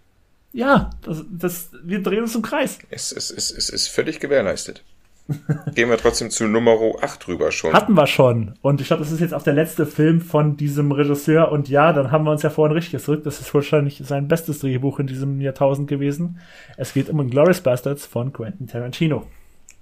[0.54, 2.78] Ja, das, das, wir drehen uns im Kreis.
[2.90, 4.84] Es, es, es, es ist völlig gewährleistet.
[5.74, 7.74] Gehen wir trotzdem zu Nummer 8 rüber schon.
[7.74, 8.56] Hatten wir schon.
[8.62, 11.52] Und ich glaube, das ist jetzt auch der letzte Film von diesem Regisseur.
[11.52, 13.24] Und ja, dann haben wir uns ja vorhin richtig zurück.
[13.24, 16.40] Das ist wahrscheinlich sein bestes Drehbuch in diesem Jahrtausend gewesen.
[16.78, 19.26] Es geht um Glorious Bastards von Quentin Tarantino.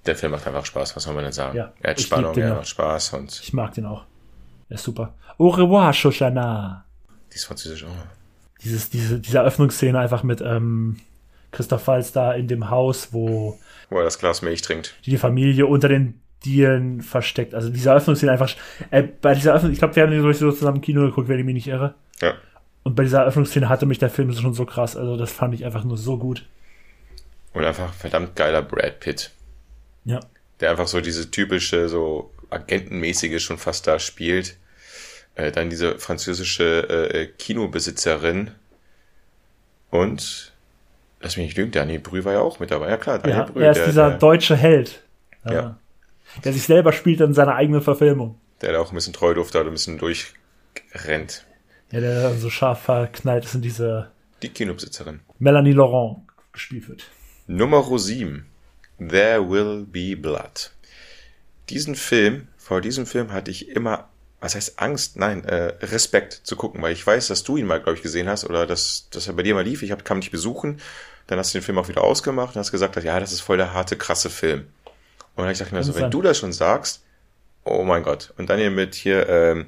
[0.06, 1.56] Der Film macht einfach Spaß, was soll man denn sagen?
[1.56, 2.54] Ja, er hat Spannung, er ja.
[2.54, 4.04] macht Spaß und Ich mag den auch.
[4.68, 5.14] Er ist super.
[5.38, 6.84] Au revoir, Shoshana.
[7.30, 8.21] die ist französisch auch.
[8.64, 10.96] Dieses, diese, diese Eröffnungsszene einfach mit ähm,
[11.50, 13.58] Christoph Waltz da in dem Haus, wo
[13.90, 14.94] Wo er das Glas Milch trinkt.
[15.04, 17.54] die Familie unter den Dielen versteckt.
[17.54, 18.50] Also diese Eröffnungsszene einfach.
[18.90, 21.38] Äh, bei dieser Eröffnung, ich glaube, wir haben den sowieso zusammen im Kino geguckt, wenn
[21.38, 21.94] ich mich nicht irre.
[22.20, 22.34] Ja.
[22.82, 24.96] Und bei dieser Eröffnungsszene hatte mich der Film schon so krass.
[24.96, 26.44] Also das fand ich einfach nur so gut.
[27.52, 29.30] Und einfach verdammt geiler Brad Pitt.
[30.04, 30.20] Ja.
[30.60, 34.56] Der einfach so diese typische, so agentenmäßige schon fast da spielt.
[35.34, 38.50] Äh, dann diese französische äh, Kinobesitzerin.
[39.90, 40.52] Und,
[41.20, 42.90] lass mich nicht lügen, Daniel Brühl war ja auch mit dabei.
[42.90, 43.62] Ja klar, Daniel ja Brühl.
[43.62, 45.02] er ist der, dieser der, deutsche Held.
[45.44, 45.78] Ja.
[46.44, 48.38] Der sich selber spielt in seiner eigenen Verfilmung.
[48.60, 51.44] der da auch ein bisschen Treuduft hat und ein bisschen durchrennt.
[51.90, 54.10] Ja, der so scharf verknallt ist in diese
[54.42, 55.20] Die Kinobesitzerin.
[55.38, 56.20] Melanie Laurent
[56.52, 57.04] gespielt wird.
[57.46, 58.46] Nummer 7.
[58.98, 60.70] There Will Be Blood.
[61.68, 64.08] Diesen Film, vor diesem Film hatte ich immer,
[64.42, 65.16] was heißt Angst?
[65.16, 68.28] Nein, äh, Respekt zu gucken, weil ich weiß, dass du ihn mal, glaube ich, gesehen
[68.28, 69.82] hast oder dass, dass er bei dir mal lief.
[69.82, 70.80] Ich hab, kam dich besuchen,
[71.28, 73.56] dann hast du den Film auch wieder ausgemacht und hast gesagt, ja, das ist voll
[73.56, 74.66] der harte, krasse Film.
[75.36, 77.04] Und dann ich dachte mir so, wenn du das schon sagst,
[77.64, 78.34] oh mein Gott.
[78.36, 79.66] Und dann hier mit hier ähm,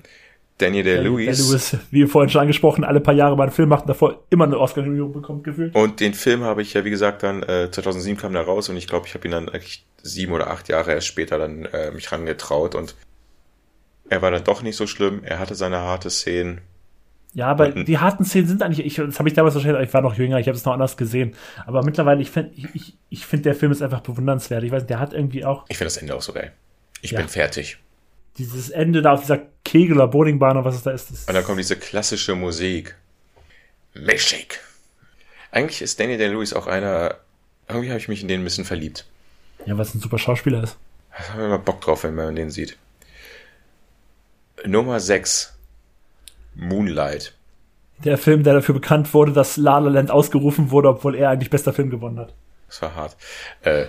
[0.59, 0.83] Daniel.
[0.83, 4.25] Der Lewis, wie vorhin schon angesprochen, alle paar Jahre mal einen Film macht und davor
[4.31, 5.75] immer eine Oscar-Nominierung bekommt, gefühlt.
[5.75, 8.77] Und den Film habe ich ja, wie gesagt, dann äh, 2007 kam der raus und
[8.77, 11.93] ich glaube, ich habe ihn dann eigentlich sieben oder acht Jahre erst später dann äh,
[11.93, 12.97] mich rangetraut und
[14.09, 15.23] er war dann doch nicht so schlimm.
[15.25, 16.61] Er hatte seine harte Szenen.
[17.33, 20.03] Ja, aber die harten Szenen sind eigentlich, ich, das habe ich damals wahrscheinlich, ich war
[20.03, 21.35] noch jünger, ich habe es noch anders gesehen.
[21.67, 24.63] Aber mittlerweile, ich finde, ich, ich, ich finde, der Film ist einfach bewundernswert.
[24.63, 26.53] Ich weiß, nicht, der hat irgendwie auch Ich finde das Ende auch so geil.
[27.03, 27.19] Ich Ja.
[27.19, 27.79] bin fertig.
[28.39, 31.11] dieses Ende da auf dieser Kegel- oder Bowlingbahn oder was es da ist.
[31.11, 32.97] Das Und dann kommt diese klassische Musik.
[33.95, 34.59] Milchshake.
[35.53, 37.17] Eigentlich ist Danny Day-Lewis auch einer,
[37.69, 39.07] irgendwie habe ich mich in den ein bisschen verliebt.
[39.67, 40.77] ja, was ein super Schauspieler ist.
[41.17, 42.77] Da haben wir immer Bock drauf, wenn man den sieht.
[44.67, 45.57] Nummer 6.
[46.55, 47.35] Moonlight.
[48.05, 51.51] Der Film, der dafür bekannt wurde, dass La La Land ausgerufen wurde, obwohl er eigentlich
[51.51, 52.35] bester Film gewonnen hat.
[52.69, 53.17] Das war hart.
[53.63, 53.87] Äh,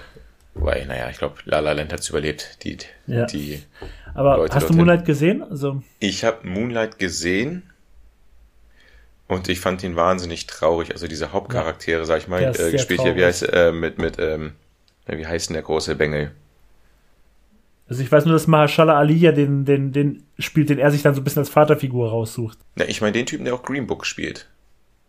[0.53, 2.63] wobei, naja, ich glaube, La La Land hat's überlebt.
[2.63, 3.25] Die, Ja.
[3.25, 3.63] die,
[4.13, 4.73] Aber Leute hast du.
[4.73, 5.43] Moonlight gesehen?
[5.43, 7.63] Also, ich habe Moonlight gesehen
[9.27, 10.91] und ich fand ihn wahnsinnig traurig.
[10.91, 14.53] Also diese Hauptcharaktere, sag ich mal, äh, gespielt hier, wie heißt äh, mit mit ähm,
[15.07, 16.31] wie heißt denn der große Bengel?
[17.87, 21.03] Also ich weiß nur, dass Mahershala Ali ja den, den, den spielt, den er sich
[21.03, 22.57] dann so ein bisschen als Vaterfigur raussucht.
[22.75, 24.49] Na, ich meine den Typen, der auch Green Book spielt.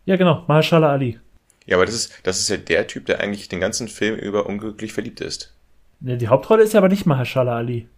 [0.05, 1.19] Ja, genau, Mahershala Ali.
[1.65, 4.47] Ja, aber das ist das ist ja der Typ, der eigentlich den ganzen Film über
[4.47, 5.55] unglücklich verliebt ist.
[6.01, 7.89] Ja, Die Hauptrolle ist ja aber nicht Mahershala Ali.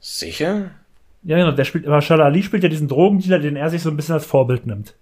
[0.00, 0.70] Sicher?
[1.22, 3.96] Ja, genau, der spielt, Mahershala Ali spielt ja diesen Drogendealer, den er sich so ein
[3.96, 4.94] bisschen als Vorbild nimmt.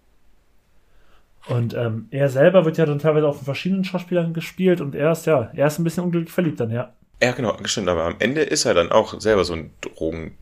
[1.49, 5.13] Und ähm, er selber wird ja dann teilweise auch von verschiedenen Schauspielern gespielt und er
[5.13, 6.93] ist ja, er ist ein bisschen unglücklich verliebt dann, ja.
[7.23, 10.37] Ja, genau, stimmt, aber am Ende ist er dann auch selber so ein Drogen.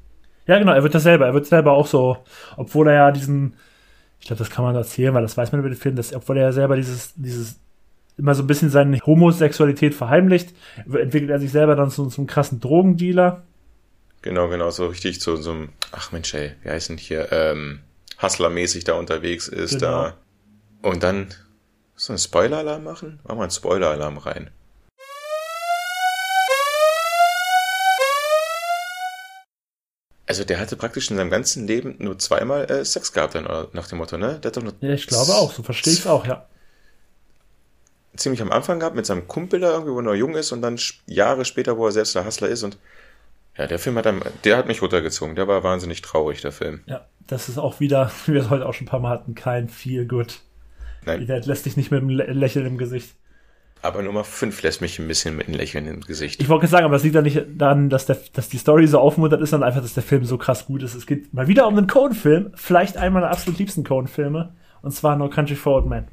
[0.47, 2.19] Ja, genau, er wird das selber, er wird selber auch so,
[2.57, 3.55] obwohl er ja diesen,
[4.21, 6.37] ich glaube, das kann man erzählen, weil das weiß man über den Film, dass, obwohl
[6.37, 7.61] er ja selber dieses, dieses,
[8.17, 10.55] immer so ein bisschen seine Homosexualität verheimlicht,
[10.87, 13.43] entwickelt er sich selber dann zu so einem krassen Drogendealer.
[14.23, 17.81] Genau, genau, so richtig zu so einem, ach Mensch, ey, wie heißt denn hier, ähm,
[18.21, 20.05] Hustler-mäßig da unterwegs ist, Genau.
[20.05, 20.15] da.
[20.83, 21.29] Und dann,
[21.97, 23.21] so einen Spoiler-Alarm machen?
[23.25, 24.51] Mach mal einen Spoiler-Alarm rein.
[30.27, 33.89] Also der hatte praktisch in seinem ganzen Leben nur zweimal äh, Sex gehabt, dann, nach
[33.89, 34.39] dem Motto, ne?
[34.43, 36.47] Der hat doch nur Ja, ich glaube auch, so verstehe ich es auch, ja.
[38.17, 40.63] ziemlich am Anfang gehabt mit seinem Kumpel da irgendwie, wo er noch jung ist und
[40.63, 42.79] dann Jahre später, wo er selbst der Hustler ist und
[43.57, 45.37] ja, der Film hat einem, der hat mich runtergezogen.
[45.37, 46.81] Der war wahnsinnig traurig, der Film.
[46.87, 49.35] Ja, das ist auch wieder, wie wir es heute auch schon ein paar Mal hatten,
[49.35, 50.41] kein Feel Good.
[51.05, 53.15] Nein, Der lässt dich nicht mit einem Lä- Lächeln im Gesicht.
[53.85, 56.41] Aber Nummer 5 lässt mich ein bisschen mit einem Lächeln im Gesicht.
[56.41, 58.87] Ich wollte gerade sagen, aber das liegt ja nicht daran, dass, der, dass die Story
[58.87, 60.95] so aufmuntert ist, sondern einfach, dass der Film so krass gut ist.
[60.95, 65.17] Es geht mal wieder um einen Cohen-Film, vielleicht einer meiner absolut liebsten Cohen-Filme, und zwar
[65.17, 66.09] No Country for Old Men.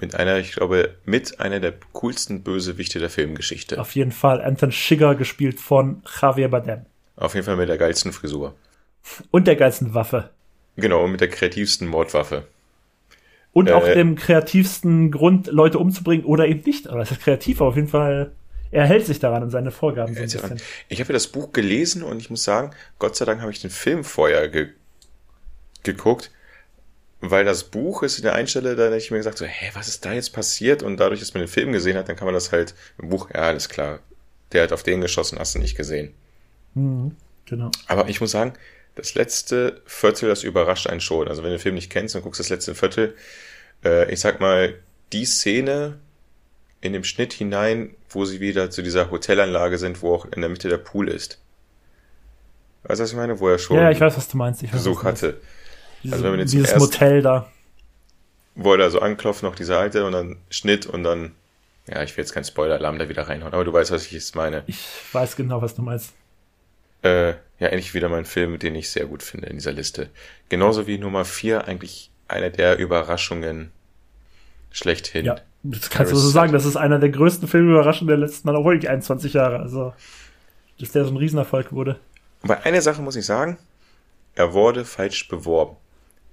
[0.00, 3.80] Mit einer, ich glaube, mit einer der coolsten Bösewichte der Filmgeschichte.
[3.80, 6.86] Auf jeden Fall Anton Schigger, gespielt von Javier Bardem.
[7.14, 8.54] Auf jeden Fall mit der geilsten Frisur.
[9.30, 10.30] Und der geilsten Waffe.
[10.76, 12.44] Genau, und mit der kreativsten Mordwaffe.
[13.58, 13.94] Und auch Äh.
[13.94, 16.88] dem kreativsten Grund, Leute umzubringen oder eben nicht.
[16.88, 18.32] Aber das ist kreativ, aber auf jeden Fall,
[18.70, 20.60] er hält sich daran an seine Vorgaben so ein bisschen.
[20.88, 23.60] Ich habe ja das Buch gelesen und ich muss sagen, Gott sei Dank habe ich
[23.60, 24.68] den Film vorher ge
[25.84, 26.30] geguckt,
[27.20, 29.88] weil das Buch ist in der Einstelle, da hätte ich mir gesagt, so, hä, was
[29.88, 30.82] ist da jetzt passiert?
[30.82, 33.30] Und dadurch, dass man den Film gesehen hat, dann kann man das halt im Buch,
[33.32, 34.00] ja, alles klar,
[34.52, 36.14] der hat auf den geschossen, hast du nicht gesehen.
[36.74, 37.70] Mhm, genau.
[37.86, 38.52] Aber ich muss sagen,
[38.94, 41.28] das letzte Viertel, das überrascht einen schon.
[41.28, 43.14] Also wenn du den Film nicht kennst und guckst das letzte Viertel,
[43.84, 44.74] äh, ich sag mal,
[45.12, 45.98] die Szene
[46.80, 50.50] in dem Schnitt hinein, wo sie wieder zu dieser Hotelanlage sind, wo auch in der
[50.50, 51.38] Mitte der Pool ist.
[52.84, 53.40] Weißt du, was ich meine?
[53.40, 54.62] Wo er schon Ja, ich weiß, was du meinst.
[54.62, 55.40] Ich weiß, Besuch hatte.
[56.02, 57.50] Diese, Also wenn wir jetzt dieses Motel da.
[58.54, 61.32] Wo er da so anklopft, noch diese alte und dann Schnitt und dann,
[61.86, 64.34] ja, ich will jetzt keinen Spoiler-Alarm da wieder reinhauen, aber du weißt, was ich jetzt
[64.34, 64.62] meine.
[64.66, 66.12] Ich weiß genau, was du meinst.
[67.02, 70.10] Äh, ja, endlich wieder mein Film, den ich sehr gut finde in dieser Liste.
[70.48, 73.72] Genauso wie Nummer 4 eigentlich eine der Überraschungen
[74.70, 75.24] schlechthin.
[75.24, 76.52] Ja, das kannst du so sagen.
[76.52, 79.58] Das ist einer der größten Filmüberraschungen der letzten, auch wirklich 21 Jahre.
[79.60, 79.94] Also,
[80.78, 81.98] dass der so ein Riesenerfolg wurde.
[82.42, 83.58] Aber eine Sache muss ich sagen,
[84.34, 85.76] er wurde falsch beworben.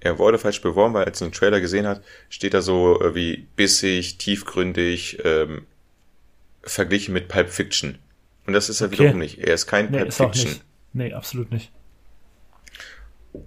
[0.00, 3.14] Er wurde falsch beworben, weil als du den Trailer gesehen hat, steht da so äh,
[3.14, 5.66] wie bissig, tiefgründig, ähm,
[6.62, 7.98] verglichen mit Pulp Fiction.
[8.46, 8.98] Und das ist er Okay.
[9.00, 9.38] wiederum nicht.
[9.38, 10.60] Er ist kein Nee, Pulp Fiction.
[10.92, 11.72] Nee, absolut nicht.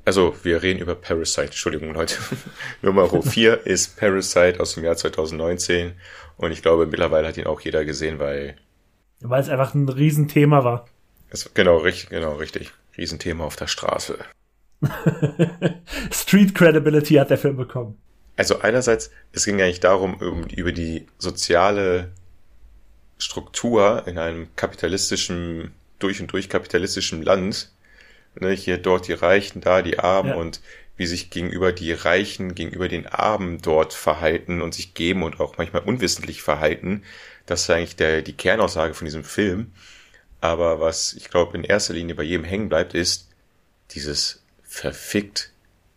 [0.06, 1.48] Also, wir reden über Parasite.
[1.48, 2.16] Entschuldigung, Leute.
[2.82, 5.94] Nummer 4 ist Parasite aus dem Jahr 2019.
[6.38, 8.56] Und ich glaube, mittlerweile hat ihn auch jeder gesehen, weil
[9.22, 10.88] Weil es einfach ein Riesenthema war.
[11.30, 12.72] es, genau, richtig, genau, richtig.
[12.98, 14.18] Riesenthema auf der Straße.
[16.12, 17.98] Street Credibility hat der Film bekommen.
[18.38, 22.12] Also einerseits, es ging eigentlich darum, um, über die soziale
[23.18, 27.72] Struktur in einem kapitalistischen, durch und durch kapitalistischen Land.
[28.36, 30.36] Ne, hier dort die Reichen, da die Armen Ja.
[30.36, 30.62] und
[30.98, 35.58] wie sich gegenüber die Reichen, gegenüber den Armen dort verhalten und sich geben und auch
[35.58, 37.04] manchmal unwissentlich verhalten.
[37.46, 39.72] Das ist eigentlich der, die Kernaussage von diesem Film.
[40.42, 43.30] Aber was ich glaube in erster Linie bei jedem hängen bleibt, ist
[43.92, 45.52] dieses verfickt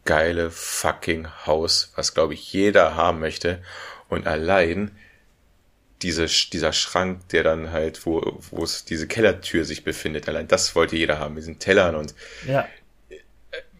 [0.05, 3.63] geile fucking Haus, was glaube ich jeder haben möchte.
[4.09, 4.93] Und allein
[6.03, 10.75] diese, dieser Schrank, der dann halt, wo, wo es diese Kellertür sich befindet, allein das
[10.75, 12.15] wollte jeder haben, mit diesen Tellern und
[12.47, 12.67] Ja,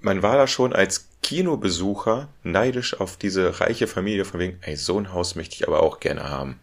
[0.01, 4.99] man war da schon als Kinobesucher neidisch auf diese reiche Familie von wegen, ey, so
[4.99, 6.59] ein Haus möchte ich aber auch gerne haben.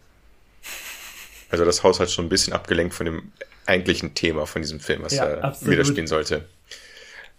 [1.48, 3.32] Also das Haus hat schon ein bisschen abgelenkt von dem
[3.66, 5.72] eigentlichen Thema von diesem Film, was Ja, er absolut.
[5.72, 6.44] widerspielen sollte.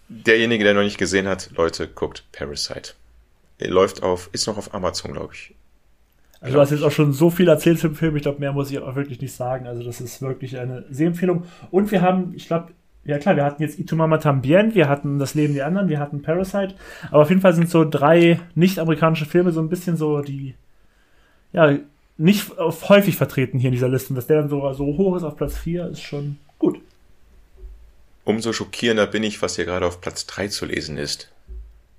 [0.09, 2.93] Derjenige, der noch nicht gesehen hat, Leute, guckt Parasite.
[3.59, 5.53] Er läuft auf, ist noch auf Amazon, glaube ich.
[6.41, 8.15] Also du hast jetzt auch schon so viel erzählt zum Film.
[8.15, 9.67] Ich glaube, mehr muss ich auch wirklich nicht sagen.
[9.67, 11.43] Also das ist wirklich eine Sehempfehlung.
[11.69, 12.71] Und wir haben, ich glaube,
[13.05, 16.23] ja klar, wir hatten jetzt Itumama Tambien, wir hatten Das Leben der anderen, wir hatten
[16.23, 16.73] Parasite.
[17.11, 20.55] Aber auf jeden Fall sind so drei nicht-amerikanische Filme so ein bisschen so die,
[21.53, 21.77] ja,
[22.17, 24.09] nicht häufig vertreten hier in dieser Liste.
[24.09, 26.79] Und dass der dann so, so hoch ist auf Platz 4, ist schon gut.
[28.23, 31.30] Umso schockierender bin ich, was hier gerade auf Platz 3 zu lesen ist.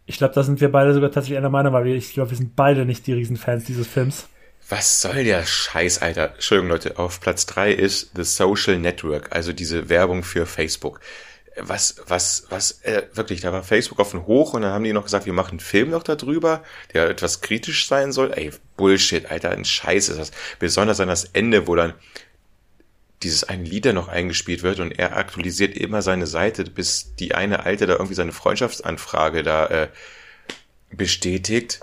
[0.07, 2.37] Ich glaube, da sind wir beide sogar tatsächlich einer Meinung, weil wir, ich glaube, wir
[2.37, 4.29] sind beide nicht die Riesenfans dieses Films.
[4.69, 6.35] Was soll der Scheiß, Alter?
[6.35, 11.01] Entschuldigung, Leute, auf Platz drei ist The Social Network, also diese Werbung für Facebook.
[11.61, 14.95] Was, was, was, äh, wirklich, da war Facebook auf den Hoch und dann haben die
[14.95, 16.63] noch gesagt, wir machen einen Film noch darüber,
[16.95, 18.33] der etwas kritisch sein soll.
[18.33, 20.33] Ey, Bullshit, Alter, ein Scheiß ist das.
[20.59, 21.93] Besonders an das Ende, wo dann
[23.23, 27.35] dieses eine Lied da noch eingespielt wird und er aktualisiert immer seine Seite, bis die
[27.35, 29.89] eine Alte da irgendwie seine Freundschaftsanfrage da äh,
[30.91, 31.81] bestätigt.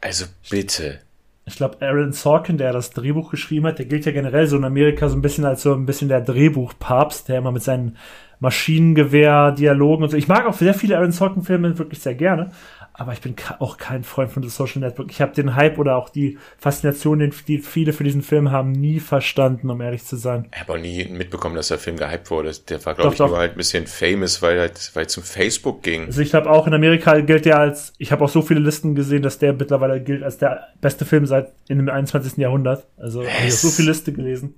[0.00, 1.00] Also bitte.
[1.46, 4.64] Ich glaube, Aaron Sorkin, der das Drehbuch geschrieben hat, der gilt ja generell so in
[4.64, 7.96] Amerika so ein bisschen als so ein bisschen der Drehbuchpapst, der immer mit seinen
[8.40, 10.16] Maschinengewehr-Dialogen und so.
[10.16, 12.52] Ich mag auch sehr viele Aaron Sorkin-Filme wirklich sehr gerne,
[13.00, 15.10] aber ich bin auch kein Freund von The Social Network.
[15.10, 18.72] Ich habe den Hype oder auch die Faszination, den die viele für diesen Film haben,
[18.72, 20.48] nie verstanden, um ehrlich zu sein.
[20.52, 22.52] Ich habe auch nie mitbekommen, dass der Film gehypt wurde.
[22.68, 23.28] Der war, glaube ich, doch.
[23.28, 26.04] nur halt ein bisschen famous, weil halt, weil zum Facebook ging.
[26.08, 28.94] Also ich glaube auch in Amerika gilt der als, ich habe auch so viele Listen
[28.94, 32.36] gesehen, dass der mittlerweile gilt als der beste Film seit in dem 21.
[32.36, 32.86] Jahrhundert.
[32.98, 34.56] Also habe ich so viele Liste gelesen.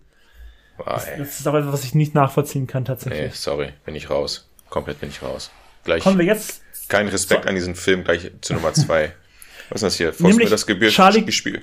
[0.78, 1.20] Boah, ey.
[1.20, 3.20] Das ist aber etwas, was ich nicht nachvollziehen kann tatsächlich.
[3.22, 4.50] Nee, sorry, bin ich raus.
[4.68, 5.52] Komplett bin ich raus.
[5.84, 6.61] Gleich Kommen wir jetzt
[6.92, 7.48] kein Respekt So.
[7.48, 9.12] an diesen Film, gleich zu Nummer zwei.
[9.70, 10.12] Was ist das hier?
[10.18, 11.62] Nämlich mir das Gebühr Charlie- Spiel.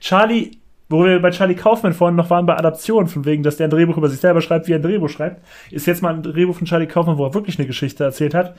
[0.00, 0.52] Charlie,
[0.88, 3.70] wo wir bei Charlie Kaufman vorhin noch waren bei Adaption, von wegen, dass der ein
[3.70, 6.56] Drehbuch über sich selber schreibt, wie er ein Drehbuch schreibt, ist jetzt mal ein Drehbuch
[6.56, 8.56] von Charlie Kaufman, wo er wirklich eine Geschichte erzählt hat.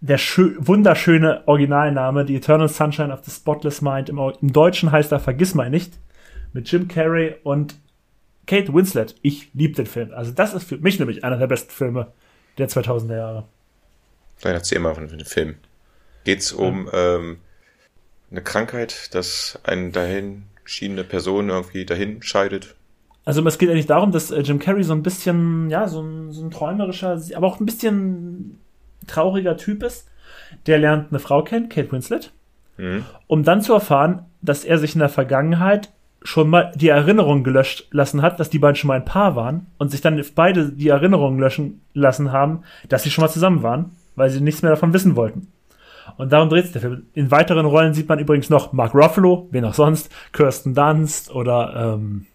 [0.00, 5.10] Der schö wunderschöne Originalname, The Eternal Sunshine of the Spotless Mind, im, Im Deutschen heißt
[5.12, 5.94] er Vergiss mal nicht,
[6.52, 7.74] mit Jim Carrey und
[8.46, 9.14] Kate Winslet.
[9.22, 10.10] Ich liebe den Film.
[10.14, 12.08] Also das ist für mich nämlich einer der besten Filme
[12.58, 13.44] der 2000er Jahre.
[14.42, 15.56] Dann erzähl mal von dem Film.
[16.24, 17.38] Geht's um ähm,
[18.30, 22.74] eine Krankheit, dass eine dahin schiedene Person irgendwie dahin scheidet?
[23.24, 26.32] Also es geht eigentlich darum, dass äh, Jim Carrey so ein bisschen, ja, so ein,
[26.32, 28.60] so ein träumerischer, aber auch ein bisschen
[29.06, 30.08] trauriger Typ ist.
[30.66, 32.32] Der lernt eine Frau kennen, Kate Winslet,
[32.78, 33.04] Mhm.
[33.26, 35.90] um dann zu erfahren, dass er sich in der Vergangenheit
[36.22, 39.66] schon mal die Erinnerung gelöscht lassen hat, dass die beiden schon mal ein Paar waren
[39.78, 43.92] und sich dann beide die Erinnerung löschen lassen haben, dass sie schon mal zusammen waren,
[44.16, 45.52] weil sie nichts mehr davon wissen wollten.
[46.16, 47.06] Und darum dreht sich der Film.
[47.14, 51.94] In weiteren Rollen sieht man übrigens noch Mark Ruffalo, wen auch sonst, Kirsten Dunst oder,
[51.94, 52.26] ähm,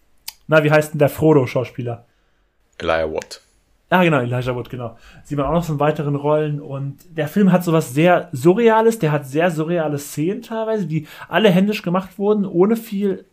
[0.46, 2.04] na, wie heißt denn der Frodo-Schauspieler?
[2.78, 3.40] Elijah Watt.
[3.92, 4.96] Ah, genau, Elijah Wood, genau.
[5.22, 6.62] Sieht man auch noch so in weiteren Rollen.
[6.62, 11.50] Und der Film hat sowas sehr Surreales, der hat sehr surreale Szenen teilweise, die alle
[11.50, 13.26] händisch gemacht wurden, ohne viel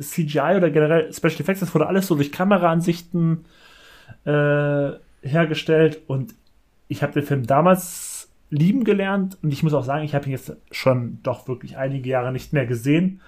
[0.00, 1.60] CGI oder generell Special Effects.
[1.60, 3.44] Das wurde alles so durch Kameraansichten
[4.24, 4.90] äh,
[5.22, 6.00] hergestellt.
[6.08, 6.34] Und
[6.90, 9.38] ich habe den Film damals lieben gelernt.
[9.42, 12.52] Und ich muss auch sagen, ich habe ihn jetzt schon doch wirklich einige Jahre nicht
[12.52, 13.20] mehr gesehen.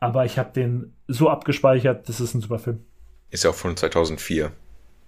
[0.00, 2.84] Aber ich habe den so abgespeichert, das ist ein super Film.
[3.30, 4.50] Ist ja auch von 2004.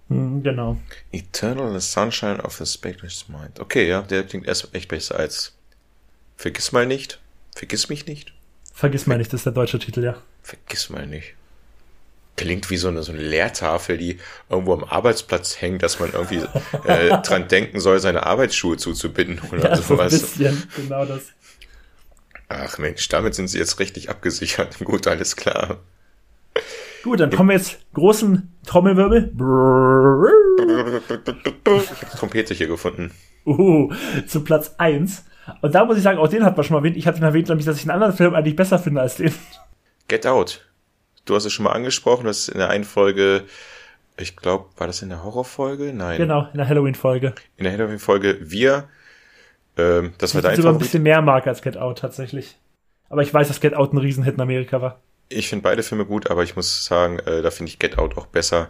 [0.07, 0.77] Hm, genau.
[1.11, 3.59] Eternal the Sunshine of the Spectre's Mind.
[3.59, 5.55] Okay, ja, der klingt erst echt besser als
[6.37, 7.19] Vergiss mal nicht.
[7.53, 8.33] Vergiss mich nicht.
[8.73, 10.15] Vergiss mal nicht, das ist der deutsche Titel, ja.
[10.41, 11.35] Vergiss mal nicht.
[12.39, 14.17] Klingt wie so eine, so eine Leertafel, die
[14.49, 16.41] irgendwo am Arbeitsplatz hängt, dass man irgendwie
[16.85, 20.13] äh, dran denken soll, seine Arbeitsschuhe zuzubinden oder ja, so sowas.
[20.13, 21.23] ein bisschen, genau das.
[22.47, 24.79] Ach Mensch, damit sind sie jetzt richtig abgesichert.
[24.85, 25.79] Gut, alles klar.
[27.03, 29.33] Gut, dann kommen wir jetzt großen Trommelwirbel.
[31.77, 33.11] Ich habe die Trompete hier gefunden.
[33.45, 33.91] Uh,
[34.27, 35.25] zu Platz 1.
[35.61, 36.95] Und da muss ich sagen, auch den hat man schon mal erwähnt.
[36.95, 39.33] Ich hatte ihn erwähnt, nämlich, dass ich einen anderen Film eigentlich besser finde als den.
[40.07, 40.68] Get Out.
[41.29, 43.43] Du hast es schon mal angesprochen, das ist in der einen Folge,
[44.17, 45.93] ich glaube, war das in der Horrorfolge?
[45.93, 46.17] Nein.
[46.17, 47.35] Genau, in der Halloween-Folge.
[47.57, 48.89] In der Halloween-Folge Wir.
[49.77, 52.57] Ähm, das war dein sogar ein bisschen mehr mag als Get Out tatsächlich.
[53.09, 54.99] Aber ich weiß, dass Get Out ein Riesenhit in Amerika war.
[55.29, 58.17] Ich finde beide Filme gut, aber ich muss sagen, äh, da finde ich Get Out
[58.17, 58.69] auch besser.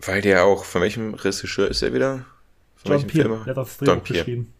[0.00, 2.24] Weil der auch, von welchem Regisseur ist er wieder?
[2.76, 3.44] Von John welchem Peel, Film?
[3.44, 4.52] der hat das Drehbuch geschrieben.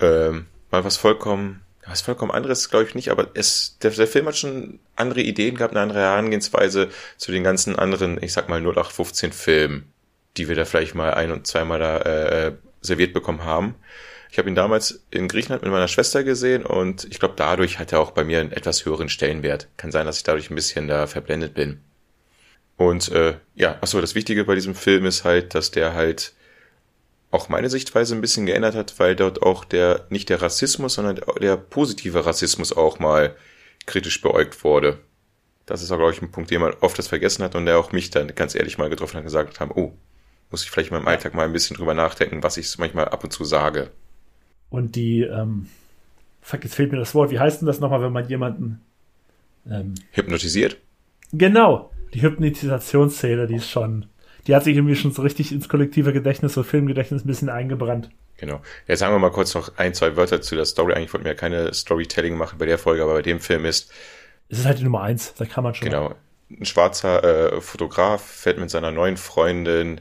[0.00, 4.26] ähm, mal was vollkommen, was vollkommen anderes, glaube ich nicht, aber es, der, der Film
[4.26, 8.60] hat schon andere Ideen gehabt, eine andere Herangehensweise zu den ganzen anderen, ich sag mal
[8.60, 9.92] 0815 Filmen,
[10.36, 13.74] die wir da vielleicht mal ein- und zweimal da äh, serviert bekommen haben.
[14.30, 17.92] Ich habe ihn damals in Griechenland mit meiner Schwester gesehen und ich glaube, dadurch hat
[17.92, 19.68] er auch bei mir einen etwas höheren Stellenwert.
[19.76, 21.80] Kann sein, dass ich dadurch ein bisschen da verblendet bin.
[22.76, 26.32] Und äh, ja, achso, das Wichtige bei diesem Film ist halt, dass der halt
[27.32, 31.20] auch meine Sichtweise ein bisschen geändert hat, weil dort auch der, nicht der Rassismus, sondern
[31.40, 33.34] der positive Rassismus auch mal
[33.86, 34.98] kritisch beäugt wurde.
[35.66, 37.78] Das ist auch, glaube ich, ein Punkt, den man oft das vergessen hat und der
[37.78, 39.92] auch mich dann ganz ehrlich mal getroffen hat und gesagt haben, oh,
[40.50, 43.24] muss ich vielleicht in meinem Alltag mal ein bisschen drüber nachdenken, was ich manchmal ab
[43.24, 43.90] und zu sage.
[44.68, 45.68] Und die, ähm,
[46.42, 47.30] fuck, jetzt fehlt mir das Wort.
[47.30, 48.82] Wie heißt denn das nochmal, wenn man jemanden,
[49.68, 50.76] ähm, Hypnotisiert?
[51.32, 54.06] genau, die Hypnotisationsszene, die ist schon,
[54.46, 58.10] die hat sich irgendwie schon so richtig ins kollektive Gedächtnis, so Filmgedächtnis ein bisschen eingebrannt.
[58.36, 58.60] Genau.
[58.88, 60.94] Jetzt sagen wir mal kurz noch ein, zwei Wörter zu der Story.
[60.94, 63.92] Eigentlich wollten wir ja keine Storytelling machen bei der Folge, aber bei dem Film ist,
[64.48, 65.88] Es ist halt die Nummer eins, da kann man schon.
[65.88, 66.14] Genau.
[66.50, 70.00] Ein schwarzer äh, Fotograf fährt mit seiner neuen Freundin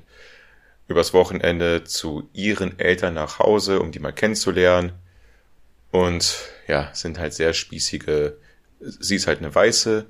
[0.88, 4.94] übers Wochenende zu ihren Eltern nach Hause, um die mal kennenzulernen.
[5.92, 6.38] Und
[6.68, 8.38] ja, sind halt sehr spießige,
[8.80, 10.06] sie ist halt eine Weiße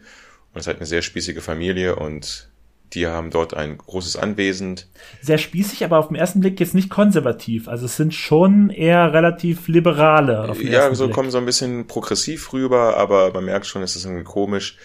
[0.54, 2.51] und ist halt eine sehr spießige Familie und
[2.94, 4.80] die haben dort ein großes Anwesen.
[5.22, 7.68] Sehr spießig, aber auf den ersten Blick jetzt nicht konservativ.
[7.68, 10.54] Also es sind schon eher relativ liberale.
[10.62, 11.16] Ja, so Blick.
[11.16, 14.78] kommen so ein bisschen progressiv rüber, aber man merkt schon, es ist irgendwie komisch.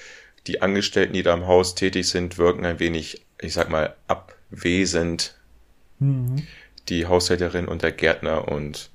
[0.46, 5.34] Die Angestellten, die da im Haus tätig sind, wirken ein wenig, ich sag mal, abwesend.
[5.98, 6.46] Mhm.
[6.88, 8.90] Die Haushälterin und der Gärtner und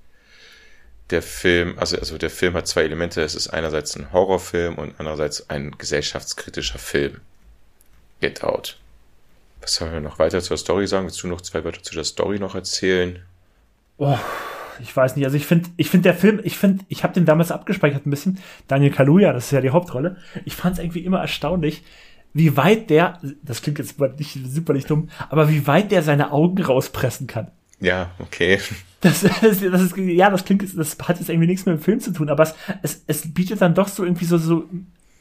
[1.10, 3.22] der Film, also, also der Film hat zwei Elemente.
[3.22, 7.20] Es ist einerseits ein Horrorfilm und andererseits ein gesellschaftskritischer Film.
[8.22, 8.78] Get Out.
[9.62, 11.06] Was sollen wir noch weiter zur Story sagen?
[11.06, 13.20] Willst du noch zwei Wörter zu der Story noch erzählen?
[13.98, 14.18] Oh,
[14.82, 15.26] ich weiß nicht.
[15.26, 18.10] Also ich finde, ich finde der Film, ich finde, ich habe den damals abgespeichert ein
[18.10, 18.40] bisschen.
[18.68, 20.18] Daniel Kaluuya, das ist ja die Hauptrolle.
[20.46, 21.84] Ich fand es irgendwie immer erstaunlich,
[22.34, 26.32] wie weit der, das klingt jetzt nicht super nicht dumm, aber wie weit der seine
[26.32, 27.52] Augen rauspressen kann.
[27.80, 28.60] Ja, okay.
[29.02, 32.00] Das, ist, das ist, ja, das klingt, das hat jetzt irgendwie nichts mit dem Film
[32.00, 34.70] zu tun, aber es, es, es bietet dann doch so irgendwie so, so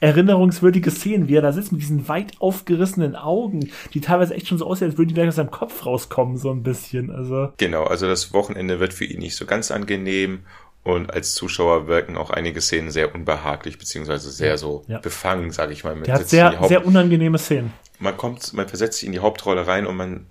[0.01, 4.59] erinnerungswürdige Szenen, wie er da sitzt mit diesen weit aufgerissenen Augen, die teilweise echt schon
[4.59, 7.11] so aussehen, als würden die gleich aus seinem Kopf rauskommen, so ein bisschen.
[7.11, 10.41] Also, Genau, also das Wochenende wird für ihn nicht so ganz angenehm
[10.83, 14.99] und als Zuschauer wirken auch einige Szenen sehr unbehaglich, beziehungsweise sehr so Ja.
[14.99, 15.95] befangen, sage ich mal.
[15.95, 17.73] Man der hat sehr, sehr unangenehme Szenen.
[17.99, 20.25] man kommt, man versetzt sich in die Hauptrolle rein und man,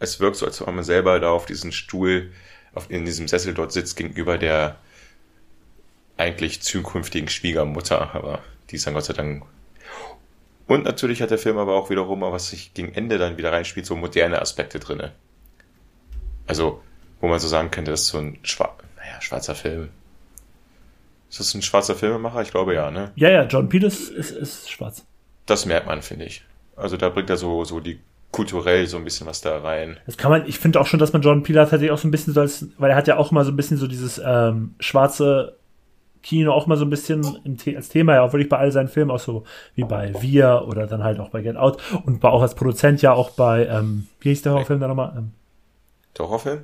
[0.00, 2.32] es wirkt so, als ob man selber da auf diesen Stuhl,
[2.74, 4.76] auf, in diesem Sessel dort sitzt, gegenüber der
[6.16, 8.40] eigentlich zukünftigen Schwiegermutter, aber
[8.72, 9.44] die ist dann Gott sei Dank.
[10.66, 13.84] Und natürlich hat der Film aber auch wiederum, was sich gegen Ende dann wieder reinspielt,
[13.84, 15.12] so moderne Aspekte drinne.
[16.46, 16.80] Also,
[17.20, 19.90] wo man so sagen könnte, das ist so ein schwar naja, schwarzer Film.
[21.30, 22.42] Ist das ein schwarzer Filmemacher?
[22.42, 23.12] Ich glaube ja, ne?
[23.16, 25.04] Ja, ja, John Peters ist, ist schwarz.
[25.46, 26.44] das merkt man, finde ich.
[26.76, 28.00] Also da bringt er so, so die
[28.30, 29.98] kulturell so ein bisschen was da rein.
[30.06, 32.10] Das kann man, ich finde auch schon, dass man John Peele tatsächlich auch so ein
[32.10, 34.74] bisschen so als, weil er hat ja auch immer so ein bisschen so dieses ähm,
[34.80, 35.58] schwarze
[36.22, 37.24] Kino auch mal so ein bisschen
[37.76, 39.44] als Thema, ja auch wirklich bei all seinen Filmen, auch so
[39.74, 43.02] wie bei Wir oder dann halt auch bei Get Out und war auch als Produzent
[43.02, 45.12] ja auch bei, ähm, wie hieß der Horrorfilm da nochmal?
[45.16, 45.32] Ähm,
[46.16, 46.60] der Horrorfilm?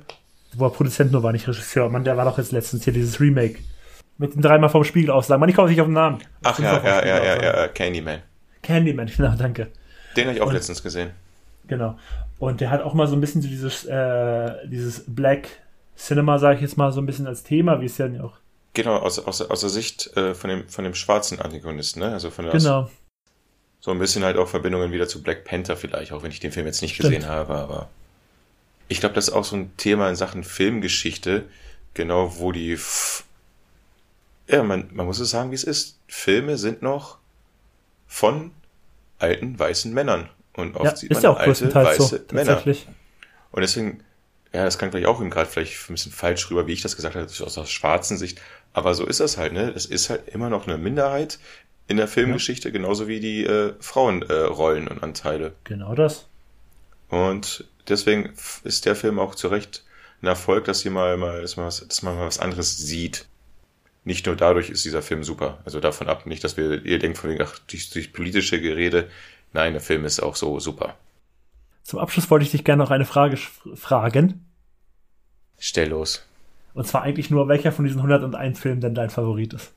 [0.55, 1.89] Wo er Produzent nur war, nicht Regisseur.
[1.89, 3.59] Mann, der war doch jetzt letztens hier dieses Remake.
[4.17, 5.39] Mit dem dreimal vom Spiegel aussagen.
[5.39, 6.19] Man, ich komme nicht auf den Namen.
[6.43, 8.19] Ach ja, ja, ja, ja, ja, Candyman.
[8.61, 9.67] Candyman, genau, danke.
[10.17, 11.11] Den habe ich auch und, letztens gesehen.
[11.67, 11.97] Genau.
[12.39, 15.47] Und der hat auch mal so ein bisschen so dieses, äh, dieses Black
[15.95, 18.37] Cinema, sage ich jetzt mal, so ein bisschen als Thema, wie es ja auch.
[18.73, 22.13] Genau, aus, aus, aus der Sicht äh, von, dem, von dem schwarzen Antagonisten, ne?
[22.13, 22.81] Also von der, genau.
[22.81, 22.91] Aus,
[23.81, 26.51] so ein bisschen halt auch Verbindungen wieder zu Black Panther vielleicht, auch wenn ich den
[26.51, 27.13] Film jetzt nicht Stimmt.
[27.13, 27.89] gesehen habe, aber
[28.89, 31.45] ich glaube, das ist auch so ein Thema in Sachen Filmgeschichte,
[31.93, 33.23] genau wo die, F
[34.47, 35.99] ja, man, man muss es sagen, wie es ist.
[36.07, 37.19] Filme sind noch
[38.07, 38.51] von
[39.19, 40.29] alten weißen Männern.
[40.53, 42.63] Und oft ja, sieht man ja alte weiße so, Männer.
[42.65, 44.03] Und deswegen,
[44.51, 46.95] ja, das kann vielleicht auch eben gerade vielleicht ein bisschen falsch rüber, wie ich das
[46.95, 48.41] gesagt habe, aus der schwarzen Sicht.
[48.73, 49.71] Aber so ist das halt, ne?
[49.73, 51.39] Das ist halt immer noch eine Minderheit
[51.87, 52.73] in der Filmgeschichte, ja.
[52.73, 55.53] genauso wie die äh, Frauenrollen äh, und Anteile.
[55.63, 56.27] Genau das.
[57.09, 58.33] Und deswegen
[58.63, 59.83] ist der Film auch zu Recht
[60.21, 63.25] ein Erfolg, dass hier mal, mal, dass man, was, dass man mal was anderes sieht.
[64.03, 65.59] Nicht nur dadurch ist dieser Film super.
[65.65, 69.09] Also davon ab nicht, dass wir, ihr denkt von wegen, ach, durch, durch politische Gerede,
[69.53, 70.95] Nein, der Film ist auch so super.
[71.83, 74.45] Zum Abschluss wollte ich dich gerne noch eine Frage fragen.
[75.57, 76.25] Stell los.
[76.73, 79.73] Und zwar eigentlich nur, welcher von diesen 101 Filmen denn dein Favorit ist.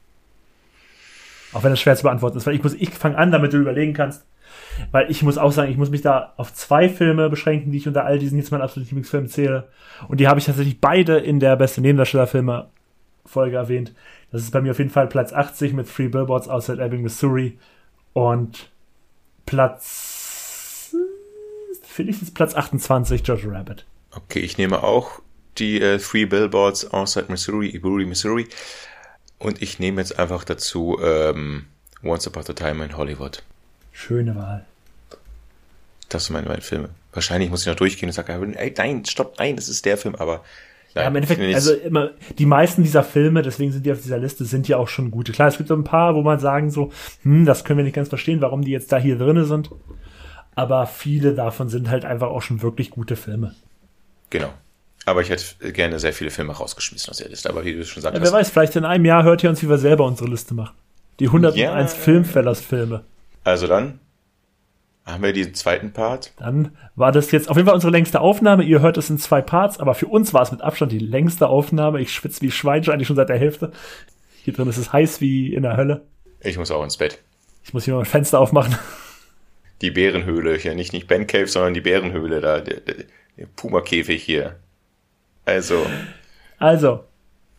[1.52, 3.58] Auch wenn das schwer zu beantworten ist, weil ich muss, ich fange an, damit du
[3.58, 4.24] überlegen kannst.
[4.90, 7.88] Weil ich muss auch sagen, ich muss mich da auf zwei Filme beschränken, die ich
[7.88, 9.68] unter all diesen jetzt meinen absoluten Lieblingsfilmen zähle.
[10.08, 12.68] Und die habe ich tatsächlich beide in der beste Nebendarstellerfilme
[13.24, 13.94] Folge erwähnt.
[14.30, 17.58] Das ist bei mir auf jeden Fall Platz 80 mit Free Billboards Outside Ebbing, Missouri
[18.12, 18.70] und
[19.46, 20.94] Platz.
[21.82, 23.84] Finde ich ist Platz 28, George Rabbit.
[24.14, 25.20] Okay, ich nehme auch
[25.58, 28.48] die äh, Three Billboards Outside Missouri, Iburi, Missouri.
[29.38, 31.66] Und ich nehme jetzt einfach dazu ähm,
[32.02, 33.42] Once Upon a Time in Hollywood.
[33.92, 34.64] Schöne Wahl.
[36.08, 36.90] Das sind meine beiden Filme.
[37.12, 40.14] Wahrscheinlich muss ich noch durchgehen und sagen, ey, nein, stopp, nein, das ist der Film,
[40.14, 40.42] aber
[40.94, 44.44] ja, im Endeffekt, also immer, die meisten dieser Filme, deswegen sind die auf dieser Liste,
[44.44, 45.32] sind ja auch schon gute.
[45.32, 46.92] Klar, es gibt so ein paar, wo man sagen so,
[47.22, 49.70] hm, das können wir nicht ganz verstehen, warum die jetzt da hier drinne sind.
[50.54, 53.54] Aber viele davon sind halt einfach auch schon wirklich gute Filme.
[54.28, 54.52] Genau.
[55.04, 57.48] Aber ich hätte gerne sehr viele Filme rausgeschmissen aus der Liste.
[57.48, 58.18] Aber wie du schon sagst.
[58.18, 60.54] Ja, wer weiß, vielleicht in einem Jahr hört ihr uns, wie wir selber unsere Liste
[60.54, 60.76] machen.
[61.18, 61.86] Die 101 ja.
[61.86, 63.04] Filmfellers-Filme.
[63.44, 63.98] Also dann,
[65.04, 66.32] haben wir den zweiten Part?
[66.38, 68.62] Dann war das jetzt auf jeden Fall unsere längste Aufnahme.
[68.62, 71.48] Ihr hört es in zwei Parts, aber für uns war es mit Abstand die längste
[71.48, 72.00] Aufnahme.
[72.00, 73.72] Ich schwitze wie Schwein schon eigentlich schon seit der Hälfte.
[74.44, 76.02] Hier drin ist es heiß wie in der Hölle.
[76.40, 77.18] Ich muss auch ins Bett.
[77.64, 78.76] Ich muss hier mal ein Fenster aufmachen.
[79.80, 82.94] Die Bärenhöhle hier, nicht, nicht Ben Cave, sondern die Bärenhöhle da, der, der,
[83.36, 84.54] der Puma-Käfig hier.
[85.44, 85.86] Also.
[86.58, 87.04] Also,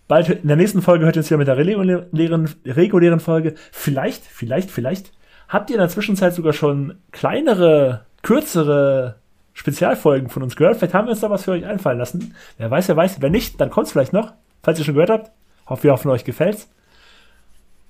[0.07, 3.55] bald in der nächsten Folge hört ihr uns wieder mit der regulären, regulären Folge.
[3.71, 5.11] Vielleicht, vielleicht, vielleicht
[5.49, 9.15] habt ihr in der Zwischenzeit sogar schon kleinere, kürzere
[9.53, 10.77] Spezialfolgen von uns gehört.
[10.77, 12.35] Vielleicht haben wir uns da was für euch einfallen lassen.
[12.57, 13.21] Wer weiß, wer weiß.
[13.21, 14.33] Wenn nicht, dann kommt es vielleicht noch.
[14.63, 15.31] Falls ihr schon gehört habt.
[15.67, 16.69] Hoffe, wir hoffen, euch gefällt's.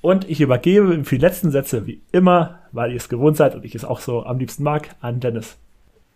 [0.02, 3.64] Und ich übergebe für die letzten Sätze, wie immer, weil ihr es gewohnt seid und
[3.64, 5.57] ich es auch so am liebsten mag, an Dennis.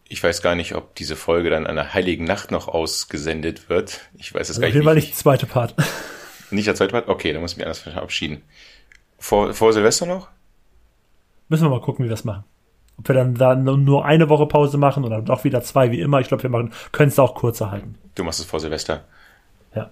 [0.09, 4.01] Ich weiß gar nicht, ob diese Folge dann an der Heiligen Nacht noch ausgesendet wird.
[4.17, 4.71] Ich weiß es also gar nicht.
[4.71, 5.75] Auf jeden Fall nicht der zweite Part.
[6.49, 7.09] Nicht der zweite Part?
[7.09, 8.41] Okay, dann muss ich mich anders verabschieden.
[9.19, 10.29] Vor, vor Silvester noch?
[11.49, 12.45] Müssen wir mal gucken, wie wir das machen.
[12.97, 16.19] Ob wir dann da nur eine Woche Pause machen oder doch wieder zwei, wie immer.
[16.19, 17.95] Ich glaube, wir machen, können es auch kurzer halten.
[18.15, 19.03] Du machst es vor Silvester.
[19.75, 19.91] Ja.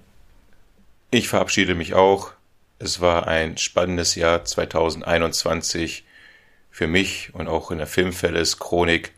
[1.11, 2.31] Ich verabschiede mich auch.
[2.79, 6.05] Es war ein spannendes Jahr 2021
[6.71, 9.13] für mich und auch in der Filmfelles Chronik.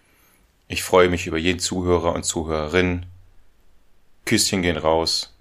[0.68, 3.06] Ich freue mich über jeden Zuhörer und Zuhörerin.
[4.26, 5.34] Küsschen gehen raus.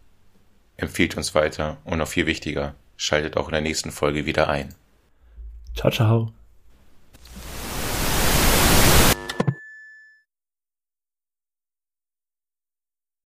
[0.77, 4.75] Empfiehlt uns weiter und noch viel wichtiger, schaltet auch in der nächsten Folge wieder ein.
[5.75, 6.33] Ciao, ciao.